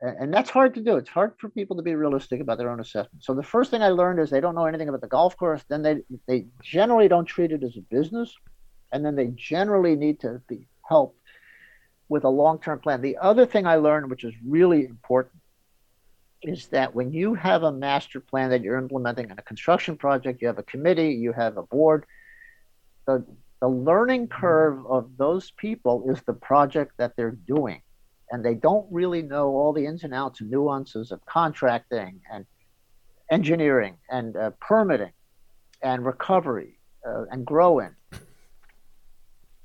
[0.00, 0.96] And, and that's hard to do.
[0.96, 3.24] It's hard for people to be realistic about their own assessment.
[3.24, 5.62] So the first thing I learned is they don't know anything about the golf course.
[5.68, 8.34] Then they, they generally don't treat it as a business.
[8.92, 11.18] And then they generally need to be helped
[12.08, 13.00] with a long-term plan.
[13.00, 15.39] The other thing I learned, which is really important,
[16.42, 20.40] is that when you have a master plan that you're implementing in a construction project,
[20.40, 22.06] you have a committee, you have a board,
[23.06, 23.24] the,
[23.60, 27.82] the learning curve of those people is the project that they're doing.
[28.30, 32.46] And they don't really know all the ins and outs and nuances of contracting and
[33.30, 35.12] engineering and uh, permitting
[35.82, 37.94] and recovery uh, and growing.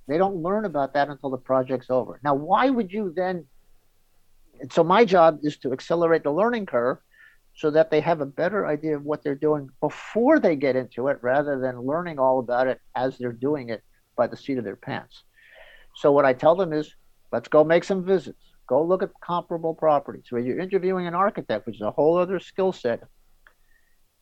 [0.07, 2.19] They don't learn about that until the project's over.
[2.23, 3.45] Now, why would you then?
[4.71, 6.97] So, my job is to accelerate the learning curve
[7.55, 11.07] so that they have a better idea of what they're doing before they get into
[11.07, 13.83] it rather than learning all about it as they're doing it
[14.17, 15.23] by the seat of their pants.
[15.95, 16.93] So, what I tell them is
[17.31, 20.25] let's go make some visits, go look at comparable properties.
[20.29, 23.03] Where you're interviewing an architect, which is a whole other skill set,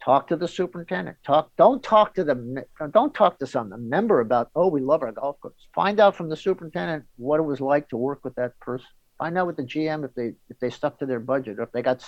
[0.04, 4.50] talk to the superintendent talk don't talk to the don't talk to some member about
[4.56, 7.88] oh we love our golf course find out from the superintendent what it was like
[7.88, 8.86] to work with that person
[9.24, 11.72] find out with the gm if they if they stuck to their budget or if
[11.72, 12.06] they got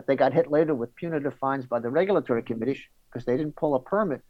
[0.00, 3.54] if they got hit later with punitive fines by the regulatory committee because they didn't
[3.54, 4.20] pull a permit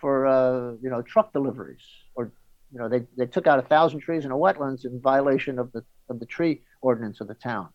[0.00, 1.86] for uh, you know truck deliveries
[2.16, 2.32] or
[2.72, 5.70] you know they, they took out a thousand trees in a wetlands in violation of
[5.74, 7.68] the of the tree ordinance of the town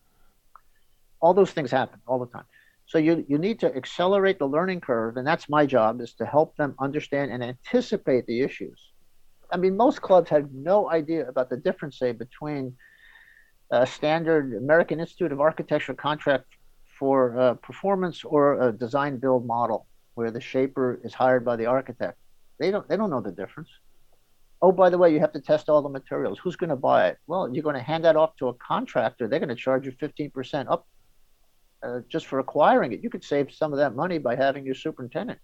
[1.22, 2.48] all those things happen all the time
[2.92, 6.26] so you, you need to accelerate the learning curve, and that's my job is to
[6.26, 8.78] help them understand and anticipate the issues.
[9.50, 12.76] I mean, most clubs have no idea about the difference, say, between
[13.72, 16.44] a standard American Institute of Architecture contract
[16.98, 21.66] for uh, performance or a design build model where the shaper is hired by the
[21.66, 22.18] architect.
[22.60, 23.70] They don't they don't know the difference.
[24.60, 26.38] Oh, by the way, you have to test all the materials.
[26.38, 27.18] Who's going to buy it?
[27.26, 29.26] Well, you're going to hand that off to a contractor.
[29.26, 30.86] They're going to charge you 15% up
[31.82, 33.02] uh, just for acquiring it.
[33.02, 35.40] You could save some of that money by having your superintendent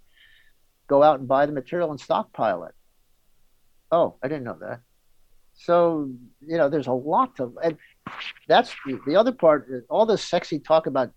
[0.87, 2.75] go out and buy the material and stockpile it.
[3.91, 4.81] Oh, I didn't know that.
[5.55, 6.09] So,
[6.41, 7.77] you know, there's a lot to, and
[8.49, 11.11] that's the, the other part, uh, all this sexy talk about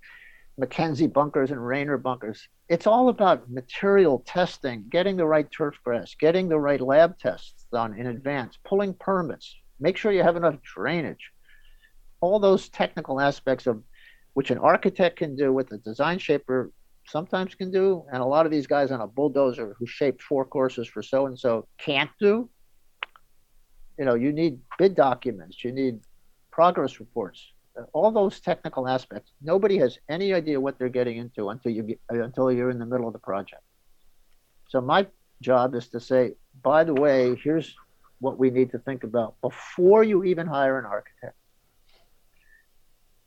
[0.57, 2.47] Mackenzie bunkers and Raynor bunkers.
[2.69, 7.65] It's all about material testing, getting the right turf grass, getting the right lab tests
[7.71, 11.31] done in advance, pulling permits, make sure you have enough drainage.
[12.21, 13.81] All those technical aspects of
[14.33, 16.71] which an architect can do, what a design shaper
[17.07, 20.45] sometimes can do, and a lot of these guys on a bulldozer who shaped four
[20.45, 22.49] courses for so and so can't do.
[23.97, 25.99] You know, you need bid documents, you need
[26.51, 29.31] progress reports, uh, all those technical aspects.
[29.41, 32.85] Nobody has any idea what they're getting into until you get, until you're in the
[32.85, 33.63] middle of the project.
[34.69, 35.07] So my
[35.41, 37.75] job is to say, by the way, here's
[38.19, 41.35] what we need to think about before you even hire an architect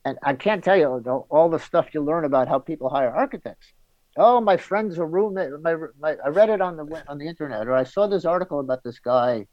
[0.05, 0.89] and I can't tell you
[1.31, 3.73] all the stuff you learn about how people hire architects.
[4.17, 5.51] Oh, my friend's a roommate.
[5.63, 8.61] My, my, I read it on the on the internet, or I saw this article
[8.61, 9.47] about this guy.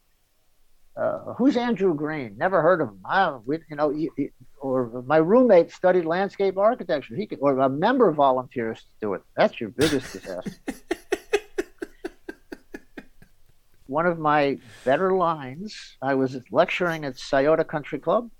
[0.96, 2.36] Uh, who's Andrew Green?
[2.36, 3.00] Never heard of him.
[3.04, 7.16] I, we, you know, he, he, or my roommate studied landscape architecture.
[7.16, 9.22] He could, or a member volunteers to do it.
[9.36, 10.52] That's your biggest disaster.
[13.86, 15.96] One of my better lines.
[16.00, 18.30] I was lecturing at Scioto Country Club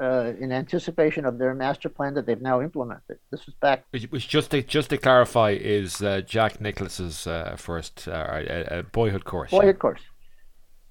[0.00, 3.18] uh, in anticipation of their master plan that they've now implemented.
[3.30, 3.84] This was back.
[3.90, 9.24] Which, just to, just to clarify, is uh, Jack Nicklaus's uh, first uh, uh, boyhood
[9.24, 9.50] course.
[9.50, 9.80] Boyhood yeah.
[9.80, 10.00] course.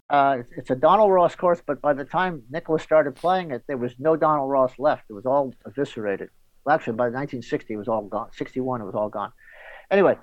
[0.09, 3.63] Uh, it's, it's, a Donald Ross course, but by the time Nicklaus started playing it,
[3.67, 5.05] there was no Donald Ross left.
[5.09, 6.30] It was all eviscerated.
[6.65, 8.30] Well, actually, by 1960, it was all gone.
[8.34, 9.31] 61, it was all gone.
[9.89, 10.17] Anyway,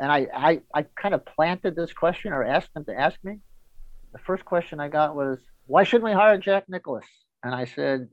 [0.00, 3.38] and I, I, I kind of planted this question or asked them to ask me.
[4.12, 7.06] The first question I got was, why shouldn't we hire Jack Nicklaus?
[7.42, 8.08] And I said,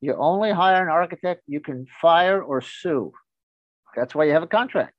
[0.00, 3.12] You only hire an architect you can fire or sue.
[3.96, 4.94] That's why you have a contract.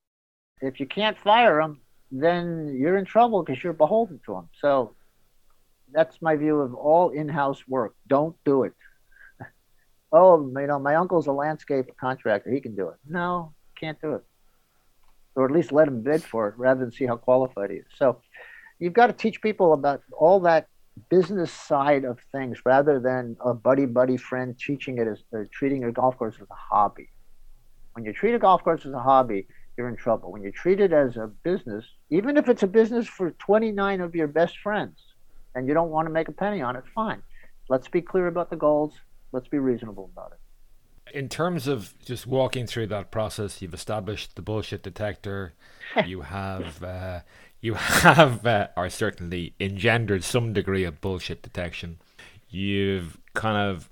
[0.62, 1.82] If you can't fire them,
[2.12, 4.50] then you're in trouble because you're beholden to them.
[4.60, 4.96] So
[5.94, 7.96] that's my view of all in-house work.
[8.08, 8.74] Don't do it.
[10.12, 12.52] oh, you know, my uncle's a landscape contractor.
[12.52, 12.96] He can do it.
[13.08, 14.24] No, can't do it.
[15.36, 17.86] Or at least let him bid for it rather than see how qualified he is.
[17.96, 18.22] So
[18.80, 20.68] you've got to teach people about all that
[21.10, 25.86] business side of things rather than a buddy buddy friend teaching it as uh, treating
[25.86, 27.10] a golf course as a hobby.
[27.94, 29.48] When you treat a golf course as a hobby,
[29.82, 30.32] you're in trouble.
[30.32, 34.14] When you treat it as a business, even if it's a business for 29 of
[34.14, 35.00] your best friends,
[35.56, 37.24] and you don't want to make a penny on it, fine.
[37.68, 38.94] Let's be clear about the goals.
[39.32, 41.18] Let's be reasonable about it.
[41.18, 45.54] In terms of just walking through that process, you've established the bullshit detector.
[46.06, 47.22] you have uh,
[47.60, 51.98] you have, uh, or certainly engendered some degree of bullshit detection.
[52.50, 53.90] You've kind of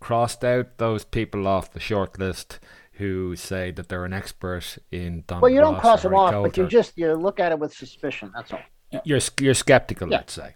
[0.00, 2.58] crossed out those people off the short list
[2.98, 5.40] who say that they're an expert in Don.
[5.40, 8.32] Well, you don't cross them off, but you just you look at it with suspicion.
[8.34, 8.60] That's all.
[9.04, 10.18] You're you're skeptical, yeah.
[10.18, 10.54] let's say.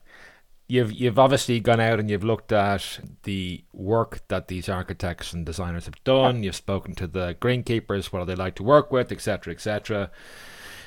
[0.69, 5.47] You've you've obviously gone out and you've looked at the work that these architects and
[5.47, 6.37] designers have done.
[6.37, 6.47] Yeah.
[6.47, 10.11] You've spoken to the greenkeepers, what do they like to work with, etc., etc.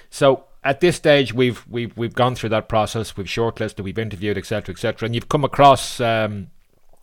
[0.10, 3.16] So at this stage, we've we've we've gone through that process.
[3.16, 6.48] We've shortlisted, we've interviewed, etc., etc., and you've come across, um,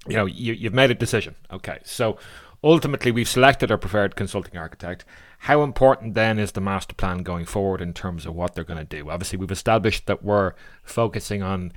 [0.09, 1.37] you know, you, you've made a decision.
[1.51, 2.19] Okay, so
[2.63, 5.05] ultimately, we've selected our preferred consulting architect.
[5.39, 8.79] How important then is the master plan going forward in terms of what they're going
[8.79, 9.11] to do?
[9.11, 11.73] Obviously, we've established that we're focusing on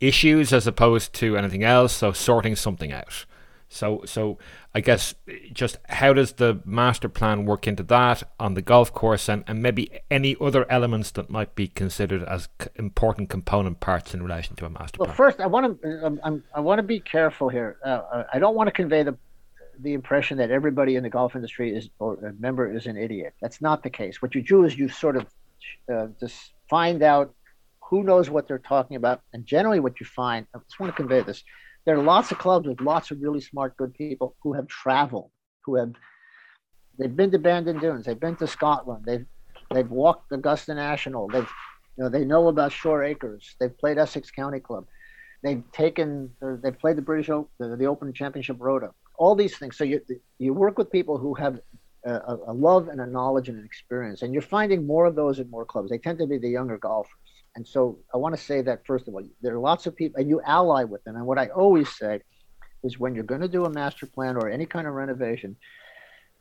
[0.00, 3.24] issues as opposed to anything else, so sorting something out.
[3.70, 4.38] So, so
[4.74, 5.14] I guess
[5.52, 9.62] just how does the master plan work into that on the golf course, and, and
[9.62, 14.56] maybe any other elements that might be considered as c- important component parts in relation
[14.56, 15.16] to a master well, plan?
[15.18, 17.76] Well, first, I want to um, um, I want to be careful here.
[17.84, 19.18] Uh, uh, I don't want to convey the
[19.80, 23.34] the impression that everybody in the golf industry is or a member is an idiot.
[23.40, 24.20] That's not the case.
[24.20, 25.26] What you do is you sort of
[25.92, 27.34] uh, just find out
[27.88, 30.46] who knows what they're talking about, and generally, what you find.
[30.54, 31.42] I just want to convey this
[31.88, 35.30] there are lots of clubs with lots of really smart, good people who have traveled,
[35.64, 35.94] who have
[36.98, 39.24] they've been to Bandon Dunes, they've been to Scotland, they've
[39.72, 41.48] they've walked Augusta National, they've
[41.96, 44.84] you know they know about Shore Acres, they've played Essex County Club,
[45.42, 46.30] they've taken
[46.62, 49.76] they've played the British the, the Open Championship Rota, all these things.
[49.76, 50.00] So you
[50.38, 51.60] you work with people who have
[52.04, 55.38] a, a love and a knowledge and an experience, and you're finding more of those
[55.38, 55.90] in more clubs.
[55.90, 57.12] They tend to be the younger golfers.
[57.56, 60.20] And so I want to say that first of all, there are lots of people,
[60.20, 61.16] and you ally with them.
[61.16, 62.20] And what I always say
[62.84, 65.56] is when you're going to do a master plan or any kind of renovation,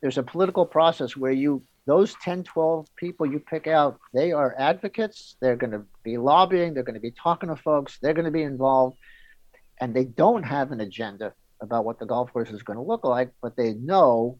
[0.02, 4.54] there's a political process where you those 10 12 people you pick out they are
[4.60, 8.26] advocates they're going to be lobbying they're going to be talking to folks they're going
[8.26, 8.98] to be involved
[9.80, 13.03] and they don't have an agenda about what the golf course is going to look
[13.03, 14.38] like but they know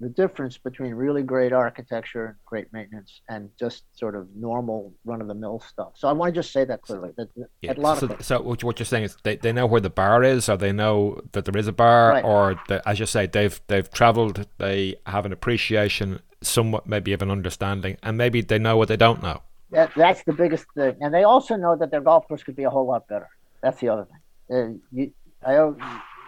[0.00, 5.28] the difference between really great architecture, great maintenance, and just sort of normal run of
[5.28, 5.92] the mill stuff.
[5.94, 7.10] So I want to just say that clearly.
[7.18, 7.28] That,
[7.60, 7.74] yeah.
[7.94, 10.72] so, so what you're saying is they, they know where the bar is, or they
[10.72, 12.24] know that there is a bar, right.
[12.24, 17.20] or the, as you say, they've they've travelled, they have an appreciation, somewhat maybe of
[17.20, 19.42] an understanding, and maybe they know what they don't know.
[19.70, 22.64] That, that's the biggest thing, and they also know that their golf course could be
[22.64, 23.28] a whole lot better.
[23.62, 24.16] That's the other thing.
[24.50, 25.12] Uh, you,
[25.44, 25.54] I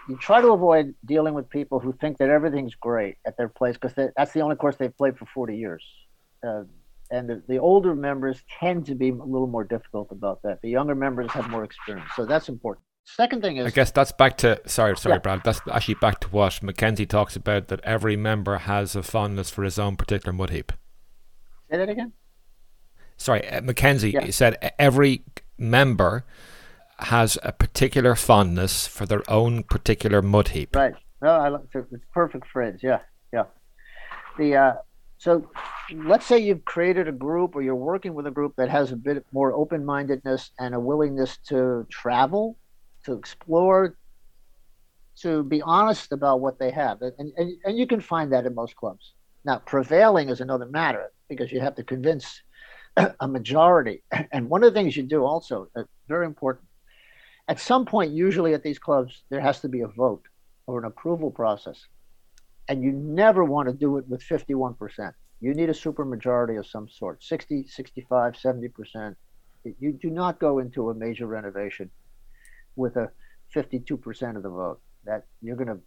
[0.08, 3.76] you try to avoid dealing with people who think that everything's great at their place
[3.76, 5.84] because that's the only course they've played for 40 years.
[6.46, 6.64] Uh,
[7.10, 10.60] and the, the, older members tend to be a little more difficult about that.
[10.62, 12.84] The younger members have more experience, so that's important.
[13.04, 15.18] Second thing is, I guess that's back to sorry, sorry, yeah.
[15.18, 15.42] Brad.
[15.44, 19.62] That's actually back to what Mackenzie talks about that every member has a fondness for
[19.64, 20.72] his own particular mud heap.
[21.70, 22.12] Say that again.
[23.16, 24.30] Sorry, uh, Mackenzie yeah.
[24.30, 25.22] said every
[25.58, 26.24] member
[27.04, 30.74] has a particular fondness for their own particular mud heap.
[30.76, 30.94] Right.
[31.20, 32.80] No, I, like it's perfect phrase.
[32.82, 33.00] Yeah,
[33.32, 33.44] yeah.
[34.38, 34.72] The uh,
[35.18, 35.50] so
[35.92, 38.96] let's say you've created a group or you're working with a group that has a
[38.96, 42.56] bit more open-mindedness and a willingness to travel,
[43.04, 43.96] to explore,
[45.20, 48.54] to be honest about what they have, and and, and you can find that in
[48.54, 49.14] most clubs.
[49.44, 52.42] Now, prevailing is another matter because you have to convince
[53.20, 54.02] a majority.
[54.32, 56.66] And one of the things you do also, uh, very important,
[57.48, 60.24] at some point, usually at these clubs, there has to be a vote
[60.66, 61.86] or an approval process.
[62.68, 65.12] And you never want to do it with 51%.
[65.40, 69.16] You need a supermajority of some sort 60, 65, 70%.
[69.80, 71.90] You do not go into a major renovation
[72.76, 73.10] with a
[73.54, 74.80] 52% of the vote.
[75.04, 75.78] That you're going to,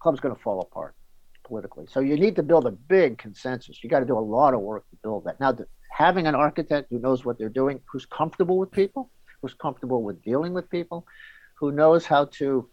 [0.00, 0.96] club's going to fall apart
[1.44, 1.86] politically.
[1.88, 3.82] So you need to build a big consensus.
[3.84, 5.38] You got to do a lot of work to build that.
[5.38, 5.56] Now,
[5.92, 9.10] having an architect who knows what they're doing, who's comfortable with people,
[9.40, 11.06] who's comfortable with dealing with people,
[11.58, 12.68] who knows how to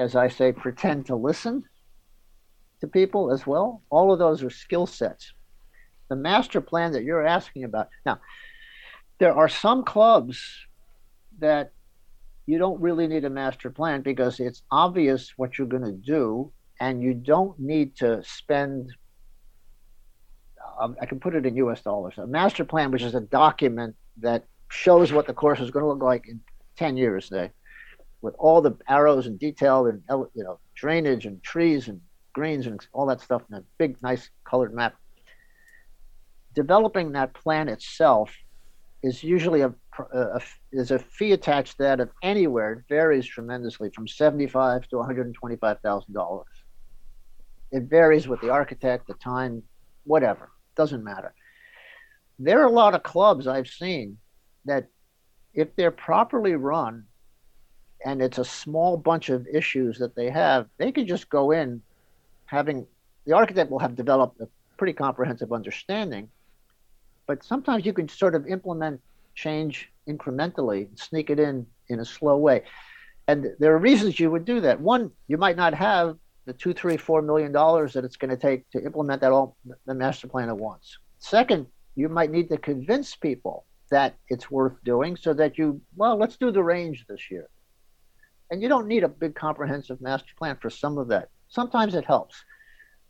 [0.00, 1.62] as I say, pretend to listen
[2.80, 3.82] to people as well.
[3.90, 5.34] All of those are skill sets.
[6.08, 7.88] The master plan that you're asking about.
[8.06, 8.18] Now,
[9.18, 10.42] there are some clubs
[11.38, 11.72] that
[12.46, 16.50] you don't really need a master plan because it's obvious what you're going to do
[16.80, 18.90] and you don't need to spend
[20.80, 22.14] um, I can put it in US dollars.
[22.16, 25.88] A master plan, which is a document that shows what the course is going to
[25.88, 26.40] look like in
[26.76, 27.50] 10 years, say,
[28.22, 30.02] with all the arrows and detail and
[30.34, 32.00] you know drainage and trees and
[32.32, 34.94] greens and all that stuff in a big, nice colored map.
[36.54, 38.32] Developing that plan itself
[39.02, 39.74] is usually a,
[40.12, 40.40] a,
[40.72, 42.72] is a fee attached to that of anywhere.
[42.72, 46.46] It varies tremendously from seventy-five to one hundred and twenty-five thousand dollars.
[47.72, 49.62] It varies with the architect, the time,
[50.04, 50.50] whatever.
[50.76, 51.34] Doesn't matter.
[52.38, 54.18] There are a lot of clubs I've seen
[54.64, 54.86] that,
[55.54, 57.04] if they're properly run,
[58.04, 61.82] and it's a small bunch of issues that they have, they can just go in
[62.46, 62.86] having
[63.26, 66.28] the architect will have developed a pretty comprehensive understanding,
[67.26, 69.00] but sometimes you can sort of implement
[69.34, 72.62] change incrementally, sneak it in in a slow way.
[73.28, 74.80] And there are reasons you would do that.
[74.80, 76.16] One, you might not have
[76.46, 79.56] the two, three, four million dollars that it's going to take to implement that all
[79.86, 80.98] the master plan at once.
[81.18, 86.16] Second, you might need to convince people that it's worth doing so that you, well,
[86.16, 87.48] let's do the range this year.
[88.50, 91.28] And you don't need a big comprehensive master plan for some of that.
[91.48, 92.42] Sometimes it helps.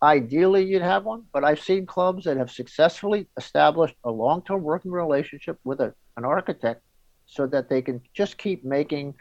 [0.03, 4.63] Ideally, you'd have one, but I've seen clubs that have successfully established a long term
[4.63, 6.83] working relationship with a, an architect
[7.27, 9.15] so that they can just keep making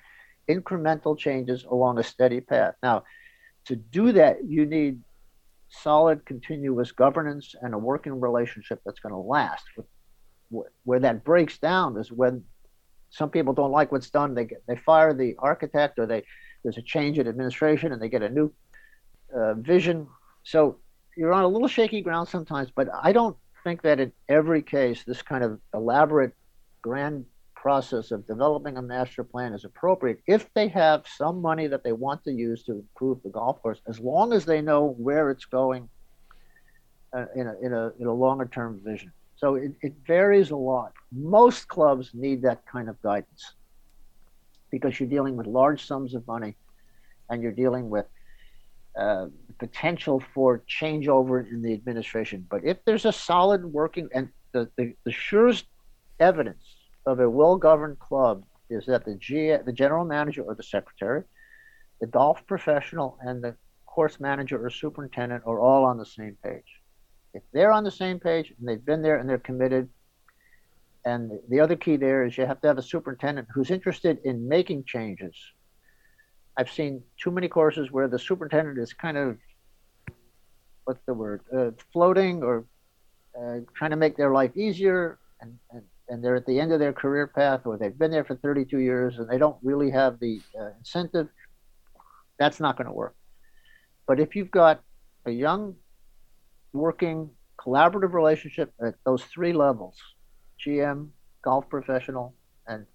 [0.50, 2.76] incremental changes along a steady path.
[2.82, 3.04] Now,
[3.66, 5.02] to do that, you need
[5.70, 9.64] solid, continuous governance and a working relationship that's going to last.
[10.84, 12.44] Where that breaks down is when
[13.10, 14.34] some people don't like what's done.
[14.34, 16.24] They get they fire the architect, or they
[16.64, 18.52] there's a change in administration, and they get a new
[19.36, 20.08] uh, vision.
[20.44, 20.80] So
[21.16, 25.04] you're on a little shaky ground sometimes, but I don't think that in every case
[25.04, 26.34] this kind of elaborate,
[26.82, 31.84] grand process of developing a master plan is appropriate if they have some money that
[31.84, 35.30] they want to use to improve the golf course, as long as they know where
[35.30, 35.90] it's going
[37.14, 39.12] uh, in, a, in, a, in a longer term vision.
[39.40, 40.92] So it, it varies a lot.
[41.14, 43.54] Most clubs need that kind of guidance
[44.70, 46.58] because you're dealing with large sums of money
[47.30, 48.06] and you're dealing with
[49.00, 52.46] uh, potential for changeover in the administration.
[52.50, 55.66] But if there's a solid working, and the, the, the surest
[56.20, 56.76] evidence
[57.06, 61.24] of a well-governed club is that the G, the general manager or the secretary,
[62.02, 63.56] the golf professional, and the
[63.86, 66.79] course manager or superintendent are all on the same page.
[67.34, 69.90] If they're on the same page and they've been there and they're committed,
[71.06, 74.48] and the other key there is you have to have a superintendent who's interested in
[74.48, 75.36] making changes.
[76.58, 79.38] I've seen too many courses where the superintendent is kind of
[80.84, 82.66] what's the word uh, floating or
[83.40, 86.80] uh, trying to make their life easier and, and, and they're at the end of
[86.80, 90.20] their career path or they've been there for 32 years and they don't really have
[90.20, 91.30] the uh, incentive
[92.40, 93.16] that's not going to work.
[94.08, 94.82] But if you've got
[95.26, 95.76] a young
[96.74, 97.30] working
[97.60, 99.96] collaborative relationship at those three levels
[100.66, 101.10] gm
[101.42, 102.34] golf professional
[102.68, 102.86] and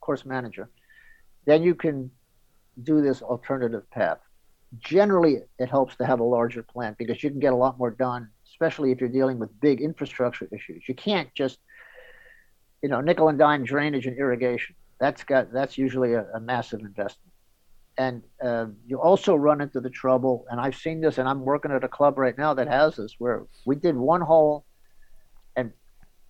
[0.00, 0.70] course manager
[1.46, 2.10] then you can
[2.82, 4.18] do this alternative path.
[4.78, 7.90] Generally, it helps to have a larger plant because you can get a lot more
[7.90, 10.82] done, especially if you're dealing with big infrastructure issues.
[10.88, 11.58] You can't just,
[12.82, 14.74] you know, nickel and dime drainage and irrigation.
[14.98, 17.32] That's got that's usually a, a massive investment.
[17.96, 21.70] And uh, you also run into the trouble, and I've seen this, and I'm working
[21.70, 24.64] at a club right now that has this, where we did one hole,
[25.54, 25.72] and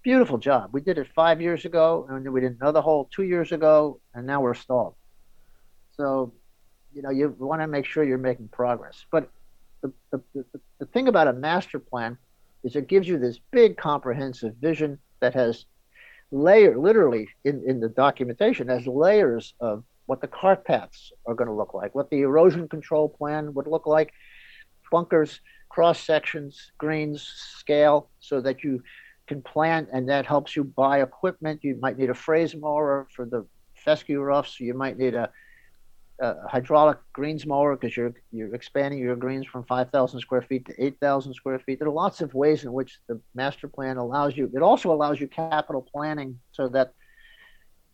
[0.02, 0.70] beautiful job.
[0.72, 4.26] We did it five years ago, and we did another hole two years ago, and
[4.26, 4.94] now we're stalled.
[5.96, 6.34] So,
[6.92, 9.06] you know, you want to make sure you're making progress.
[9.10, 9.30] But
[9.80, 10.44] the, the, the,
[10.80, 12.18] the thing about a master plan
[12.62, 15.64] is it gives you this big comprehensive vision that has
[16.30, 21.48] layer literally in, in the documentation has layers of what the cart paths are going
[21.48, 24.12] to look like, what the erosion control plan would look like,
[24.90, 27.26] bunkers, cross sections, greens,
[27.58, 28.82] scale, so that you
[29.26, 31.60] can plan and that helps you buy equipment.
[31.64, 34.60] You might need a phrase mower for the fescue roughs.
[34.60, 35.30] You might need a
[36.20, 40.84] a hydraulic greens mower because you're you're expanding your greens from 5,000 square feet to
[40.84, 41.78] 8,000 square feet.
[41.80, 44.50] There are lots of ways in which the master plan allows you.
[44.54, 46.92] It also allows you capital planning so that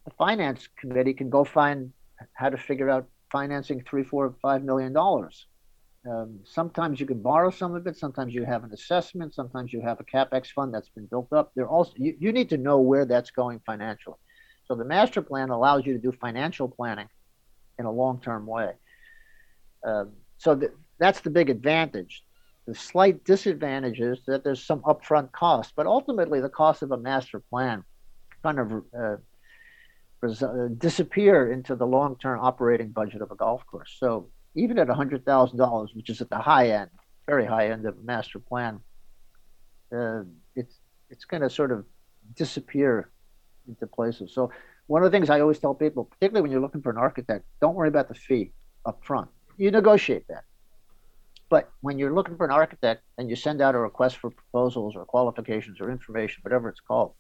[0.05, 1.93] the finance committee can go find
[2.35, 5.47] how to figure out financing three, four, five million dollars.
[6.11, 7.97] Um, sometimes you can borrow some of it.
[7.97, 9.35] Sometimes you have an assessment.
[9.35, 11.53] Sometimes you have a capex fund that's been built up.
[11.55, 14.17] There also you, you need to know where that's going financially.
[14.67, 17.09] So the master plan allows you to do financial planning
[17.79, 18.73] in a long term way.
[19.85, 22.23] Um, so th- that's the big advantage.
[22.67, 26.97] The slight disadvantage is that there's some upfront cost, but ultimately the cost of a
[26.97, 27.85] master plan
[28.43, 29.17] kind of uh,
[30.79, 33.97] disappear into the long-term operating budget of a golf course.
[33.99, 36.91] So even at $100,000, which is at the high end,
[37.27, 38.81] very high end of a master plan,
[39.93, 40.23] uh,
[40.55, 40.79] it's
[41.09, 41.85] it's going to sort of
[42.35, 43.11] disappear
[43.67, 44.33] into places.
[44.33, 44.53] So
[44.87, 47.45] one of the things I always tell people, particularly when you're looking for an architect,
[47.61, 48.53] don't worry about the fee
[48.87, 49.29] up front.
[49.57, 50.45] You negotiate that.
[51.49, 54.95] But when you're looking for an architect and you send out a request for proposals
[54.95, 57.13] or qualifications or information, whatever it's called,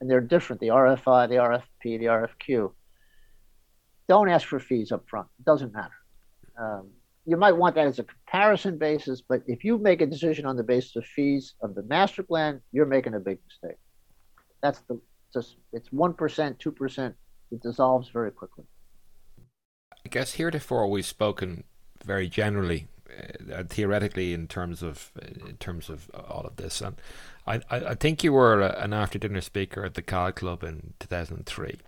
[0.00, 2.72] and they're different, the RFI, the RFP, the RFQ,
[4.08, 5.26] don't ask for fees up front.
[5.38, 5.94] It doesn't matter.
[6.58, 6.90] Um,
[7.24, 10.56] you might want that as a comparison basis, but if you make a decision on
[10.56, 13.78] the basis of fees of the master plan, you're making a big mistake.
[14.62, 15.00] That's the
[15.34, 17.14] just it's one percent, two percent.
[17.50, 18.64] It dissolves very quickly.
[19.38, 21.64] I guess heretofore we've spoken
[22.04, 22.86] very generally,
[23.52, 26.96] uh, theoretically, in terms of uh, in terms of uh, all of this, and
[27.46, 30.94] I I, think you were uh, an after dinner speaker at the Cal Club in
[30.98, 31.78] two thousand and three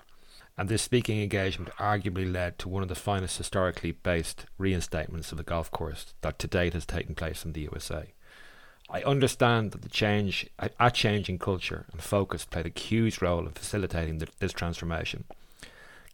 [0.59, 5.39] and this speaking engagement arguably led to one of the finest historically based reinstatements of
[5.39, 8.13] the golf course that to date has taken place in the USA.
[8.91, 13.47] I understand that the change, a change in culture and focus played a huge role
[13.47, 15.25] in facilitating the, this transformation.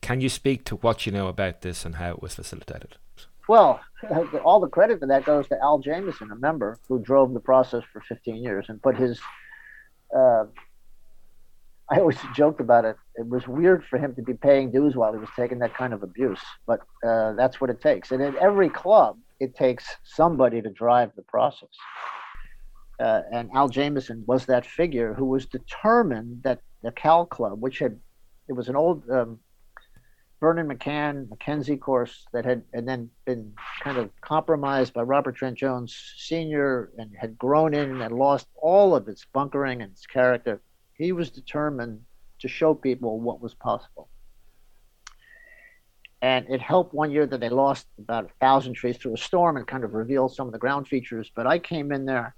[0.02, 2.96] Can you speak to what you know about this and how it was facilitated?
[3.48, 3.80] Well,
[4.44, 7.82] all the credit for that goes to Al Jamieson, a member who drove the process
[7.92, 9.20] for 15 years and put his
[10.16, 10.44] uh,
[11.90, 12.96] I always joked about it.
[13.16, 15.92] It was weird for him to be paying dues while he was taking that kind
[15.92, 18.10] of abuse, but uh, that's what it takes.
[18.10, 21.68] And in every club, it takes somebody to drive the process.
[23.00, 27.80] Uh, and Al Jamieson was that figure who was determined that the Cal Club, which
[27.80, 27.98] had,
[28.48, 29.40] it was an old um,
[30.44, 35.56] Vernon Macan Mackenzie course that had and then been kind of compromised by Robert Trent
[35.56, 36.92] Jones Sr.
[36.98, 40.60] and had grown in and lost all of its bunkering and its character
[40.92, 42.02] he was determined
[42.40, 44.10] to show people what was possible.
[46.20, 49.56] And it helped one year that they lost about a thousand trees through a storm
[49.56, 51.32] and kind of revealed some of the ground features.
[51.34, 52.34] But I came in there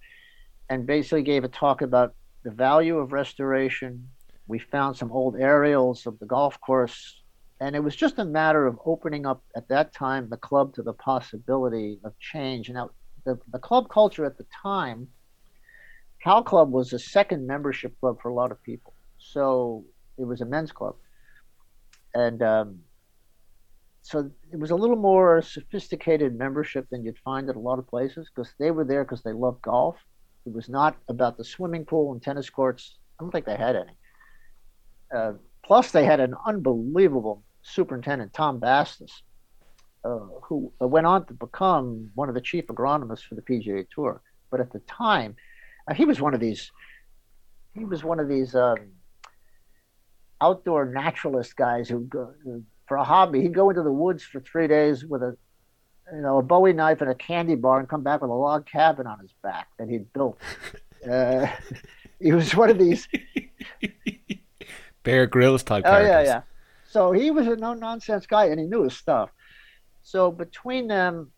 [0.71, 2.15] and basically gave a talk about
[2.45, 4.11] the value of restoration.
[4.47, 7.21] We found some old aerials of the golf course.
[7.61, 10.83] And it was just a matter of opening up at that time the club to
[10.83, 12.69] the possibility of change.
[12.69, 12.91] Now,
[13.25, 15.09] the, the club culture at the time
[16.23, 18.95] Cal Club was a second membership club for a lot of people.
[19.19, 19.85] So
[20.19, 20.97] it was a men's club.
[22.15, 22.81] And um,
[24.03, 27.87] so it was a little more sophisticated membership than you'd find at a lot of
[27.87, 29.97] places because they were there because they loved golf.
[30.47, 32.99] It was not about the swimming pool and tennis courts.
[33.19, 33.93] I don't think they had any.
[35.15, 35.33] Uh,
[35.65, 39.11] plus, they had an unbelievable superintendent, Tom Bastis,
[40.05, 44.21] uh, who went on to become one of the chief agronomists for the PGA Tour.
[44.51, 45.37] But at the time,
[45.89, 46.71] uh, he was one of these.
[47.75, 48.77] He was one of these um,
[50.41, 52.33] outdoor naturalist guys who, go,
[52.87, 55.37] for a hobby, he'd go into the woods for three days with a,
[56.15, 58.67] you know, a Bowie knife and a candy bar, and come back with a log
[58.67, 60.39] cabin on his back that he'd built.
[61.07, 61.47] Uh,
[62.21, 63.07] he was one of these
[65.05, 65.85] Bear Grylls type.
[65.87, 66.09] Oh characters.
[66.09, 66.41] yeah, yeah.
[66.97, 69.29] So he was a no nonsense guy, and he knew his stuff.
[70.03, 71.31] So between them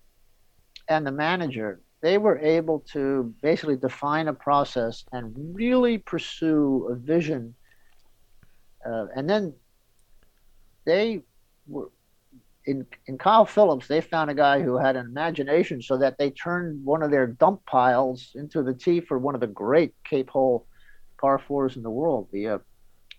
[0.88, 6.94] and the manager, they were able to basically define a process and really pursue a
[6.94, 7.56] vision.
[8.86, 9.52] Uh, and then
[10.84, 11.22] they
[11.66, 11.90] were
[12.64, 13.88] in in Kyle Phillips.
[13.88, 17.26] They found a guy who had an imagination, so that they turned one of their
[17.26, 20.68] dump piles into the tee for one of the great Cape Hole
[21.20, 22.58] par fours in the world, the uh,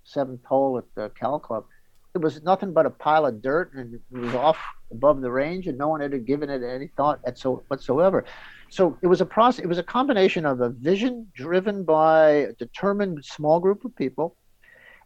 [0.06, 1.66] seventh hole at the Cal Club.
[2.16, 4.58] It was nothing but a pile of dirt, and it was off
[4.92, 7.20] above the range, and no one had given it any thought
[7.68, 8.26] whatsoever.
[8.70, 12.54] So it was a process it was a combination of a vision driven by a
[12.54, 14.36] determined small group of people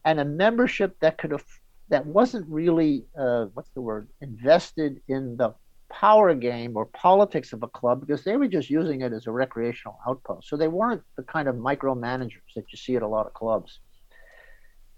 [0.05, 1.45] and a membership that could have
[1.89, 5.53] that wasn't really uh, what's the word invested in the
[5.89, 9.31] power game or politics of a club because they were just using it as a
[9.31, 10.49] recreational outpost.
[10.49, 13.79] So they weren't the kind of micromanagers that you see at a lot of clubs.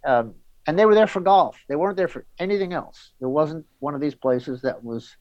[0.05, 0.35] Um,
[0.67, 3.95] and they were there for golf they weren't there for anything else there wasn't one
[3.95, 5.15] of these places that was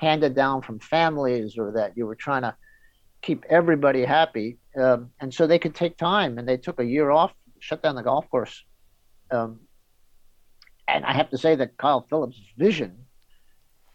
[0.00, 2.54] handed down from families or that you were trying to
[3.24, 4.58] keep everybody happy.
[4.76, 7.94] Um, and so they could take time and they took a year off, shut down
[7.94, 8.62] the golf course.
[9.30, 9.60] Um,
[10.86, 12.94] and I have to say that Kyle Phillips' vision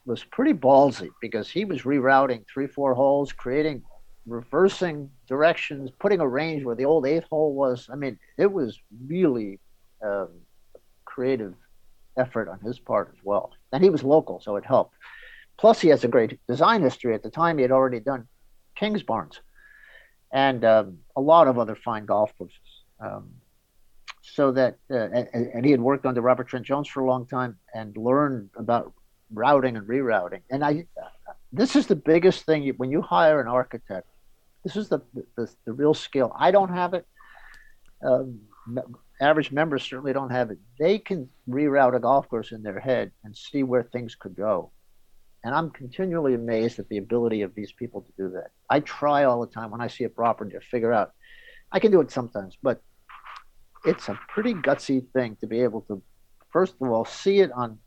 [0.06, 3.84] was pretty ballsy because he was rerouting three, four holes, creating
[4.26, 7.88] reversing directions, putting a range where the old eighth hole was.
[7.92, 9.60] I mean, it was really
[11.06, 11.54] creative
[12.18, 13.52] effort on his part as well.
[13.72, 14.96] And he was local, so it helped.
[15.58, 17.14] Plus, he has a great design history.
[17.14, 18.28] At the time, he had already done
[18.76, 19.40] King's Kingsbarns
[20.32, 22.58] and um, a lot of other fine golf courses.
[23.00, 23.32] Um,
[24.22, 27.26] so that, uh, and, and, he had worked under Robert Trent Jones for a long
[27.26, 28.94] time and learned about
[29.34, 30.42] routing and rerouting.
[30.50, 30.86] And I,
[31.52, 34.08] this is the biggest thing you, when you hire an architect.
[34.64, 35.00] This is the,
[35.36, 36.32] the, the real skill.
[36.38, 37.08] I don't have it.
[38.04, 38.42] Um,
[39.22, 40.58] average members certainly don't have it.
[40.80, 44.72] They can reroute a golf course in their head and see where things could go.
[45.44, 48.52] And I'm continually amazed at the ability of these people to do that.
[48.70, 51.12] I try all the time when I see a property to figure out.
[51.72, 52.82] I can do it sometimes, but
[53.86, 56.02] it's a pretty gutsy thing to be able to,
[56.52, 57.78] first of all, see it on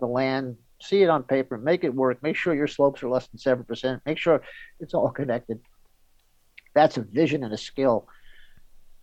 [0.00, 3.28] the land, see it on paper, make it work, make sure your slopes are less
[3.28, 4.40] than 7%, make sure
[4.80, 5.60] it's all connected.
[6.74, 8.08] That's a vision and a skill.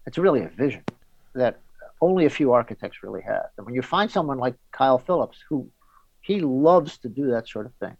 [0.07, 0.83] It's really a vision
[1.35, 1.59] that
[2.01, 3.47] only a few architects really have.
[3.57, 5.69] And when you find someone like Kyle Phillips, who
[6.21, 7.97] he loves to do that sort of thing.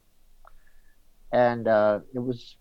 [1.32, 2.58] And uh, it was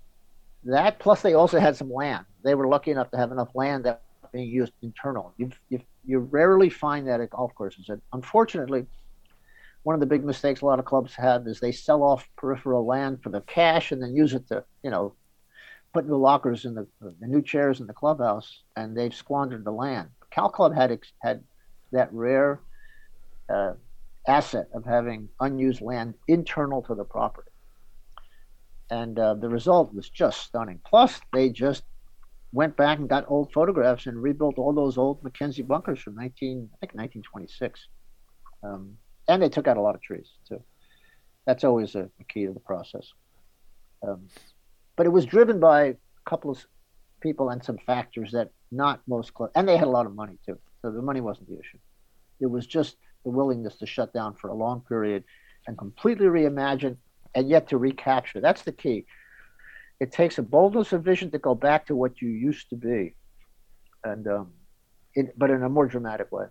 [0.64, 0.98] that.
[0.98, 2.26] Plus, they also had some land.
[2.44, 5.32] They were lucky enough to have enough land that was being used internal.
[5.38, 5.50] You
[6.04, 7.88] you rarely find that at golf courses.
[7.88, 8.86] And unfortunately,
[9.82, 12.86] one of the big mistakes a lot of clubs have is they sell off peripheral
[12.86, 15.14] land for the cash and then use it to you know
[15.94, 19.72] put new lockers in the, the new chairs in the clubhouse, and they've squandered the
[19.72, 20.08] land.
[20.30, 21.44] Cal Club had had
[21.92, 22.60] that rare
[23.52, 23.72] uh,
[24.26, 27.50] asset of having unused land internal to the property.
[28.90, 30.80] And uh, the result was just stunning.
[30.86, 31.84] Plus, they just
[32.52, 36.70] went back and got old photographs and rebuilt all those old Mackenzie bunkers from 19,
[36.72, 37.86] I think 1926.
[38.62, 38.94] Um,
[39.28, 40.62] and they took out a lot of trees too.
[41.46, 43.06] That's always a, a key to the process.
[44.06, 44.28] Um,
[44.96, 45.94] but it was driven by a
[46.26, 46.64] couple of
[47.20, 50.38] people and some factors that not most clubs, and they had a lot of money
[50.44, 50.58] too.
[50.82, 51.78] So the money wasn't the issue.
[52.40, 55.24] It was just the willingness to shut down for a long period
[55.66, 56.96] and completely reimagine
[57.34, 58.40] and yet to recapture.
[58.40, 59.06] That's the key.
[60.00, 63.14] It takes a boldness of vision to go back to what you used to be,
[64.04, 64.52] and um,
[65.14, 66.46] it, but in a more dramatic way.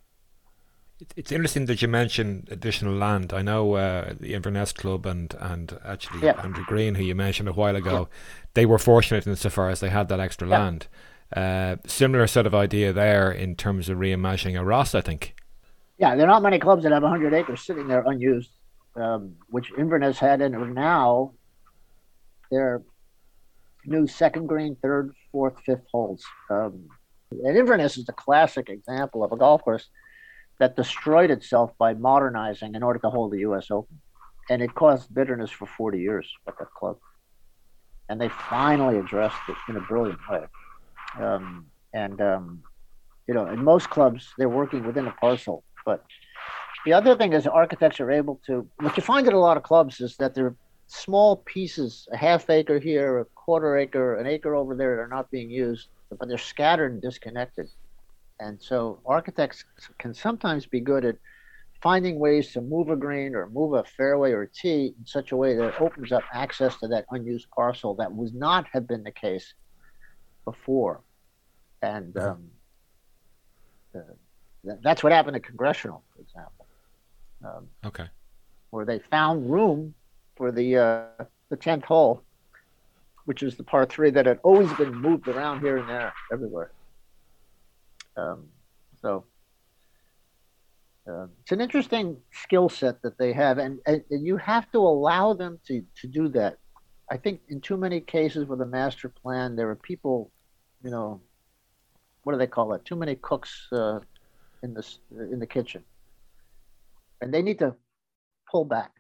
[1.16, 3.32] It's interesting that you mentioned additional land.
[3.32, 6.42] I know uh, the Inverness Club and and actually yeah.
[6.44, 8.10] Andrew Green, who you mentioned a while ago,
[8.56, 10.60] they were fortunate insofar as they had that extra yeah.
[10.60, 10.88] land.
[11.36, 15.36] Uh, similar sort of idea there in terms of reimagining a Ross, I think.
[15.98, 18.52] Yeah, there are not many clubs that have 100 acres sitting there unused,
[18.96, 21.34] um, which Inverness had, and now
[22.52, 22.82] they're
[23.86, 26.24] new second green, third, fourth, fifth holes.
[26.50, 26.88] Um,
[27.32, 29.90] and Inverness is a classic example of a golf course
[30.60, 33.70] that destroyed itself by modernizing in order to hold the U.S.
[33.70, 34.00] Open,
[34.50, 36.98] and it caused bitterness for 40 years at that club.
[38.10, 40.46] And they finally addressed it in a brilliant way.
[41.22, 42.64] Um, and um,
[43.28, 46.04] you know, in most clubs, they're working within a parcel but
[46.86, 49.64] the other thing is architects are able to, what you find at a lot of
[49.64, 50.56] clubs is that they're
[50.88, 55.08] small pieces, a half acre here, a quarter acre, an acre over there that are
[55.08, 55.88] not being used,
[56.20, 57.68] but they're scattered and disconnected.
[58.42, 59.64] And so architects
[59.98, 61.16] can sometimes be good at
[61.82, 65.32] finding ways to move a green or move a fairway or a tee in such
[65.32, 68.86] a way that it opens up access to that unused parcel that would not have
[68.88, 69.54] been the case
[70.44, 71.02] before.
[71.88, 72.52] And um,
[73.96, 74.00] uh,
[74.84, 76.66] that's what happened at Congressional, for example.
[77.46, 78.08] Um, okay.
[78.72, 79.94] Where they found room
[80.36, 82.24] for the uh, the tenth hole,
[83.26, 86.72] which is the par three that had always been moved around here and there, everywhere.
[88.18, 88.50] Um,
[89.02, 89.24] so
[91.10, 94.80] uh, it's an interesting skill set that they have, and, and, and you have to
[94.80, 96.58] allow them to to do that.
[97.10, 100.30] I think in too many cases with a master plan, there are people,
[100.84, 101.22] you know,
[102.28, 102.84] what do they call it?
[102.84, 104.02] Too many cooks uh,
[104.62, 104.86] in the
[105.32, 105.82] in the kitchen,
[107.22, 107.74] and they need to
[108.52, 108.92] pull back.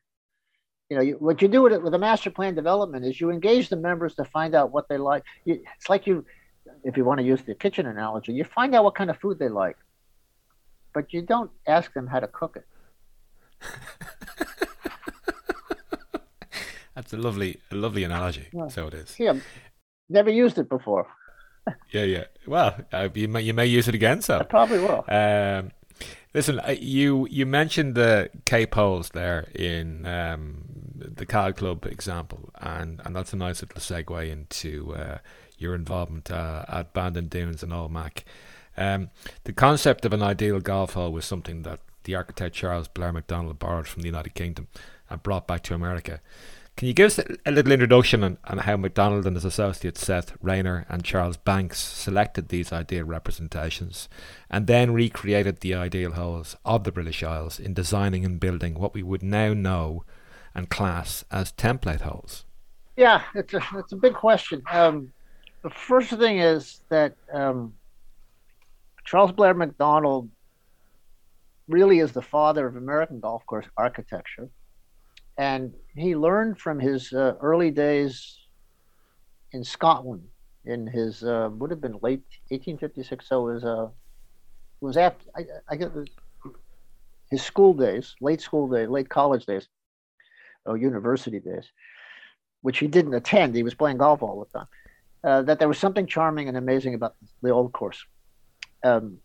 [0.90, 3.30] You know, you, what you do with it with a master plan development is you
[3.30, 5.24] engage the members to find out what they like.
[5.44, 6.26] You, it's like you,
[6.86, 9.40] if you want to use the kitchen analogy, you find out what kind of food
[9.40, 9.76] they like,
[10.94, 12.66] but you don't ask them how to cook it.
[16.96, 18.48] That's a lovely, a lovely analogy.
[18.54, 18.70] Yeah.
[18.70, 19.20] So it is.
[19.20, 19.34] Yeah,
[20.08, 21.08] never used it before
[21.92, 22.24] yeah, yeah.
[22.46, 24.22] Well, uh, you may you may use it again.
[24.22, 25.06] So I probably will.
[25.08, 25.72] Um,
[26.34, 30.64] listen, you you mentioned the Cape holes there in um,
[30.96, 35.18] the Cal Club example, and and that's a nice little segue into uh,
[35.58, 38.24] your involvement uh, at Bandon Dunes and Old Mac.
[38.78, 39.10] Um,
[39.44, 43.60] the concept of an ideal golf hole was something that the architect Charles Blair Macdonald
[43.60, 44.68] borrowed from the United Kingdom
[45.10, 46.22] and brought back to America.
[46.78, 50.38] Can you give us a little introduction on, on how Macdonald and his associates Seth
[50.44, 54.08] Raynor and Charles Banks selected these ideal representations
[54.48, 58.94] and then recreated the ideal holes of the British Isles in designing and building what
[58.94, 60.04] we would now know
[60.54, 62.46] and class as template holes?
[62.96, 64.62] Yeah, it's a it's a big question.
[64.72, 65.12] Um,
[65.64, 67.74] the first thing is that um,
[69.04, 70.30] Charles Blair Macdonald
[71.68, 74.50] really is the father of American golf course architecture,
[75.38, 78.38] and he learned from his uh, early days
[79.52, 80.24] in Scotland
[80.66, 83.28] in his uh, would have been late 1856.
[83.28, 83.88] So it was uh,
[84.82, 85.92] it was after I, I get
[87.30, 89.68] his school days, late school days, late college days,
[90.66, 91.66] or university days,
[92.62, 93.56] which he didn't attend.
[93.56, 94.68] He was playing golf all the time.
[95.24, 98.06] Uh, that there was something charming and amazing about the old course.
[98.84, 99.18] Um,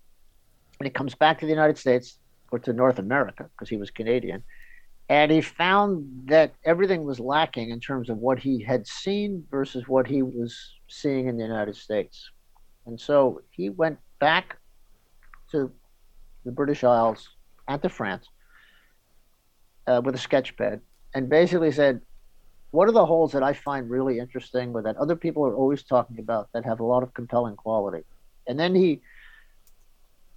[0.80, 2.18] and he comes back to the United States
[2.50, 4.42] or to North America because he was Canadian,
[5.12, 9.86] and he found that everything was lacking in terms of what he had seen versus
[9.86, 10.56] what he was
[10.88, 12.30] seeing in the United States.
[12.86, 14.56] And so he went back
[15.50, 15.70] to
[16.46, 17.28] the British Isles
[17.68, 18.26] and to France
[19.86, 20.80] uh, with a sketch pad
[21.14, 22.00] and basically said,
[22.70, 25.82] What are the holes that I find really interesting or that other people are always
[25.82, 28.04] talking about that have a lot of compelling quality?
[28.46, 29.02] And then he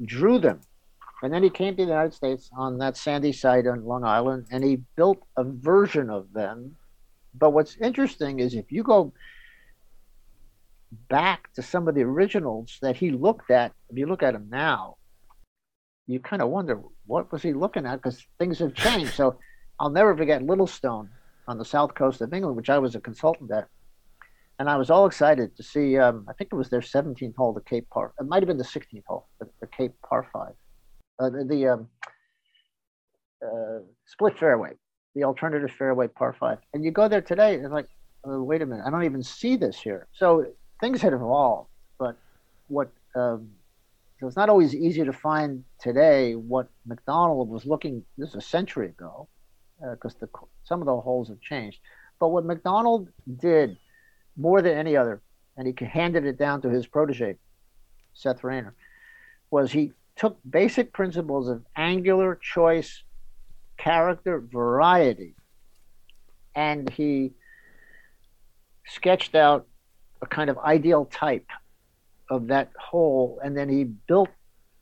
[0.03, 0.60] drew them.
[1.26, 4.45] And then he came to the United States on that sandy site on Long Island
[4.52, 6.76] and he built a version of them.
[7.34, 9.11] But what's interesting is if you go
[11.10, 14.49] back to some of the originals that he looked at, if you look at them
[14.52, 14.97] now,
[16.06, 19.15] you kind of wonder what was he looking at because things have changed.
[19.15, 19.39] So
[19.80, 21.10] I'll never forget Littlestone
[21.47, 23.68] on the south coast of England, which I was a consultant at.
[24.60, 27.52] And I was all excited to see, um, I think it was their 17th hole,
[27.52, 28.14] the Cape Par.
[28.19, 30.53] It might have been the 16th hole, the, the Cape Par 5.
[31.20, 31.88] Uh, the, um,
[33.42, 34.72] uh, split fairway,
[35.16, 36.58] the alternative fairway par 5.
[36.74, 37.88] And you go there today, and like,
[38.26, 40.08] oh, wait a minute, I don't even see this here.
[40.14, 40.46] So
[40.82, 41.70] things had evolved.
[41.98, 42.18] But
[42.68, 43.50] what um,
[44.20, 48.04] so it's not always easy to find today what Macdonald was looking.
[48.18, 49.28] This is a century ago,
[49.92, 50.28] because uh,
[50.64, 51.80] some of the holes have changed.
[52.20, 53.78] But what Macdonald did
[54.38, 55.22] more than any other,
[55.58, 57.38] and he handed it down to his protege,
[58.14, 58.74] Seth Raynor,
[59.52, 63.04] was he took basic principles of angular choice,
[63.78, 65.36] character, variety,
[66.56, 67.34] and he
[68.88, 69.68] sketched out
[70.22, 71.48] a kind of ideal type
[72.30, 74.30] of that whole, and then he built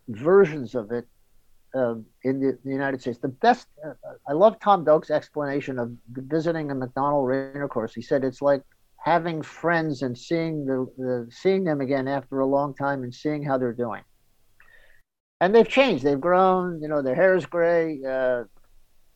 [0.07, 1.07] versions of it
[1.75, 3.17] uh, in the, the, United States.
[3.17, 3.93] The best, uh,
[4.27, 7.93] I love Tom Doak's explanation of visiting a Macdonald Raynor course.
[7.93, 8.61] He said it's like
[9.03, 13.43] having friends and seeing the, the seeing them again after a long time and seeing
[13.43, 14.03] how they're doing.
[15.43, 16.05] And they've changed.
[16.05, 16.81] They've grown.
[16.81, 17.97] You know, their hair is gray.
[17.97, 18.45] Uh,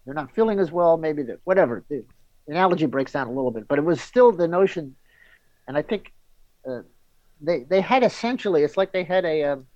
[0.04, 0.98] they're not feeling as well.
[0.98, 1.86] Maybe that whatever.
[1.88, 2.04] The
[2.50, 4.96] analogy breaks down a little bit, but it was still the notion.
[5.70, 6.12] And I think
[6.68, 6.82] uh,
[7.40, 9.68] they they had essentially it's like they had a a, um,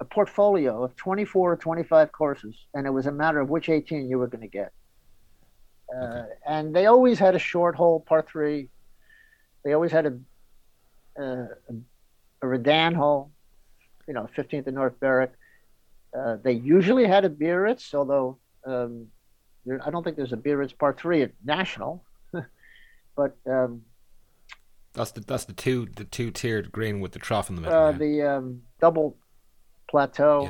[0.00, 4.08] a portfolio of 24 or 25 courses and it was a matter of which 18
[4.08, 4.72] you were going to get
[5.94, 6.28] uh, okay.
[6.46, 8.68] and they always had a short hole par three
[9.64, 11.46] they always had a a,
[12.42, 13.30] a redan hole
[14.06, 15.32] you know 15th and north berwick
[16.18, 19.06] uh, they usually had a biarritz although um,
[19.64, 22.04] there, i don't think there's a biarritz par three at national
[23.16, 23.82] but um,
[24.94, 27.76] that's the that's the two the two tiered green with the trough in the middle.
[27.76, 27.92] Uh.
[27.92, 29.16] The um, double
[29.90, 30.44] plateau.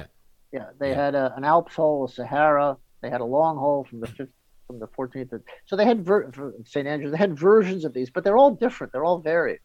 [0.52, 1.05] Yeah, yeah they yeah.
[1.05, 2.76] had a, an Alps hole, a Sahara.
[3.01, 4.31] They had a long hole from the fifth,
[4.66, 5.43] from the 14th.
[5.66, 6.31] So they had ver-
[6.64, 7.12] St Andrews.
[7.12, 8.93] They had versions of these, but they're all different.
[8.93, 9.60] They're all varied.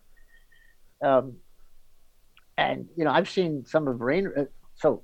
[1.01, 1.37] Um,
[2.59, 4.31] and you know, I've seen some of Rain.
[4.35, 4.45] Uh,
[4.75, 5.03] so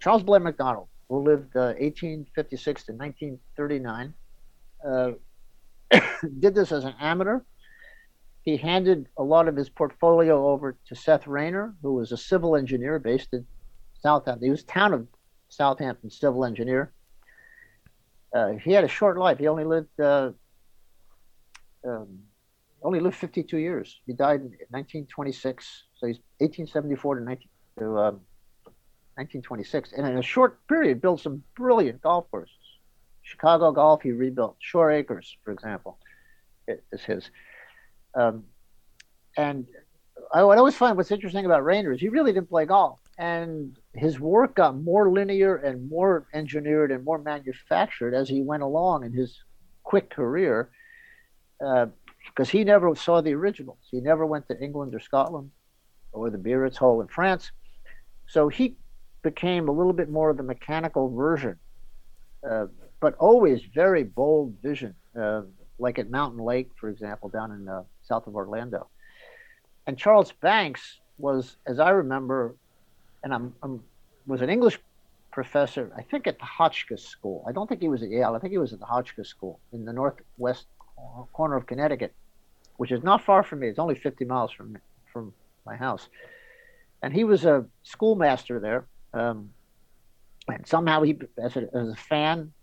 [0.00, 4.14] Charles Blair Macdonald, who lived uh, 1856 to 1939,
[4.86, 5.10] uh,
[6.40, 7.40] did this as an amateur
[8.42, 12.56] he handed a lot of his portfolio over to Seth Raynor, who was a civil
[12.56, 13.46] engineer based in
[14.00, 14.46] Southampton.
[14.46, 15.06] He was town of
[15.48, 16.92] Southampton civil engineer.
[18.34, 19.38] Uh, he had a short life.
[19.38, 20.30] He only lived uh,
[21.86, 22.20] um,
[22.82, 24.00] only lived 52 years.
[24.06, 27.48] He died in 1926, so he's 1874 to, 19,
[27.78, 28.20] to um,
[29.16, 32.54] 1926, and in a short period, built some brilliant golf courses.
[33.22, 34.56] Chicago Golf, he rebuilt.
[34.58, 35.98] Shore Acres, for example,
[36.66, 37.30] is his.
[38.14, 38.44] Um,
[39.36, 39.66] and
[40.32, 44.18] I always find what's interesting about Raynor is he really didn't play golf, and his
[44.18, 49.12] work got more linear and more engineered and more manufactured as he went along in
[49.12, 49.38] his
[49.84, 50.70] quick career,
[52.30, 53.78] because he never saw the originals.
[53.90, 55.50] He never went to England or Scotland
[56.12, 57.52] or the Biarritz Hall in France,
[58.26, 58.76] so he
[59.22, 61.56] became a little bit more of the mechanical version,
[62.48, 62.66] uh,
[63.00, 64.94] but always very bold vision.
[65.18, 65.42] Uh,
[65.80, 68.88] like at Mountain Lake, for example, down in uh, south of Orlando.
[69.86, 72.54] And Charles Banks was, as I remember,
[73.24, 73.82] and I'm, I'm
[74.26, 74.78] was an English
[75.32, 77.44] professor, I think at the Hotchkiss School.
[77.48, 78.34] I don't think he was at Yale.
[78.34, 80.66] I think he was at the Hotchkiss School in the northwest
[81.32, 82.12] corner of Connecticut,
[82.80, 83.68] which is not far from me.
[83.68, 84.78] It's only 50 miles from
[85.12, 85.34] from
[85.66, 86.08] my house.
[87.02, 88.86] And he was a schoolmaster there.
[89.12, 89.50] Um,
[90.48, 92.54] and somehow he, as a, as a fan,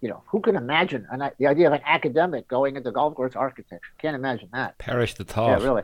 [0.00, 3.36] you know, who can imagine an, the idea of an academic going into golf course
[3.36, 3.92] architecture?
[3.98, 4.76] Can't imagine that.
[4.78, 5.60] Perish the thought.
[5.60, 5.82] Yeah, really.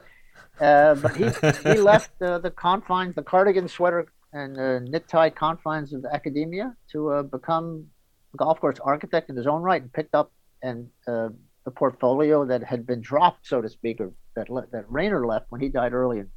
[0.59, 1.27] Uh, but he
[1.71, 6.75] he left uh, the confines, the cardigan sweater and uh, knit tie confines of academia
[6.91, 7.87] to uh, become
[8.35, 10.33] a golf course architect in his own right, and picked up
[10.65, 11.29] and uh,
[11.67, 15.47] the portfolio that had been dropped, so to speak, or that le- that Raynor left
[15.51, 16.31] when he died early in,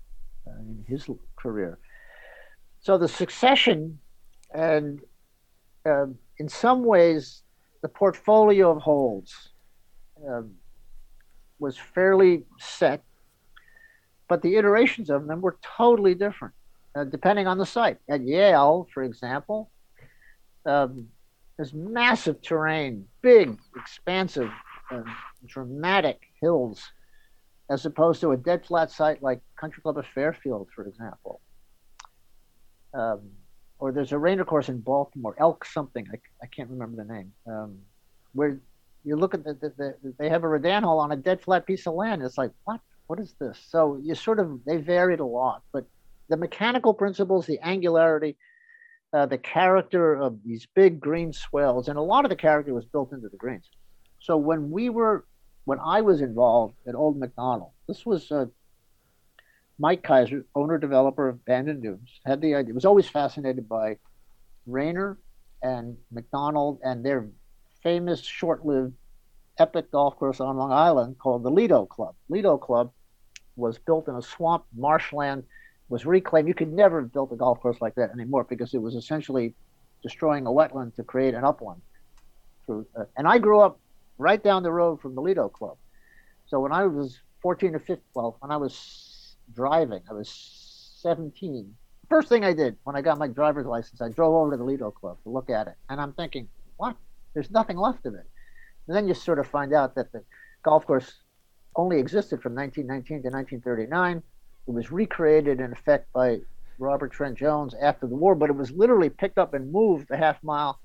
[0.47, 1.07] uh, in his
[1.37, 1.77] career.
[2.81, 3.99] So the succession,
[4.53, 4.99] and
[6.39, 7.43] in some ways,
[7.83, 9.49] the portfolio of holes
[10.27, 10.55] um,
[11.59, 13.03] was fairly set,
[14.27, 16.55] but the iterations of them were totally different,
[16.95, 17.97] uh, depending on the site.
[18.09, 19.69] At Yale, for example,
[20.65, 21.07] um,
[21.55, 24.49] there's massive terrain, big, expansive,
[24.91, 25.03] uh,
[25.45, 26.83] dramatic hills,
[27.69, 31.41] as opposed to a dead flat site like Country Club of Fairfield, for example.
[32.93, 33.21] Um,
[33.77, 36.05] or there's a Raynor course in Baltimore, Elk something.
[36.11, 37.31] I, I can't remember the name.
[37.47, 37.77] Um,
[38.33, 38.59] where
[39.03, 41.65] you look at the, the, the, they have a redan hole on a dead flat
[41.65, 42.21] piece of land.
[42.21, 42.81] It's like what?
[43.07, 43.57] What is this?
[43.69, 45.85] So you sort of they varied a lot, but
[46.27, 48.37] the mechanical principles, the angularity,
[49.13, 52.85] uh, the character of these big green swells, and a lot of the character was
[52.85, 53.67] built into the greens.
[54.19, 55.25] So when we were,
[55.65, 58.45] when I was involved at Old Macdonald, this was uh,
[59.79, 62.73] Mike Keiser, owner developer of Bandon Dunes, had the idea.
[62.73, 63.97] Was always fascinated by
[64.67, 65.17] Raynor
[65.63, 67.27] and Macdonald and their
[67.81, 68.93] famous short-lived
[69.57, 72.15] epic golf course on Long Island called the Lido Club.
[72.29, 72.91] Lido Club
[73.55, 75.43] was built in a swamp marshland,
[75.89, 76.47] was reclaimed.
[76.47, 79.53] You could never have built a golf course like that anymore because it was essentially
[80.01, 81.81] destroying a wetland to create an upland.
[82.69, 82.83] Uh,
[83.17, 83.79] and I grew up
[84.19, 85.77] right down the road from the Lido Club.
[86.45, 89.19] So when I was 14 or 15, well, when I was
[89.53, 90.01] driving.
[90.09, 90.29] I was
[91.01, 91.73] 17.
[92.09, 94.63] First thing I did when I got my driver's license, I drove over to the
[94.63, 95.75] Lido Club to look at it.
[95.89, 96.47] And I'm thinking,
[96.77, 96.95] what?
[97.33, 98.27] There's nothing left of it.
[98.87, 100.23] And then you sort of find out that the
[100.63, 101.13] golf course
[101.75, 104.23] only existed from 1919 to 1939.
[104.67, 106.39] It was recreated in effect by
[106.79, 110.17] Robert Trent Jones after the war, but it was literally picked up and moved a
[110.17, 110.79] half mile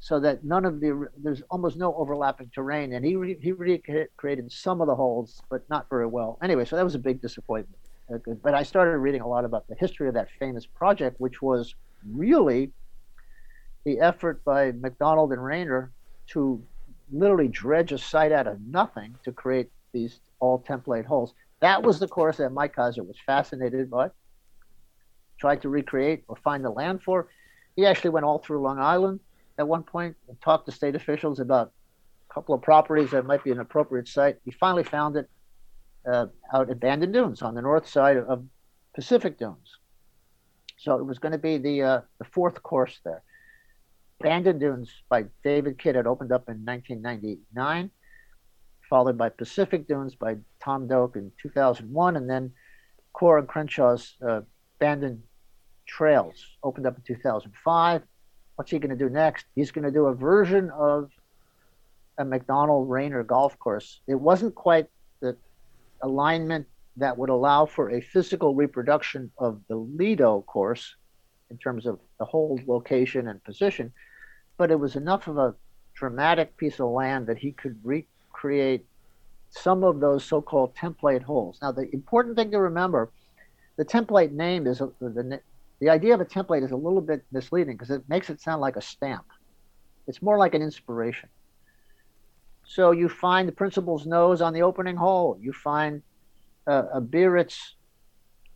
[0.00, 4.50] so that none of the there's almost no overlapping terrain, and he re, he recreated
[4.52, 6.38] some of the holes, but not very well.
[6.42, 7.78] Anyway, so that was a big disappointment.
[8.12, 11.42] Uh, but I started reading a lot about the history of that famous project, which
[11.42, 11.74] was
[12.12, 12.70] really
[13.84, 15.92] the effort by Macdonald and Raynor
[16.28, 16.62] to
[17.12, 21.34] literally dredge a site out of nothing to create these all template holes.
[21.60, 24.10] That was the course that Mike Keiser was fascinated by,
[25.38, 27.28] tried to recreate or find the land for.
[27.76, 29.20] He actually went all through Long Island
[29.58, 31.72] at one point and talked to state officials about
[32.30, 34.36] a couple of properties that might be an appropriate site.
[34.44, 35.28] He finally found it
[36.06, 38.44] uh, out at Bandon Dunes on the north side of
[38.94, 39.78] Pacific Dunes.
[40.78, 43.22] So it was going to be the uh, the fourth course there.
[44.20, 47.90] Bandon Dunes by David Kidd had opened up in 1999,
[48.88, 52.52] followed by Pacific Dunes by Tom Doak in 2001, and then
[53.14, 54.40] Coore and Crenshaw's uh,
[55.86, 58.02] Trails opened up in 2005.
[58.56, 59.46] What's he going to do next?
[59.54, 61.10] He's going to do a version of
[62.18, 64.00] a Macdonald Raynor golf course.
[64.06, 64.86] It wasn't quite
[65.20, 65.36] the
[66.02, 66.66] alignment
[66.96, 70.96] that would allow for a physical reproduction of the Lido course
[71.50, 73.92] in terms of the whole location and position,
[74.56, 75.54] but it was enough of a
[75.94, 78.86] dramatic piece of land that he could recreate
[79.50, 81.58] some of those so-called template holes.
[81.62, 83.10] Now, the important thing to remember,
[83.76, 85.40] the template name is the,
[85.80, 88.60] the idea of a template is a little bit misleading because it makes it sound
[88.60, 89.26] like a stamp.
[90.06, 91.28] It's more like an inspiration.
[92.64, 95.38] So you find the principal's nose on the opening hole.
[95.40, 96.02] You find
[96.66, 97.74] uh, a Biarritz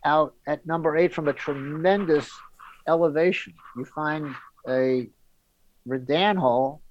[0.03, 2.29] out at number eight from a tremendous
[2.87, 3.53] elevation.
[3.77, 4.35] You find
[4.67, 5.07] a
[5.87, 6.81] Redan hole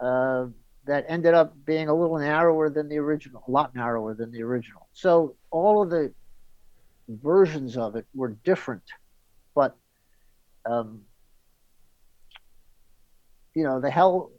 [0.00, 0.46] uh,
[0.86, 4.42] that ended up being a little narrower than the original, a lot narrower than the
[4.42, 4.88] original.
[4.92, 6.12] So all of the
[7.08, 8.82] versions of it were different
[9.56, 9.76] but
[10.66, 11.00] um,
[13.54, 14.30] you know the hell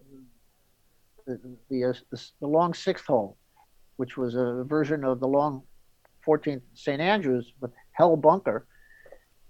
[1.25, 3.35] the the, uh, the the, long sixth hole,
[3.97, 5.63] which was a version of the long
[6.25, 8.65] 14th St Andrews with hell bunker.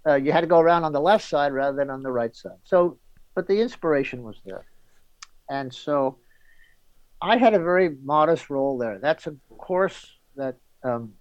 [0.06, 2.34] Uh, you had to go around on the left side rather than on the right
[2.34, 2.58] side.
[2.64, 2.98] So,
[3.34, 4.64] but the inspiration was there,
[5.50, 6.18] and so
[7.20, 8.98] I had a very modest role there.
[8.98, 11.12] That's a course that um,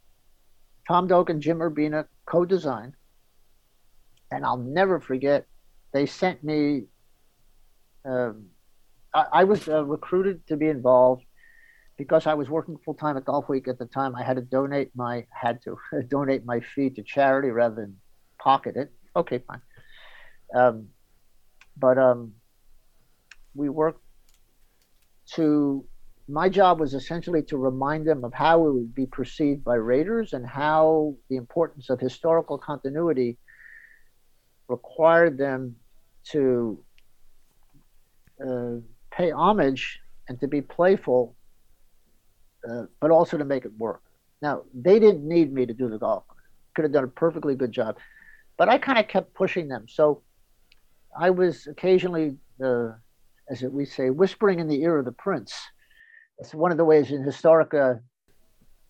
[0.88, 2.94] Tom Doak and Jim Urbina co-designed
[4.32, 5.46] and I'll never forget
[5.94, 6.84] they sent me.
[8.06, 8.48] Um,
[9.14, 11.24] I, I, was uh, recruited to be involved
[11.98, 14.16] because I was working full time at Golfweek at the time.
[14.16, 15.78] I had to donate my had to
[16.08, 17.98] donate my fee to charity rather than
[18.40, 18.92] pocket it.
[19.16, 19.62] Okay, fine.
[20.56, 20.88] Um,
[21.76, 22.34] but um,
[23.54, 24.04] we worked
[25.34, 25.86] to
[26.30, 30.34] my job was essentially to remind them of how it would be perceived by raters
[30.34, 33.38] and how the importance of historical continuity
[34.68, 35.76] required them
[36.32, 36.80] to
[38.46, 38.76] uh,
[39.12, 41.36] pay homage and to be playful,
[42.70, 44.02] uh, but also to make it work.
[44.42, 46.24] Now, they didn't need me to do the golf.
[46.76, 47.98] Could have done a perfectly good job,
[48.58, 49.86] but I kind of kept pushing them.
[49.88, 50.22] So
[51.20, 52.90] I was occasionally, uh,
[53.50, 55.54] as we say, whispering in the ear of the prince
[56.40, 57.72] it's one of the ways in historic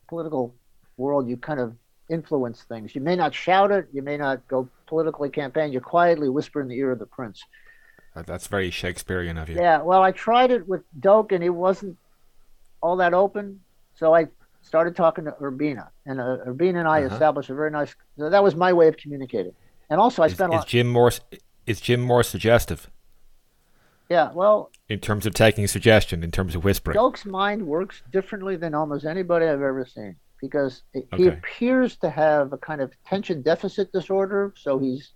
[0.10, 0.56] political
[0.98, 1.76] world you kind of
[2.10, 2.96] influence things.
[2.96, 5.72] You may not shout it, you may not go politically campaign.
[5.72, 7.44] You quietly whisper in the ear of the prince.
[8.26, 9.58] That's very Shakespearean of you.
[9.58, 11.98] Yeah, well, I tried it with Doak, and he wasn't
[12.82, 13.60] all that open.
[13.96, 14.28] So I
[14.64, 17.14] started talking to Urbina, and uh, Urbina and I uh-huh.
[17.14, 17.96] established a very nice.
[18.18, 19.54] That was my way of communicating.
[19.90, 20.54] And also, I is, spent.
[20.54, 21.12] Is Jim more?
[21.68, 22.90] Is Jim more suggestive?
[24.10, 28.56] Yeah, well, in terms of taking suggestion, in terms of whispering, Doak's mind works differently
[28.56, 31.24] than almost anybody I've ever seen because it, okay.
[31.24, 34.54] he appears to have a kind of attention deficit disorder.
[34.58, 35.14] So he's,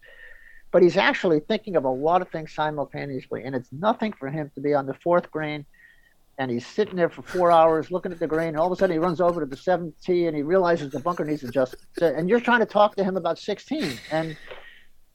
[0.72, 4.52] but he's actually thinking of a lot of things simultaneously, and it's nothing for him
[4.56, 5.66] to be on the fourth green,
[6.38, 8.76] and he's sitting there for four hours looking at the green, and all of a
[8.76, 11.86] sudden he runs over to the seventh tee, and he realizes the bunker needs adjustment,
[12.02, 14.38] and you're trying to talk to him about 16, and.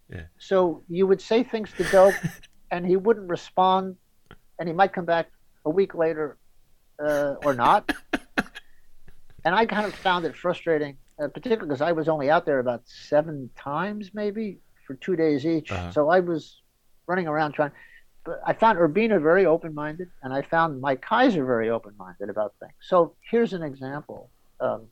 [0.08, 0.22] Yeah.
[0.38, 2.14] So you would say things to Doak
[2.70, 3.96] and he wouldn't respond,
[4.58, 5.30] and he might come back
[5.64, 6.36] a week later
[7.04, 7.90] uh, or not.
[9.46, 12.58] And I kind of found it frustrating, uh, particularly because I was only out there
[12.58, 15.70] about seven times, maybe for two days each.
[15.70, 15.92] Uh-huh.
[15.92, 16.62] So I was
[17.06, 17.70] running around trying.
[18.24, 22.72] But I found Urbina very open-minded, and I found Mike Keiser very open-minded about things.
[22.80, 24.88] So here's an example: um,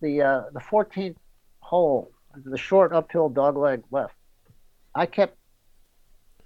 [0.00, 1.14] the uh, the 14th
[1.60, 4.16] hole, the short uphill dogleg left.
[4.92, 5.38] I kept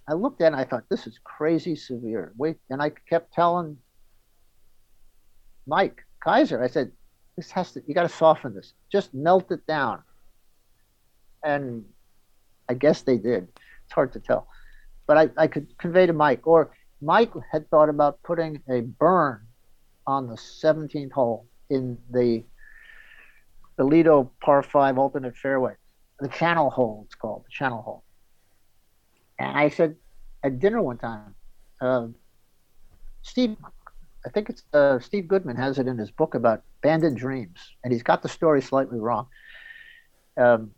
[0.07, 2.35] I looked at it and I thought, this is crazy severe.
[2.37, 3.79] Wait, and I kept telling
[5.67, 6.93] Mike Keiser, I said,
[7.37, 8.75] this has to, you got to soften this.
[8.91, 10.03] Just melt it down.
[11.45, 11.85] And
[12.69, 13.49] I guess they did.
[13.85, 14.49] It's hard to tell.
[15.07, 19.47] But I, I could convey to Mike, or Mike had thought about putting a burn
[20.07, 22.45] on the 17th hole in the
[23.77, 25.75] the Lido par 5 alternate fairway.
[26.19, 28.03] The channel hole, it's called, the channel hole.
[29.39, 29.95] And I said
[30.43, 31.35] at dinner one time,
[31.81, 32.09] uh,
[33.23, 33.57] Steve,
[34.29, 37.91] I think it's uh, Steve Goodman has it in his book about Bandit Dreams, and
[37.91, 39.27] he's got the story slightly wrong.
[40.37, 40.73] Um,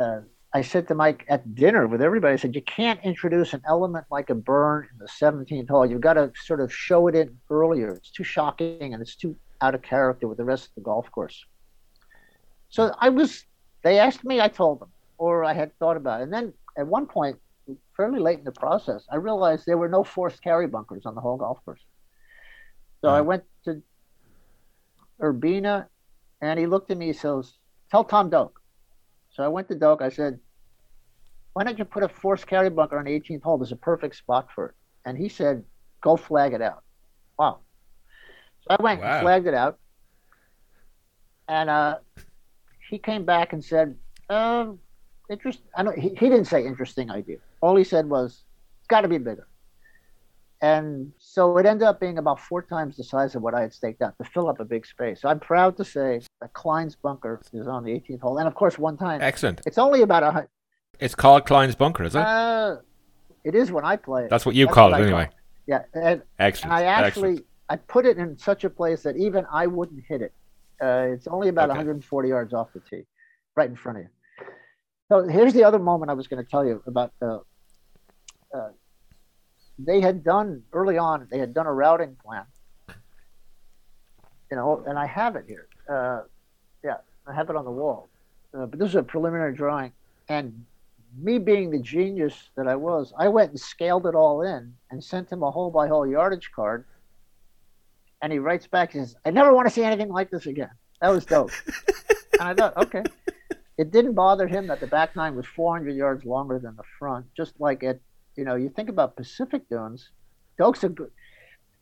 [0.00, 0.20] uh,
[0.54, 4.06] I said to Mike at dinner with everybody, I said, you can't introduce an element
[4.12, 5.84] like a burn in the 17th hole.
[5.84, 7.94] You've got to sort of show it in earlier.
[7.94, 11.10] It's too shocking and it's too out of character with the rest of the golf
[11.10, 11.44] course.
[12.68, 13.44] So I was,
[13.82, 16.24] they asked me, I told them, or I had thought about it.
[16.24, 17.40] And then at one point,
[17.96, 21.20] fairly late in the process, I realized there were no forced carry bunkers on the
[21.20, 21.80] whole golf course.
[23.02, 23.82] So I went to
[25.20, 25.86] Urbina,
[26.40, 27.06] and he looked at me.
[27.06, 27.58] He says,
[27.90, 28.60] "Tell Tom Doak."
[29.30, 30.02] So I went to Doak.
[30.02, 30.38] I said,
[31.52, 33.58] "Why don't you put a forced carry bunker on the 18th hole?
[33.58, 34.74] There's a perfect spot for it."
[35.04, 35.64] And he said,
[36.00, 36.84] "Go flag it out."
[37.38, 37.60] Wow.
[38.62, 39.14] So I went wow.
[39.14, 39.80] and flagged it out,
[41.48, 41.98] and uh,
[42.88, 43.96] he came back and said,
[44.30, 44.78] um,
[45.28, 45.60] interest.
[45.74, 45.98] I don't.
[45.98, 47.38] He, he didn't say interesting idea.
[47.60, 48.44] All he said was,
[48.78, 49.48] "It's got to be bigger."
[50.62, 53.74] And so it ended up being about four times the size of what I had
[53.74, 55.20] staked out to fill up a big space.
[55.20, 58.54] So I'm proud to say that Klein's bunker is on the 18th hole, and of
[58.54, 59.20] course, one time.
[59.20, 59.60] Excellent.
[59.66, 60.48] It's only about a.
[61.00, 62.20] It's called Klein's bunker, is it?
[62.20, 62.76] Uh,
[63.42, 64.30] it is when I play it.
[64.30, 65.24] That's what you That's call what it, anyway.
[65.24, 65.38] Call it.
[65.66, 66.72] Yeah, and, excellent.
[66.72, 67.46] And I actually Excellent.
[67.68, 70.32] I put it in such a place that even I wouldn't hit it.
[70.80, 71.78] Uh, it's only about okay.
[71.78, 73.02] 140 yards off the tee,
[73.56, 74.46] right in front of you.
[75.08, 77.12] So here's the other moment I was going to tell you about.
[77.20, 77.38] Uh,
[78.54, 78.68] uh,
[79.84, 81.26] they had done early on.
[81.30, 82.44] They had done a routing plan.
[84.50, 85.68] You know, and I have it here.
[85.88, 86.22] Uh,
[86.84, 86.96] yeah,
[87.26, 88.08] I have it on the wall.
[88.52, 89.92] Uh, but this is a preliminary drawing,
[90.28, 90.66] and
[91.18, 95.02] me being the genius that I was, I went and scaled it all in and
[95.02, 96.84] sent him a hole by hole yardage card.
[98.20, 100.70] And he writes back, and says, I never want to see anything like this again.
[101.00, 101.50] That was Doak.
[102.38, 103.02] and I thought, okay
[103.78, 107.26] it didn't bother him that the back nine was 400 yards longer than the front.
[107.36, 108.00] Just like it,
[108.36, 110.10] you know, you think about Pacific Dunes,
[110.58, 111.10] Doak's a good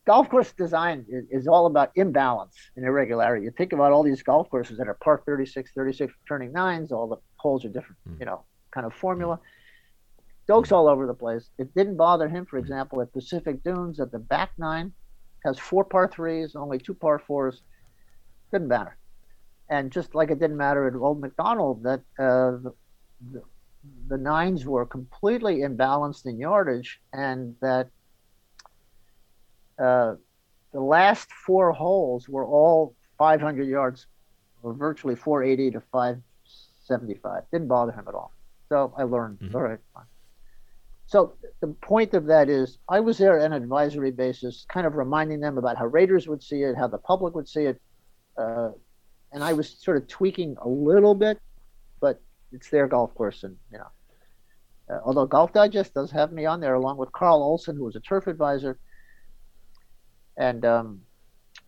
[0.06, 3.44] golf course design is, is, all about imbalance and irregularity.
[3.44, 7.06] You think about all these golf courses that are par 36, 36 turning nines, all
[7.06, 8.18] the holes are different, mm.
[8.18, 9.38] you know, kind of formula.
[10.44, 11.50] Stokes all over the place.
[11.58, 14.92] It didn't bother him, for example, at Pacific Dunes at the back nine
[15.44, 17.62] has four par threes, only two par fours.
[18.52, 18.96] Didn't matter.
[19.68, 22.74] And just like it didn't matter at Old Macdonald that uh, the,
[23.32, 23.42] the,
[24.08, 27.88] the nines were completely imbalanced in yardage, and that
[29.78, 30.14] uh,
[30.72, 34.06] the last four holes were all 500 yards,
[34.62, 37.42] or virtually 480 to 575.
[37.50, 38.32] Didn't bother him at all.
[38.68, 39.40] So I learned.
[39.40, 39.56] Mm-hmm.
[39.56, 40.04] All right, fine.
[41.06, 44.94] So the point of that is, I was there on an advisory basis, kind of
[44.94, 47.80] reminding them about how raters would see it, how the public would see it,
[48.36, 48.70] uh,
[49.32, 51.40] and I was sort of tweaking a little bit,
[52.00, 52.20] but
[52.52, 53.86] it's their golf course, and you know.
[54.88, 57.94] Uh, although Golf Digest does have me on there along with Carl Olson, who was
[57.94, 58.76] a turf advisor,
[60.36, 61.00] and um,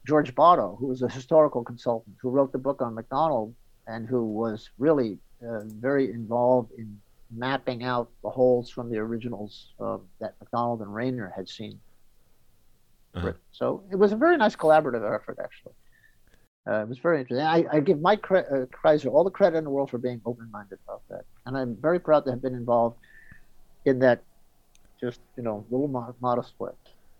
[0.07, 3.55] George Bahto, who was a historical consultant, who wrote the book on Macdonald,
[3.87, 7.01] and who was really uh, very involved in
[7.31, 11.81] mapping out the holes from the originals uh, that Macdonald and Raynor had seen.
[13.15, 13.33] Uh-huh.
[13.53, 15.75] So it was a very nice collaborative effort, actually.
[16.67, 17.45] Uh, it was very interesting.
[17.45, 20.21] I, I give Mike Cre- uh, Kreiser all the credit in the world for being
[20.25, 22.97] open-minded about that, and I'm very proud to have been involved
[23.85, 24.23] in that,
[25.01, 26.71] just you know, little mo- modest way.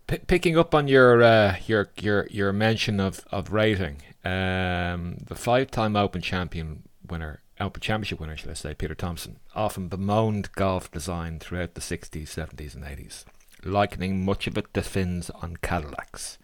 [0.07, 5.35] P- picking up on your uh, your your your mention of of rating, um, the
[5.35, 10.91] five-time Open champion winner Open Championship winner, shall I say, Peter Thomson, often bemoaned golf
[10.91, 13.25] design throughout the 60s, 70s, and 80s,
[13.63, 16.37] likening much of it to fins on Cadillacs.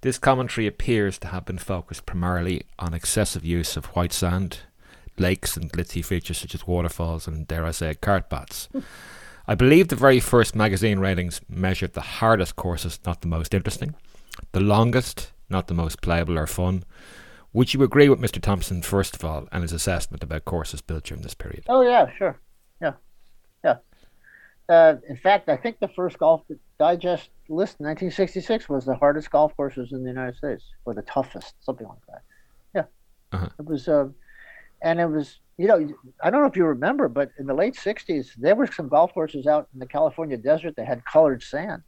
[0.00, 4.60] This commentary appears to have been focused primarily on excessive use of white sand,
[5.18, 8.68] lakes, and glitzy features such as waterfalls and, dare I say, cart paths.
[9.46, 13.94] I believe the very first magazine ratings measured the hardest courses, not the most interesting,
[14.52, 16.84] the longest, not the most playable or fun,
[17.52, 18.40] would you agree with Mr.
[18.40, 21.64] Thomson, first of all, and his assessment about courses built during this period?
[21.68, 22.38] Oh, yeah, sure.
[22.80, 22.92] Yeah.
[23.64, 23.76] Yeah.
[24.68, 26.42] Uh, in fact, I think the first Golf
[26.78, 31.54] Digest list 1966 was the hardest golf courses in the United States, or the toughest,
[31.60, 32.22] something like that.
[32.74, 32.84] Yeah.
[33.32, 33.48] Uh-huh.
[33.58, 34.08] It was, uh,
[34.82, 35.88] and it was, you know,
[36.22, 39.12] I don't know if you remember, but in the late 60s, there were some golf
[39.12, 41.82] courses out in the California desert that had colored sand.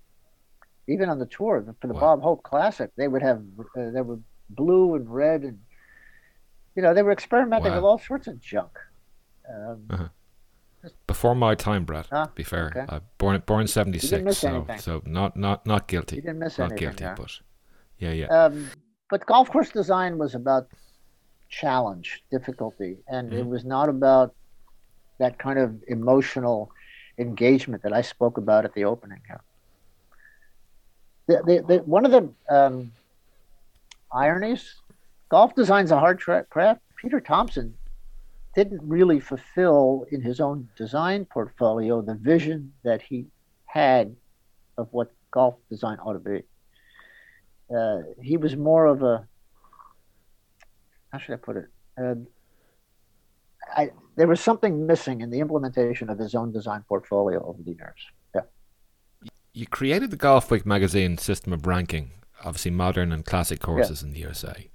[0.88, 2.00] Even on the tour for the wow.
[2.00, 4.18] Bob Hope Classic, they would have uh, there were
[4.48, 5.60] blue and red, and
[6.74, 7.76] you know they were experimenting wow.
[7.76, 8.70] with all sorts of junk.
[9.48, 10.08] Um, uh-huh.
[11.06, 12.06] Before my time, Brad.
[12.10, 12.28] Huh?
[12.34, 12.86] Be fair, okay.
[12.88, 16.16] uh, born born seventy six, so so not not not guilty.
[16.16, 16.96] You didn't miss not anything.
[16.96, 17.38] guilty, but
[17.98, 18.26] yeah, yeah.
[18.26, 18.70] Um,
[19.10, 20.68] but golf course design was about
[21.50, 23.40] challenge, difficulty, and mm-hmm.
[23.40, 24.34] it was not about
[25.18, 26.70] that kind of emotional
[27.18, 29.42] engagement that I spoke about at the opening here.
[31.26, 32.92] The, the, the, one of the um,
[34.12, 34.76] ironies.
[35.28, 36.80] Golf design's a hard tra- craft.
[36.96, 37.74] Peter Thomson
[38.54, 43.26] didn't really fulfill in his own design portfolio the vision that he
[43.66, 44.14] had
[44.76, 46.42] of what golf design ought to be.
[47.74, 49.26] Uh, he was more of a
[51.12, 51.66] how should I put it?
[52.00, 52.14] Uh,
[53.76, 57.72] I, there was something missing in the implementation of his own design portfolio over the
[57.72, 58.06] years.
[58.34, 58.42] Yeah.
[59.52, 62.12] You created the Golfweek magazine system of ranking
[62.44, 64.06] obviously modern and classic courses yeah.
[64.06, 64.70] in the USA.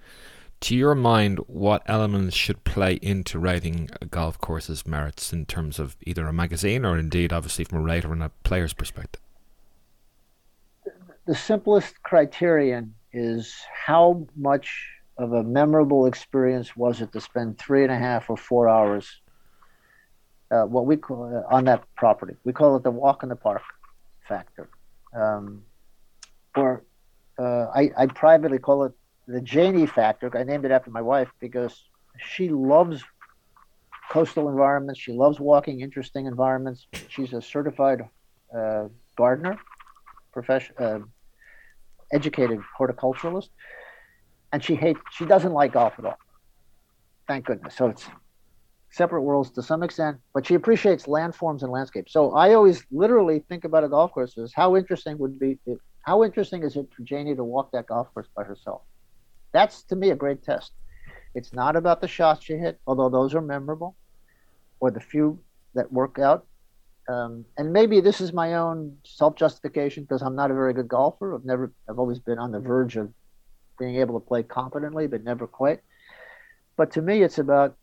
[0.61, 5.79] To your mind, what elements should play into rating a golf course's merits in terms
[5.79, 9.21] of either a magazine or indeed, obviously, from a rater and a player's perspective?
[11.27, 14.87] The simplest criterion is how much
[15.17, 19.21] of a memorable experience was it to spend three and a half or four hours
[20.51, 22.35] uh, what we call uh, on that property.
[22.43, 23.61] We call it the walk in the park
[24.27, 24.69] factor.
[25.13, 25.63] Um,
[26.55, 26.83] or
[27.39, 28.93] uh, I, I privately call it
[29.27, 30.35] the Janie factor.
[30.37, 31.83] I named it after my wife because
[32.17, 33.03] she loves
[34.11, 34.99] coastal environments.
[34.99, 36.87] She loves walking interesting environments.
[37.09, 38.07] She's a certified
[38.55, 38.85] uh,
[39.17, 39.57] gardener,
[40.31, 40.99] profession, uh,
[42.13, 43.49] educated horticulturalist,
[44.51, 44.99] and she hates.
[45.11, 46.17] She doesn't like golf at all.
[47.27, 47.75] Thank goodness.
[47.75, 48.07] So it's
[48.91, 52.13] separate worlds to some extent, but she appreciates landforms and landscapes.
[52.13, 55.57] So I always literally think about a golf course as how interesting would be
[56.03, 58.83] how interesting is it for Janie to walk that golf course by herself?
[59.55, 60.73] That's to me a great test.
[61.33, 63.95] It's not about the shots you hit, although those are memorable,
[64.81, 65.39] or the few
[65.75, 66.45] that work out.
[67.07, 71.33] Um, and maybe this is my own self-justification because I'm not a very good golfer.
[71.33, 73.13] I've never, I've always been on the verge of
[73.79, 75.79] being able to play competently, but never quite.
[76.75, 77.77] But to me, it's about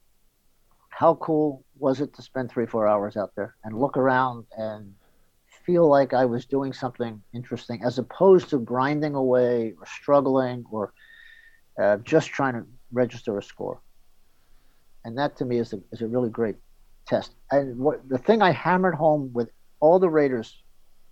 [0.91, 4.93] how cool was it to spend three, four hours out there and look around and
[5.65, 10.93] feel like I was doing something interesting as opposed to grinding away or struggling or
[11.81, 13.81] uh, just trying to register a score.
[15.05, 16.57] And that to me is a, is a really great
[17.07, 17.35] test.
[17.51, 19.51] And what the thing I hammered home with
[19.81, 20.63] all the raters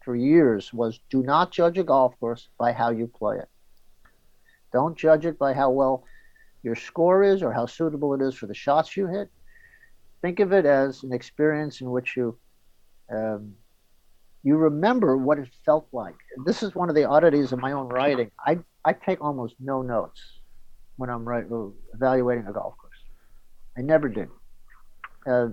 [0.05, 3.49] for years was do not judge a golf course by how you play it.
[4.73, 6.05] Don't judge it by how well
[6.63, 9.31] your score is or how suitable it is for the shots you hit.
[10.23, 12.39] Think of it as an experience in which you
[13.11, 13.55] um,
[14.43, 16.15] you remember what it felt like.
[16.47, 18.31] This is one of the oddities of my own writing.
[18.47, 20.40] I I take almost no notes
[21.01, 21.47] when I'm right,
[21.95, 22.93] evaluating a golf course.
[23.77, 24.31] I never do.
[25.27, 25.49] Uh,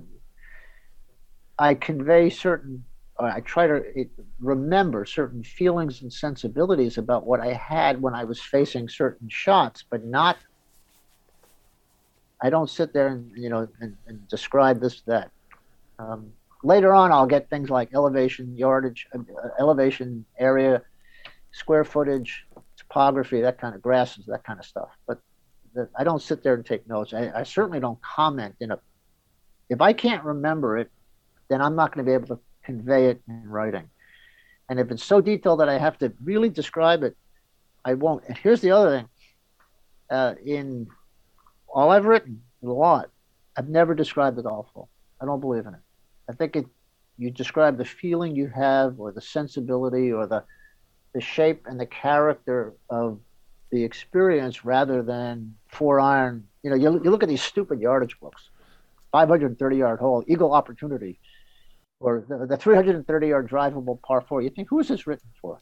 [1.57, 2.83] I convey certain,
[3.17, 3.81] I try to
[4.41, 9.85] remember certain feelings and sensibilities about what I had when I was facing certain shots,
[9.89, 10.37] but not.
[12.41, 15.31] I don't sit there and you know and, and describe this that.
[15.97, 19.19] Um, later on, I'll get things like elevation, yardage, uh,
[19.59, 20.83] elevation, area,
[21.51, 22.45] square footage,
[22.77, 24.89] topography, that kind of grasses, that kind of stuff.
[25.07, 25.19] But
[25.97, 27.13] I don't sit there and take notes.
[27.13, 28.79] I, I certainly don't comment in a.
[29.69, 30.89] If I can't remember it,
[31.49, 33.89] then I'm not going to be able to convey it in writing.
[34.69, 37.15] And if it's so detailed that I have to really describe it,
[37.85, 38.23] I won't.
[38.27, 39.09] And here's the other thing:
[40.09, 40.87] uh, in
[41.67, 43.09] all I've written, a lot,
[43.55, 44.89] I've never described golf hole.
[45.21, 45.81] I don't believe in it.
[46.29, 46.65] I think it.
[47.19, 50.43] You describe the feeling you have, or the sensibility, or the
[51.13, 53.19] the shape and the character of
[53.71, 56.47] the experience, rather than four iron.
[56.63, 58.49] You know, you, you look at these stupid yardage books,
[59.11, 61.19] 530 yard hole, eagle opportunity,
[61.99, 64.41] or the, the 330 yard drivable par four.
[64.41, 65.61] You think who is this written for?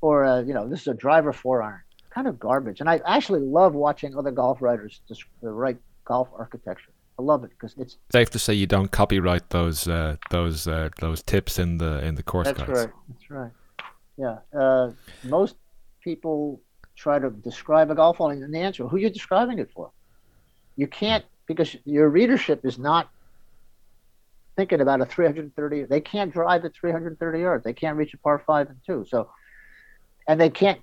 [0.00, 1.80] Or uh, you know, this is a driver four iron.
[2.10, 2.80] Kind of garbage.
[2.80, 6.92] And I actually love watching other golf writers just write golf architecture.
[7.18, 10.90] I love it because it's safe to say you don't copyright those uh, those uh,
[11.00, 12.70] those tips in the in the course that's guides.
[12.70, 12.90] right.
[13.08, 13.50] That's right.
[14.18, 14.38] Yeah.
[14.58, 14.92] Uh,
[15.24, 15.56] most
[16.02, 16.60] people
[16.96, 19.90] try to describe a golf hole, and the answer: who are you describing it for?
[20.76, 23.08] You can't because your readership is not
[24.56, 25.84] thinking about a 330.
[25.84, 27.64] They can't drive at 330 yards.
[27.64, 29.06] They can't reach a par five and two.
[29.08, 29.30] So,
[30.26, 30.80] and they can't.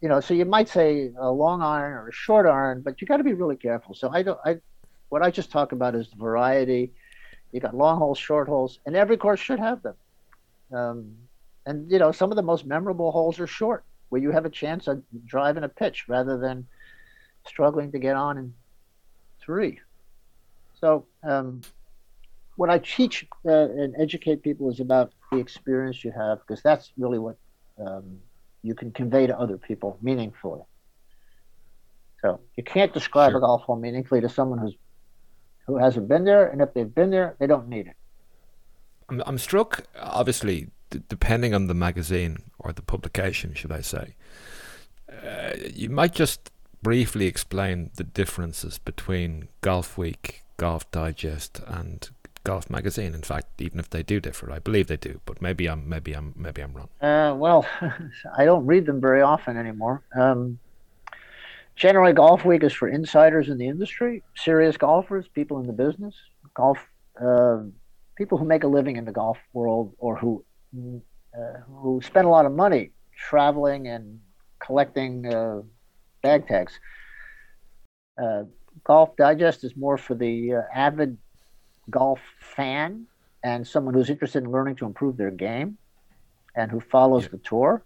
[0.00, 3.06] You know, so you might say a long iron or a short iron, but you
[3.08, 3.94] got to be really careful.
[3.94, 4.38] So I don't.
[4.44, 4.58] I
[5.08, 6.92] what I just talk about is variety.
[7.52, 9.94] You got long holes, short holes, and every course should have them.
[10.72, 11.16] Um,
[11.66, 14.50] and you know, some of the most memorable holes are short, where you have a
[14.50, 16.66] chance of driving a pitch rather than
[17.46, 18.54] struggling to get on in
[19.40, 19.80] three.
[20.80, 21.60] So, um,
[22.56, 26.92] what I teach uh, and educate people is about the experience you have, because that's
[26.98, 27.36] really what
[27.84, 28.18] um,
[28.62, 30.62] you can convey to other people meaningfully.
[32.20, 33.38] So you can't describe sure.
[33.38, 34.74] a golf hole meaningfully to someone who's
[35.66, 37.96] who hasn't been there, and if they've been there, they don't need it.
[39.10, 44.14] I'm, I'm struck, obviously, d- depending on the magazine or the publication, should I say.
[45.10, 46.50] Uh, you might just
[46.82, 52.08] briefly explain the differences between Golfweek, Golf Digest, and
[52.44, 53.14] Golf Magazine.
[53.14, 56.12] In fact, even if they do differ, I believe they do, but maybe I'm maybe
[56.12, 56.88] I'm maybe I'm wrong.
[57.00, 57.66] Uh, well,
[58.36, 60.02] I don't read them very often anymore.
[60.14, 60.58] Um,
[61.78, 66.12] Generally, Golfweek is for insiders in the industry, serious golfers, people in the business,
[66.52, 66.76] golf,
[67.24, 67.58] uh,
[68.16, 70.44] people who make a living in the golf world or who
[71.36, 74.20] uh, who spend a lot of money traveling and
[74.60, 75.62] collecting uh,
[76.22, 76.78] bag tags.
[78.20, 78.44] Uh,
[78.84, 81.16] golf Digest is more for the uh, avid
[81.90, 83.06] golf fan
[83.44, 85.78] and someone who's interested in learning to improve their game
[86.54, 87.30] and who follows yeah.
[87.32, 87.82] the tour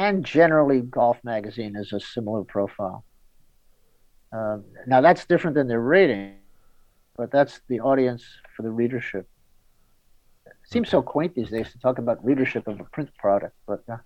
[0.00, 3.04] and generally Golf Magazine is a similar profile.
[4.32, 6.36] Um, now that's different than their rating,
[7.18, 8.24] but that's the audience
[8.56, 9.28] for the readership.
[10.72, 13.96] Seems so quaint these days to talk about readership of a print product, but uh,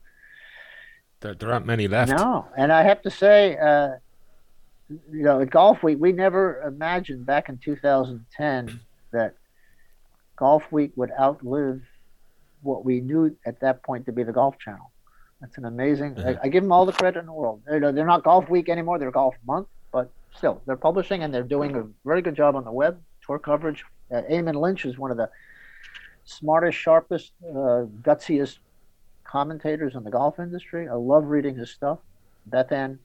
[1.21, 2.13] there, there aren't many left.
[2.13, 3.91] No, and I have to say, uh,
[4.89, 8.81] you know, at Golfweek, we never imagined back in 2010
[9.13, 9.35] that
[10.39, 11.83] Golfweek would outlive
[12.63, 14.91] what we knew at that point to be the Golf Channel.
[15.43, 16.19] That's an amazing.
[16.19, 17.61] I, I, give them all the credit in the world.
[17.67, 18.99] They're, they're not golf week anymore.
[18.99, 22.65] They're golf month, but still, they're publishing and they're doing a very good job on
[22.65, 23.85] the web tour coverage.
[24.11, 25.29] Uh, Eamon Lynch is one of the
[26.25, 28.59] smartest, sharpest, uh, gutsiest
[29.25, 30.89] commentators in the golf industry.
[30.89, 31.99] I love reading his stuff.
[32.47, 32.99] Beth Ann,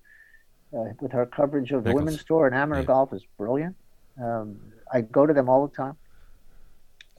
[0.73, 2.85] uh, with her coverage of the women's tour and amateur yeah.
[2.85, 3.75] golf, is brilliant.
[4.21, 4.59] Um,
[4.91, 5.95] I go to them all the time.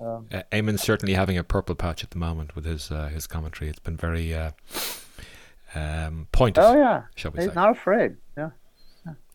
[0.01, 3.27] Um, uh, Eamon's certainly having a purple patch at the moment with his uh, his
[3.27, 3.69] commentary.
[3.69, 4.53] It's been very uh,
[5.75, 6.63] um, pointed.
[6.65, 7.55] Oh yeah, shall we He's say?
[7.55, 8.17] not afraid.
[8.37, 8.51] Yeah.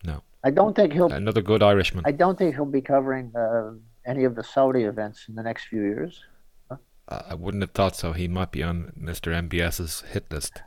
[0.04, 0.22] No.
[0.42, 1.12] I don't think he'll.
[1.12, 2.04] Another good Irishman.
[2.06, 3.72] I don't think he'll be covering uh,
[4.06, 6.24] any of the Saudi events in the next few years.
[7.08, 8.12] I wouldn't have thought so.
[8.12, 9.32] He might be on Mr.
[9.32, 10.62] MBS's hit list.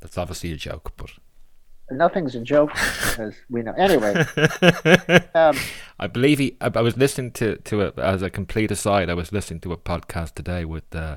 [0.00, 1.10] That's obviously a joke, but.
[1.90, 2.70] nothing's a joke,
[3.18, 3.72] as we know.
[3.72, 4.14] Anyway,
[5.34, 5.56] um,
[5.98, 6.56] I believe he.
[6.60, 9.10] I, I, was listening to to it as a complete aside.
[9.10, 11.16] I was listening to a podcast today with uh,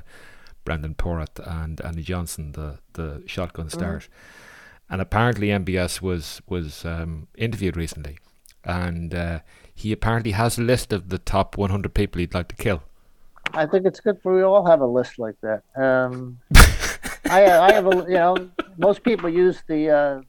[0.64, 3.80] Brendan Porath and Andy Johnson, the the Shotgun mm-hmm.
[3.80, 4.92] Mm-hmm.
[4.92, 8.18] and apparently MBS was was um, interviewed recently,
[8.64, 9.40] and uh,
[9.74, 12.82] he apparently has a list of the top 100 people he'd like to kill.
[13.52, 15.62] I think it's good for we all have a list like that.
[15.76, 16.38] Um,
[17.26, 20.20] I, I have a you know most people use the uh,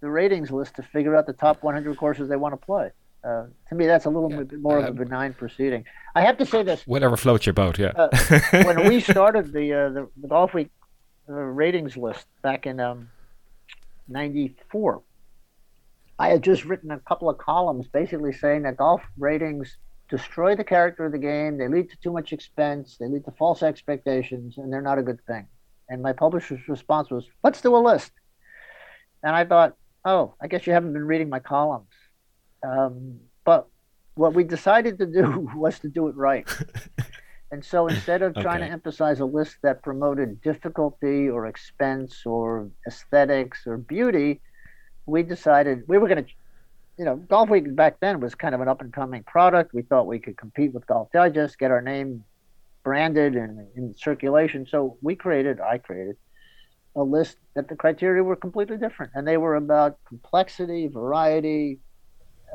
[0.00, 2.90] the ratings list to figure out the top 100 courses they want to play.
[3.24, 4.42] Uh, to me, that's a little yeah.
[4.42, 5.84] bit more of a um, benign proceeding.
[6.14, 7.92] I have to say this: whatever floats your boat, yeah.
[7.96, 8.08] uh,
[8.64, 10.70] when we started the, uh, the, the Golfweek
[11.28, 13.08] uh, ratings list back in um,
[14.08, 15.02] '94,
[16.20, 19.76] I had just written a couple of columns basically saying that golf ratings
[20.08, 21.58] destroy the character of the game.
[21.58, 22.96] They lead to too much expense.
[22.98, 25.46] They lead to false expectations, and they're not a good thing.
[25.88, 28.12] And my publisher's response was, "Let's do a list."
[29.22, 31.92] And I thought, "Oh, I guess you haven't been reading my columns."
[32.62, 33.68] Um, but
[34.14, 36.48] what we decided to do was to do it right.
[37.52, 38.66] and so instead of trying okay.
[38.66, 44.40] to emphasize a list that promoted difficulty or expense or aesthetics or beauty,
[45.06, 46.30] we decided we were going to
[46.98, 49.74] you know, Golfweek back then was kind of an up and coming product.
[49.74, 52.24] We thought we could compete with Golf Digest, get our name
[52.82, 54.66] branded and in circulation.
[54.66, 56.16] So we created, I created
[56.94, 59.12] a list that the criteria were completely different.
[59.14, 61.80] And they were about complexity, variety,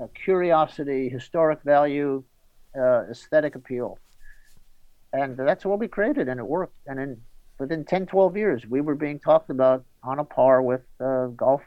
[0.02, 2.24] uh, curiosity, historic value,
[2.76, 4.00] uh, aesthetic appeal.
[5.14, 6.78] And that's what we created, and it worked.
[6.88, 7.22] And in
[7.60, 11.62] within 10, 12 years, we were being talked about on a par with uh, Golf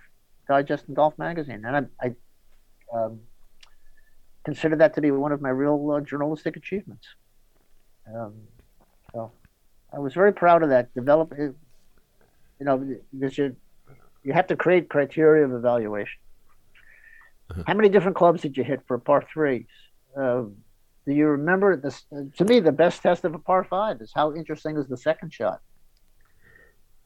[0.48, 1.62] Digest and Golf Magazine.
[1.64, 2.14] And I, I
[2.94, 3.20] um,
[4.44, 7.06] consider that to be one of my real uh, journalistic achievements.
[8.14, 8.34] Um,
[9.12, 9.32] so
[9.92, 10.94] I was very proud of that.
[10.94, 11.54] Develop, you
[12.60, 12.76] know,
[13.12, 13.56] you,
[14.22, 16.20] you have to create criteria of evaluation.
[17.50, 17.62] Uh-huh.
[17.66, 19.66] How many different clubs did you hit for a par threes?
[20.16, 20.44] Uh,
[21.06, 22.04] do you remember this?
[22.10, 24.96] Uh, to me, the best test of a par five is how interesting is the
[24.96, 25.60] second shot.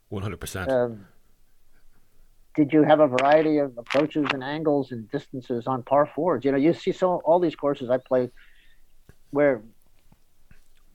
[0.08, 0.70] One hundred percent.
[2.54, 6.44] Did you have a variety of approaches and angles and distances on par fours?
[6.44, 8.30] You know, you see so all these courses I play
[9.30, 9.62] where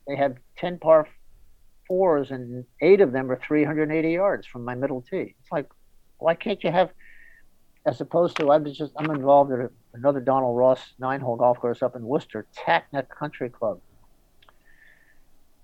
[0.07, 1.07] they have ten par
[1.87, 5.35] fours and eight of them are 380 yards from my middle tee.
[5.39, 5.69] It's like,
[6.17, 6.91] why can't you have,
[7.85, 11.59] as opposed to I was just I'm involved at another Donald Ross nine hole golf
[11.59, 13.79] course up in Worcester, Tatnuck Country Club,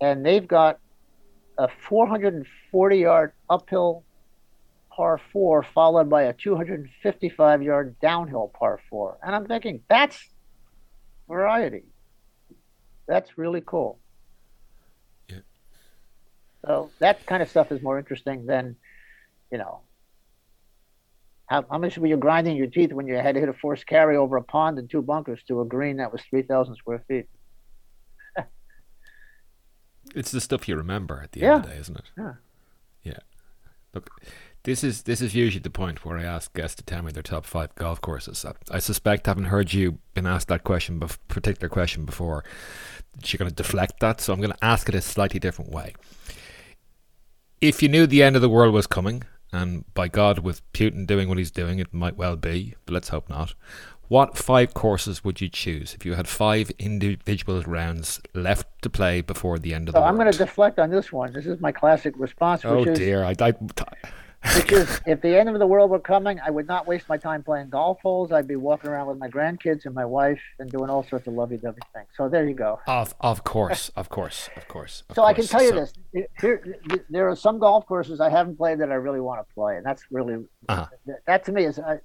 [0.01, 0.79] and they've got
[1.57, 4.03] a 440 yard uphill
[4.99, 9.17] par four, followed by a 255 yard downhill par four.
[9.23, 10.21] And I'm thinking, that's
[11.25, 11.85] variety.
[13.07, 13.97] That's really cool.
[15.29, 15.37] Yeah.
[16.65, 18.75] So that kind of stuff is more interesting than,
[19.49, 19.79] you know,
[21.45, 23.87] how, how much were you grinding your teeth when you had to hit a forced
[23.87, 27.29] carry over a pond and two bunkers to a green that was 3,000 square feet?
[30.13, 31.55] it's the stuff you remember at the yeah.
[31.55, 32.11] end of the day, isn't it?
[32.17, 32.33] Yeah.
[33.01, 33.19] Yeah.
[33.93, 34.09] Look,
[34.63, 37.23] this is this is usually the point where I ask guests to tell me their
[37.23, 38.45] top five golf courses.
[38.45, 42.43] I, I suspect, having heard you been asked that question, bef- particular question before,
[43.23, 44.21] you're going to deflect that.
[44.21, 45.93] So I'm going to ask it a slightly different way.
[47.61, 51.07] If you knew the end of the world was coming, and by God, with Putin
[51.07, 53.53] doing what he's doing, it might well be, but let's hope not.
[54.07, 59.21] What five courses would you choose if you had five individual rounds left to play
[59.21, 60.21] before the end of so the I'm world?
[60.21, 61.31] I'm going to deflect on this one.
[61.31, 62.65] This is my classic response.
[62.65, 63.53] oh is, dear, I, I,
[64.55, 67.17] which is if the end of the world were coming, I would not waste my
[67.17, 68.31] time playing golf holes.
[68.31, 71.33] I'd be walking around with my grandkids and my wife and doing all sorts of
[71.33, 72.07] lovey-dovey things.
[72.15, 72.79] So there you go.
[72.87, 75.03] Of of course, of course, of course.
[75.09, 75.29] Of so course.
[75.29, 75.75] I can tell you so.
[75.75, 75.93] this:
[76.39, 76.79] here,
[77.09, 79.85] there are some golf courses I haven't played that I really want to play, and
[79.85, 80.87] that's really uh-huh.
[81.27, 81.79] that to me is.
[81.79, 81.99] I,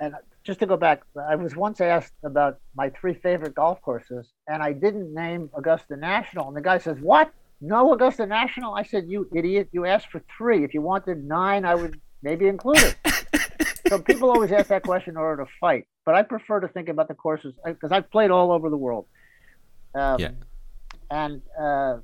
[0.00, 4.26] and just to go back, I was once asked about my three favorite golf courses,
[4.48, 7.32] and I didn't name Augusta National, and the guy says, "What?
[7.62, 8.74] No Augusta National?
[8.74, 10.64] I said, you idiot, you asked for three.
[10.64, 13.78] If you wanted nine, I would maybe include it.
[13.88, 15.86] so people always ask that question in order to fight.
[16.04, 19.06] But I prefer to think about the courses because I've played all over the world.
[19.94, 20.30] Um, yeah.
[21.08, 21.98] And uh,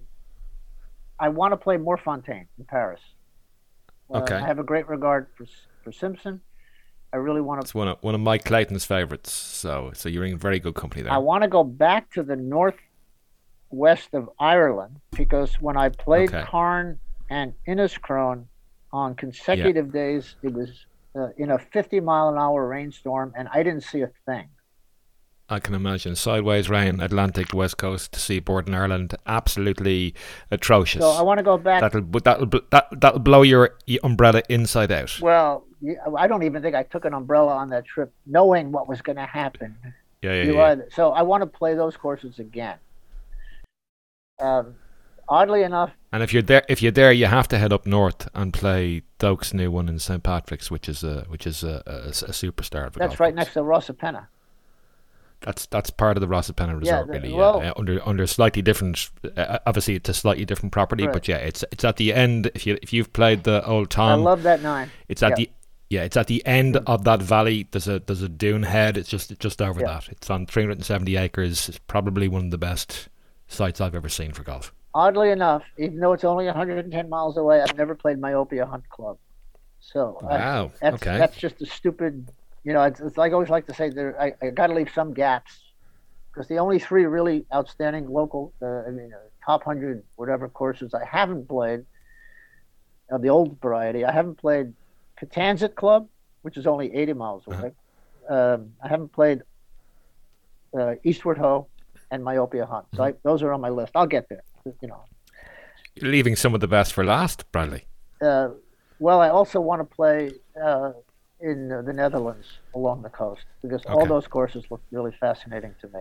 [1.19, 3.01] I want to play Morfontaine in Paris.
[4.15, 4.37] Uh, okay.
[4.37, 5.47] I have a great regard for
[5.83, 6.41] for Simpson.
[7.13, 7.65] I really want to.
[7.65, 9.33] It's one of one of Mike Clayton's favorites.
[9.33, 11.13] So so you're in very good company there.
[11.13, 12.77] I want to go back to the north
[13.71, 16.45] west of Ireland because when I played okay.
[16.45, 16.99] Carne
[17.31, 18.45] and Enniscrone
[18.93, 19.93] on consecutive yeah.
[19.93, 24.03] days, it was uh, in a 50 mile an hour rainstorm and I didn't see
[24.03, 24.49] a thing.
[25.51, 26.15] I can imagine.
[26.15, 30.15] Sideways rain, Atlantic, West Coast, seaboard in Ireland, absolutely
[30.51, 31.01] atrocious.
[31.01, 31.81] So I want to go back.
[31.81, 35.19] That'll that'll that that'll blow your umbrella inside out.
[35.23, 35.65] Well,
[36.19, 39.17] I don't even think I took an umbrella on that trip, knowing what was going
[39.17, 39.75] to happen.
[40.21, 40.77] Yeah, yeah, yeah.
[40.91, 42.77] so I want to play those courses again.
[44.41, 44.77] Um,
[45.29, 45.93] oddly enough.
[46.13, 49.03] And if you're there, if you're there, you have to head up north and play
[49.19, 52.93] Doak's new one in St Patrick's, which is a which is a, a, a superstar.
[52.93, 54.29] That's right next to Rosapenna.
[55.41, 57.33] That's that's part of the Rosapenna Resort, yeah, really.
[57.33, 57.73] Well, yeah.
[57.77, 59.11] under under slightly different.
[59.37, 61.13] Uh, obviously, it's a slightly different property, right.
[61.13, 62.51] but yeah, it's it's at the end.
[62.55, 64.91] If you if you've played the Old Tom, I love that nine.
[65.09, 65.49] It's at the
[65.91, 67.69] yeah, it's at the end of that valley.
[67.71, 68.97] There's a there's a dune head.
[68.97, 69.87] It's just just over yeah.
[69.87, 70.09] that.
[70.09, 71.69] It's on 370 acres.
[71.69, 73.09] It's probably one of the best
[73.49, 74.73] sites I've ever seen for golf.
[74.95, 79.19] Oddly enough, even though it's only 110 miles away, I've never played Myopia Hunt Club.
[79.81, 82.29] So wow, I, that's, okay, that's just a stupid
[82.69, 84.21] you know, it's, it's like I always like to say there.
[84.21, 85.59] I, I got to leave some gaps
[86.31, 90.93] because the only three really outstanding local, uh, I mean, uh, top hundred whatever courses
[90.93, 91.87] I haven't played
[93.11, 94.05] of the old variety.
[94.05, 94.75] I haven't played
[95.19, 96.09] Kittansett Club,
[96.43, 97.59] which is only 80 miles uh-huh.
[97.59, 97.73] away.
[98.29, 98.55] Uh-huh.
[98.55, 99.41] Um, I haven't played
[100.79, 101.69] uh, Eastward Ho
[102.11, 102.87] and Myopia Hunt.
[102.95, 103.17] So mm-hmm.
[103.17, 103.93] I, those are on my list.
[103.95, 104.43] I'll get there.
[104.65, 105.05] You know,
[105.95, 107.87] You're leaving some of the best for last, Bradley.
[108.21, 108.51] Uh,
[108.99, 110.93] well, I also want to play uh,
[111.41, 113.93] in the Netherlands along the coast because okay.
[113.95, 116.01] all those courses look really fascinating to me.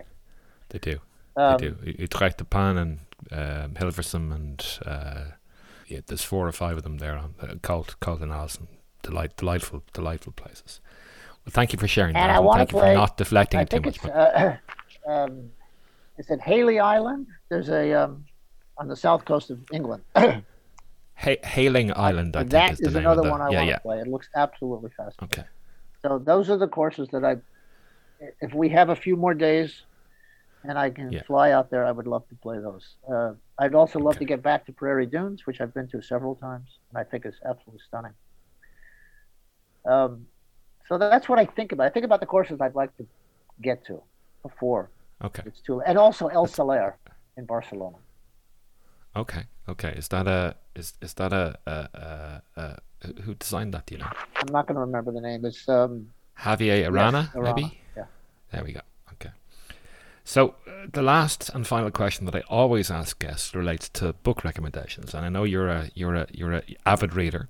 [0.69, 0.99] They do.
[1.35, 1.77] Um, they do.
[1.99, 2.99] Utrecht de Pan and
[3.31, 5.31] um, Hilversum and uh,
[5.87, 8.67] yeah, there's four or five of them there on uh, Colt, Colt and Alison.
[9.03, 10.81] Delight, delightful, delightful places.
[11.45, 12.35] Well, thank you for sharing and that.
[12.35, 14.03] I want thank play, you for not deflecting I too much.
[14.03, 14.57] Uh,
[15.07, 15.51] um,
[16.17, 17.27] is it Haley Island?
[17.49, 18.25] There's a um,
[18.77, 20.03] on the south coast of England.
[21.19, 23.65] Ha- Hayling Island, I that think is, is the another name one I want to
[23.65, 23.79] yeah.
[23.79, 23.97] play.
[23.99, 25.39] It looks absolutely fascinating.
[25.39, 25.47] Okay.
[26.03, 27.37] So those are the courses that I,
[28.39, 29.81] if we have a few more days,
[30.63, 31.23] and I can yeah.
[31.23, 32.97] fly out there, I would love to play those.
[33.11, 36.35] Uh, I'd also love to get back to Prairie Dunes, which I've been to several
[36.35, 38.13] times, and I think is absolutely stunning.
[39.85, 40.27] Um,
[40.87, 41.87] so that's what I think about.
[41.87, 43.07] I think about the courses I'd like to
[43.59, 44.03] get to
[44.43, 44.91] before
[45.23, 45.43] okay.
[45.45, 46.97] it's too, and also El Saler
[47.37, 47.97] in Barcelona.
[49.15, 49.93] Okay, okay.
[49.97, 52.41] Is that a is is that a, a, a,
[53.03, 53.85] a who designed that?
[53.87, 54.11] Do you know?
[54.35, 55.45] I'm not going to remember the name.
[55.45, 57.55] It's um, Javier Arana, yes, Arana.
[57.55, 57.79] maybe.
[57.95, 58.03] Yeah.
[58.51, 58.81] There we go.
[59.13, 59.31] Okay.
[60.23, 64.43] So uh, the last and final question that I always ask guests relates to book
[64.43, 67.49] recommendations, and I know you're a you're a you're a avid reader.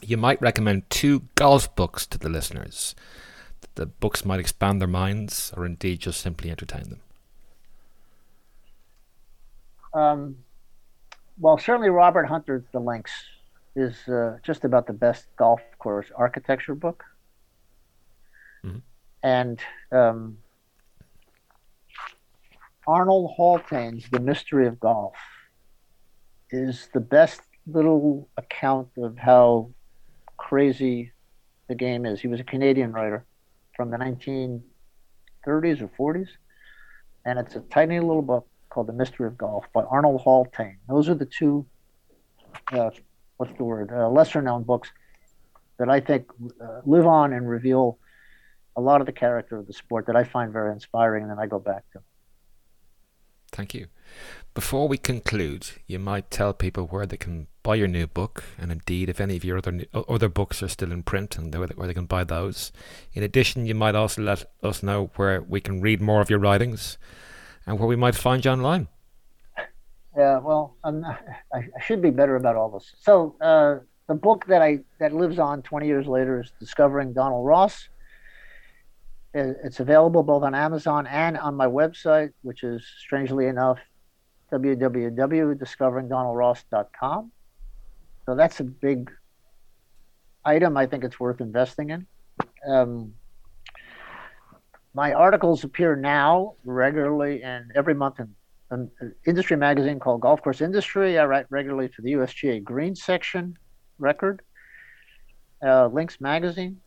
[0.00, 2.96] You might recommend two golf books to the listeners.
[3.74, 7.00] The books might expand their minds, or indeed just simply entertain them.
[9.94, 10.36] Um,
[11.38, 13.12] well, certainly Robert Hunter's The Links
[13.74, 17.04] is uh, just about the best golf course architecture book.
[18.64, 18.78] Mm-hmm.
[19.22, 19.60] And
[19.90, 20.38] um,
[22.86, 25.14] Arnold Haultain's The Mystery of Golf
[26.50, 29.70] is the best little account of how
[30.36, 31.12] crazy
[31.68, 32.20] the game is.
[32.20, 33.24] He was a Canadian writer
[33.76, 34.62] from the 1930s
[35.80, 36.28] or 40s,
[37.24, 40.76] and it's a tiny little book called The Mystery of Golf by Arnold Haultain.
[40.88, 41.66] Those are the two,
[42.72, 42.90] uh,
[43.36, 44.90] what's the word, uh, lesser known books
[45.78, 46.26] that I think
[46.60, 47.98] uh, live on and reveal
[48.76, 51.38] a lot of the character of the sport that I find very inspiring and then
[51.38, 52.00] I go back to.
[53.50, 53.88] Thank you.
[54.54, 58.70] Before we conclude, you might tell people where they can buy your new book, and
[58.70, 61.74] indeed, if any of your other other books are still in print, and where they,
[61.74, 62.70] where they can buy those.
[63.14, 66.38] In addition, you might also let us know where we can read more of your
[66.38, 66.98] writings
[67.66, 68.88] and where we might find you online.
[70.16, 72.94] Yeah, well, I should be better about all this.
[73.00, 73.78] So uh,
[74.08, 77.88] the book that I that lives on 20 years later is Discovering Donald Ross.
[79.32, 83.78] It's available both on Amazon and on my website, which is strangely enough
[84.52, 87.32] www.discoveringdonaldross.com.
[88.26, 89.10] So that's a big
[90.44, 90.76] item.
[90.76, 92.06] I think it's worth investing in.
[92.68, 93.14] Um,
[94.94, 98.28] my articles appear now regularly and every month in
[98.70, 98.90] an
[99.26, 101.18] industry magazine called Golf Course Industry.
[101.18, 103.58] I write regularly for the USGA Green Section
[103.98, 104.42] record,
[105.64, 106.80] uh, Links Magazine,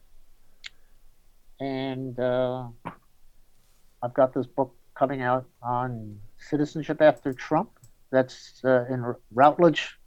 [1.59, 2.67] and uh,
[4.03, 6.17] I've got this book coming out on
[6.49, 7.69] citizenship after Trump.
[8.11, 9.97] That's uh, in Routledge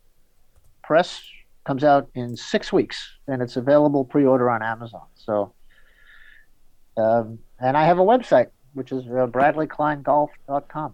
[0.82, 1.22] Press.
[1.64, 5.06] Comes out in six weeks, and it's available pre-order on Amazon.
[5.14, 5.52] So
[6.98, 10.92] um, and I have a website, which is uh.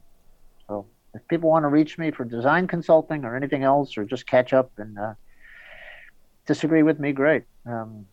[0.68, 4.26] So if people want to reach me for design consulting or anything else, or just
[4.26, 5.14] catch up and uh,
[6.46, 7.44] disagree with me, great.
[7.66, 8.06] Um,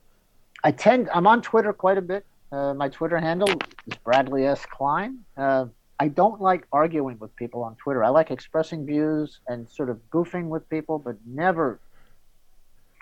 [0.64, 2.26] I tend, I'm on Twitter quite a bit.
[2.52, 3.50] Uh, my Twitter handle
[3.88, 4.66] is Bradley S.
[4.66, 5.20] Klein.
[5.36, 5.66] Uh,
[6.02, 8.04] I don't like arguing with people on Twitter.
[8.04, 11.80] I like expressing views and sort of goofing with people, but never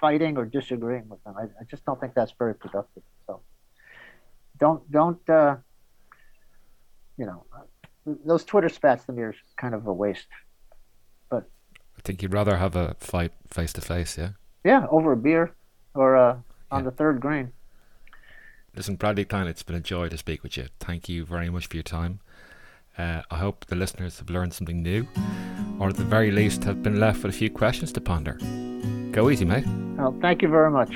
[0.02, 1.36] fighting or disagreeing with them.
[1.38, 3.04] I, I just don't think that's very productive.
[3.26, 3.40] So
[4.60, 5.56] don't don't uh,
[7.18, 7.46] you know
[8.06, 10.28] those Twitter spats to me are kind of a waste.
[11.30, 11.50] But
[11.98, 14.32] I think you'd rather have a fight face to face, yeah.
[14.66, 15.56] Yeah, over a beer
[15.94, 16.36] or uh,
[16.70, 16.90] on yeah.
[16.90, 17.54] the third green.
[18.76, 20.68] Listen, Bradley Klein, it's been a joy to speak with you.
[20.82, 22.20] Thank you very much for your time.
[22.98, 25.08] Uh, I hope the listeners have learned something new,
[25.80, 28.38] or at the very least have been left with a few questions to ponder.
[29.12, 29.66] Go easy, mate.
[29.98, 30.94] Well, thank you very much.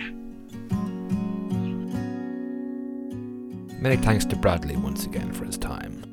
[3.81, 6.03] Many thanks to Bradley once again for his time.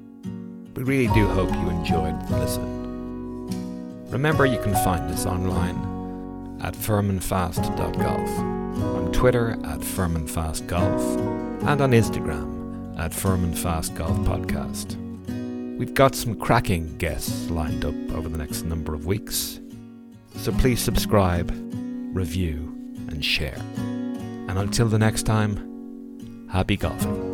[0.75, 4.07] We really do hope you enjoyed the listen.
[4.11, 5.77] Remember, you can find us online
[6.63, 8.39] at firmandfast.golf,
[8.97, 15.10] on Twitter at firmandfastgolf, and on Instagram at firmandfastgolfpodcast.
[15.81, 19.61] We've got some cracking guests lined up over the next number of weeks,
[20.37, 21.51] so please subscribe,
[22.15, 22.55] review,
[23.09, 23.57] and share.
[23.57, 27.30] And until the next time, happy golfing.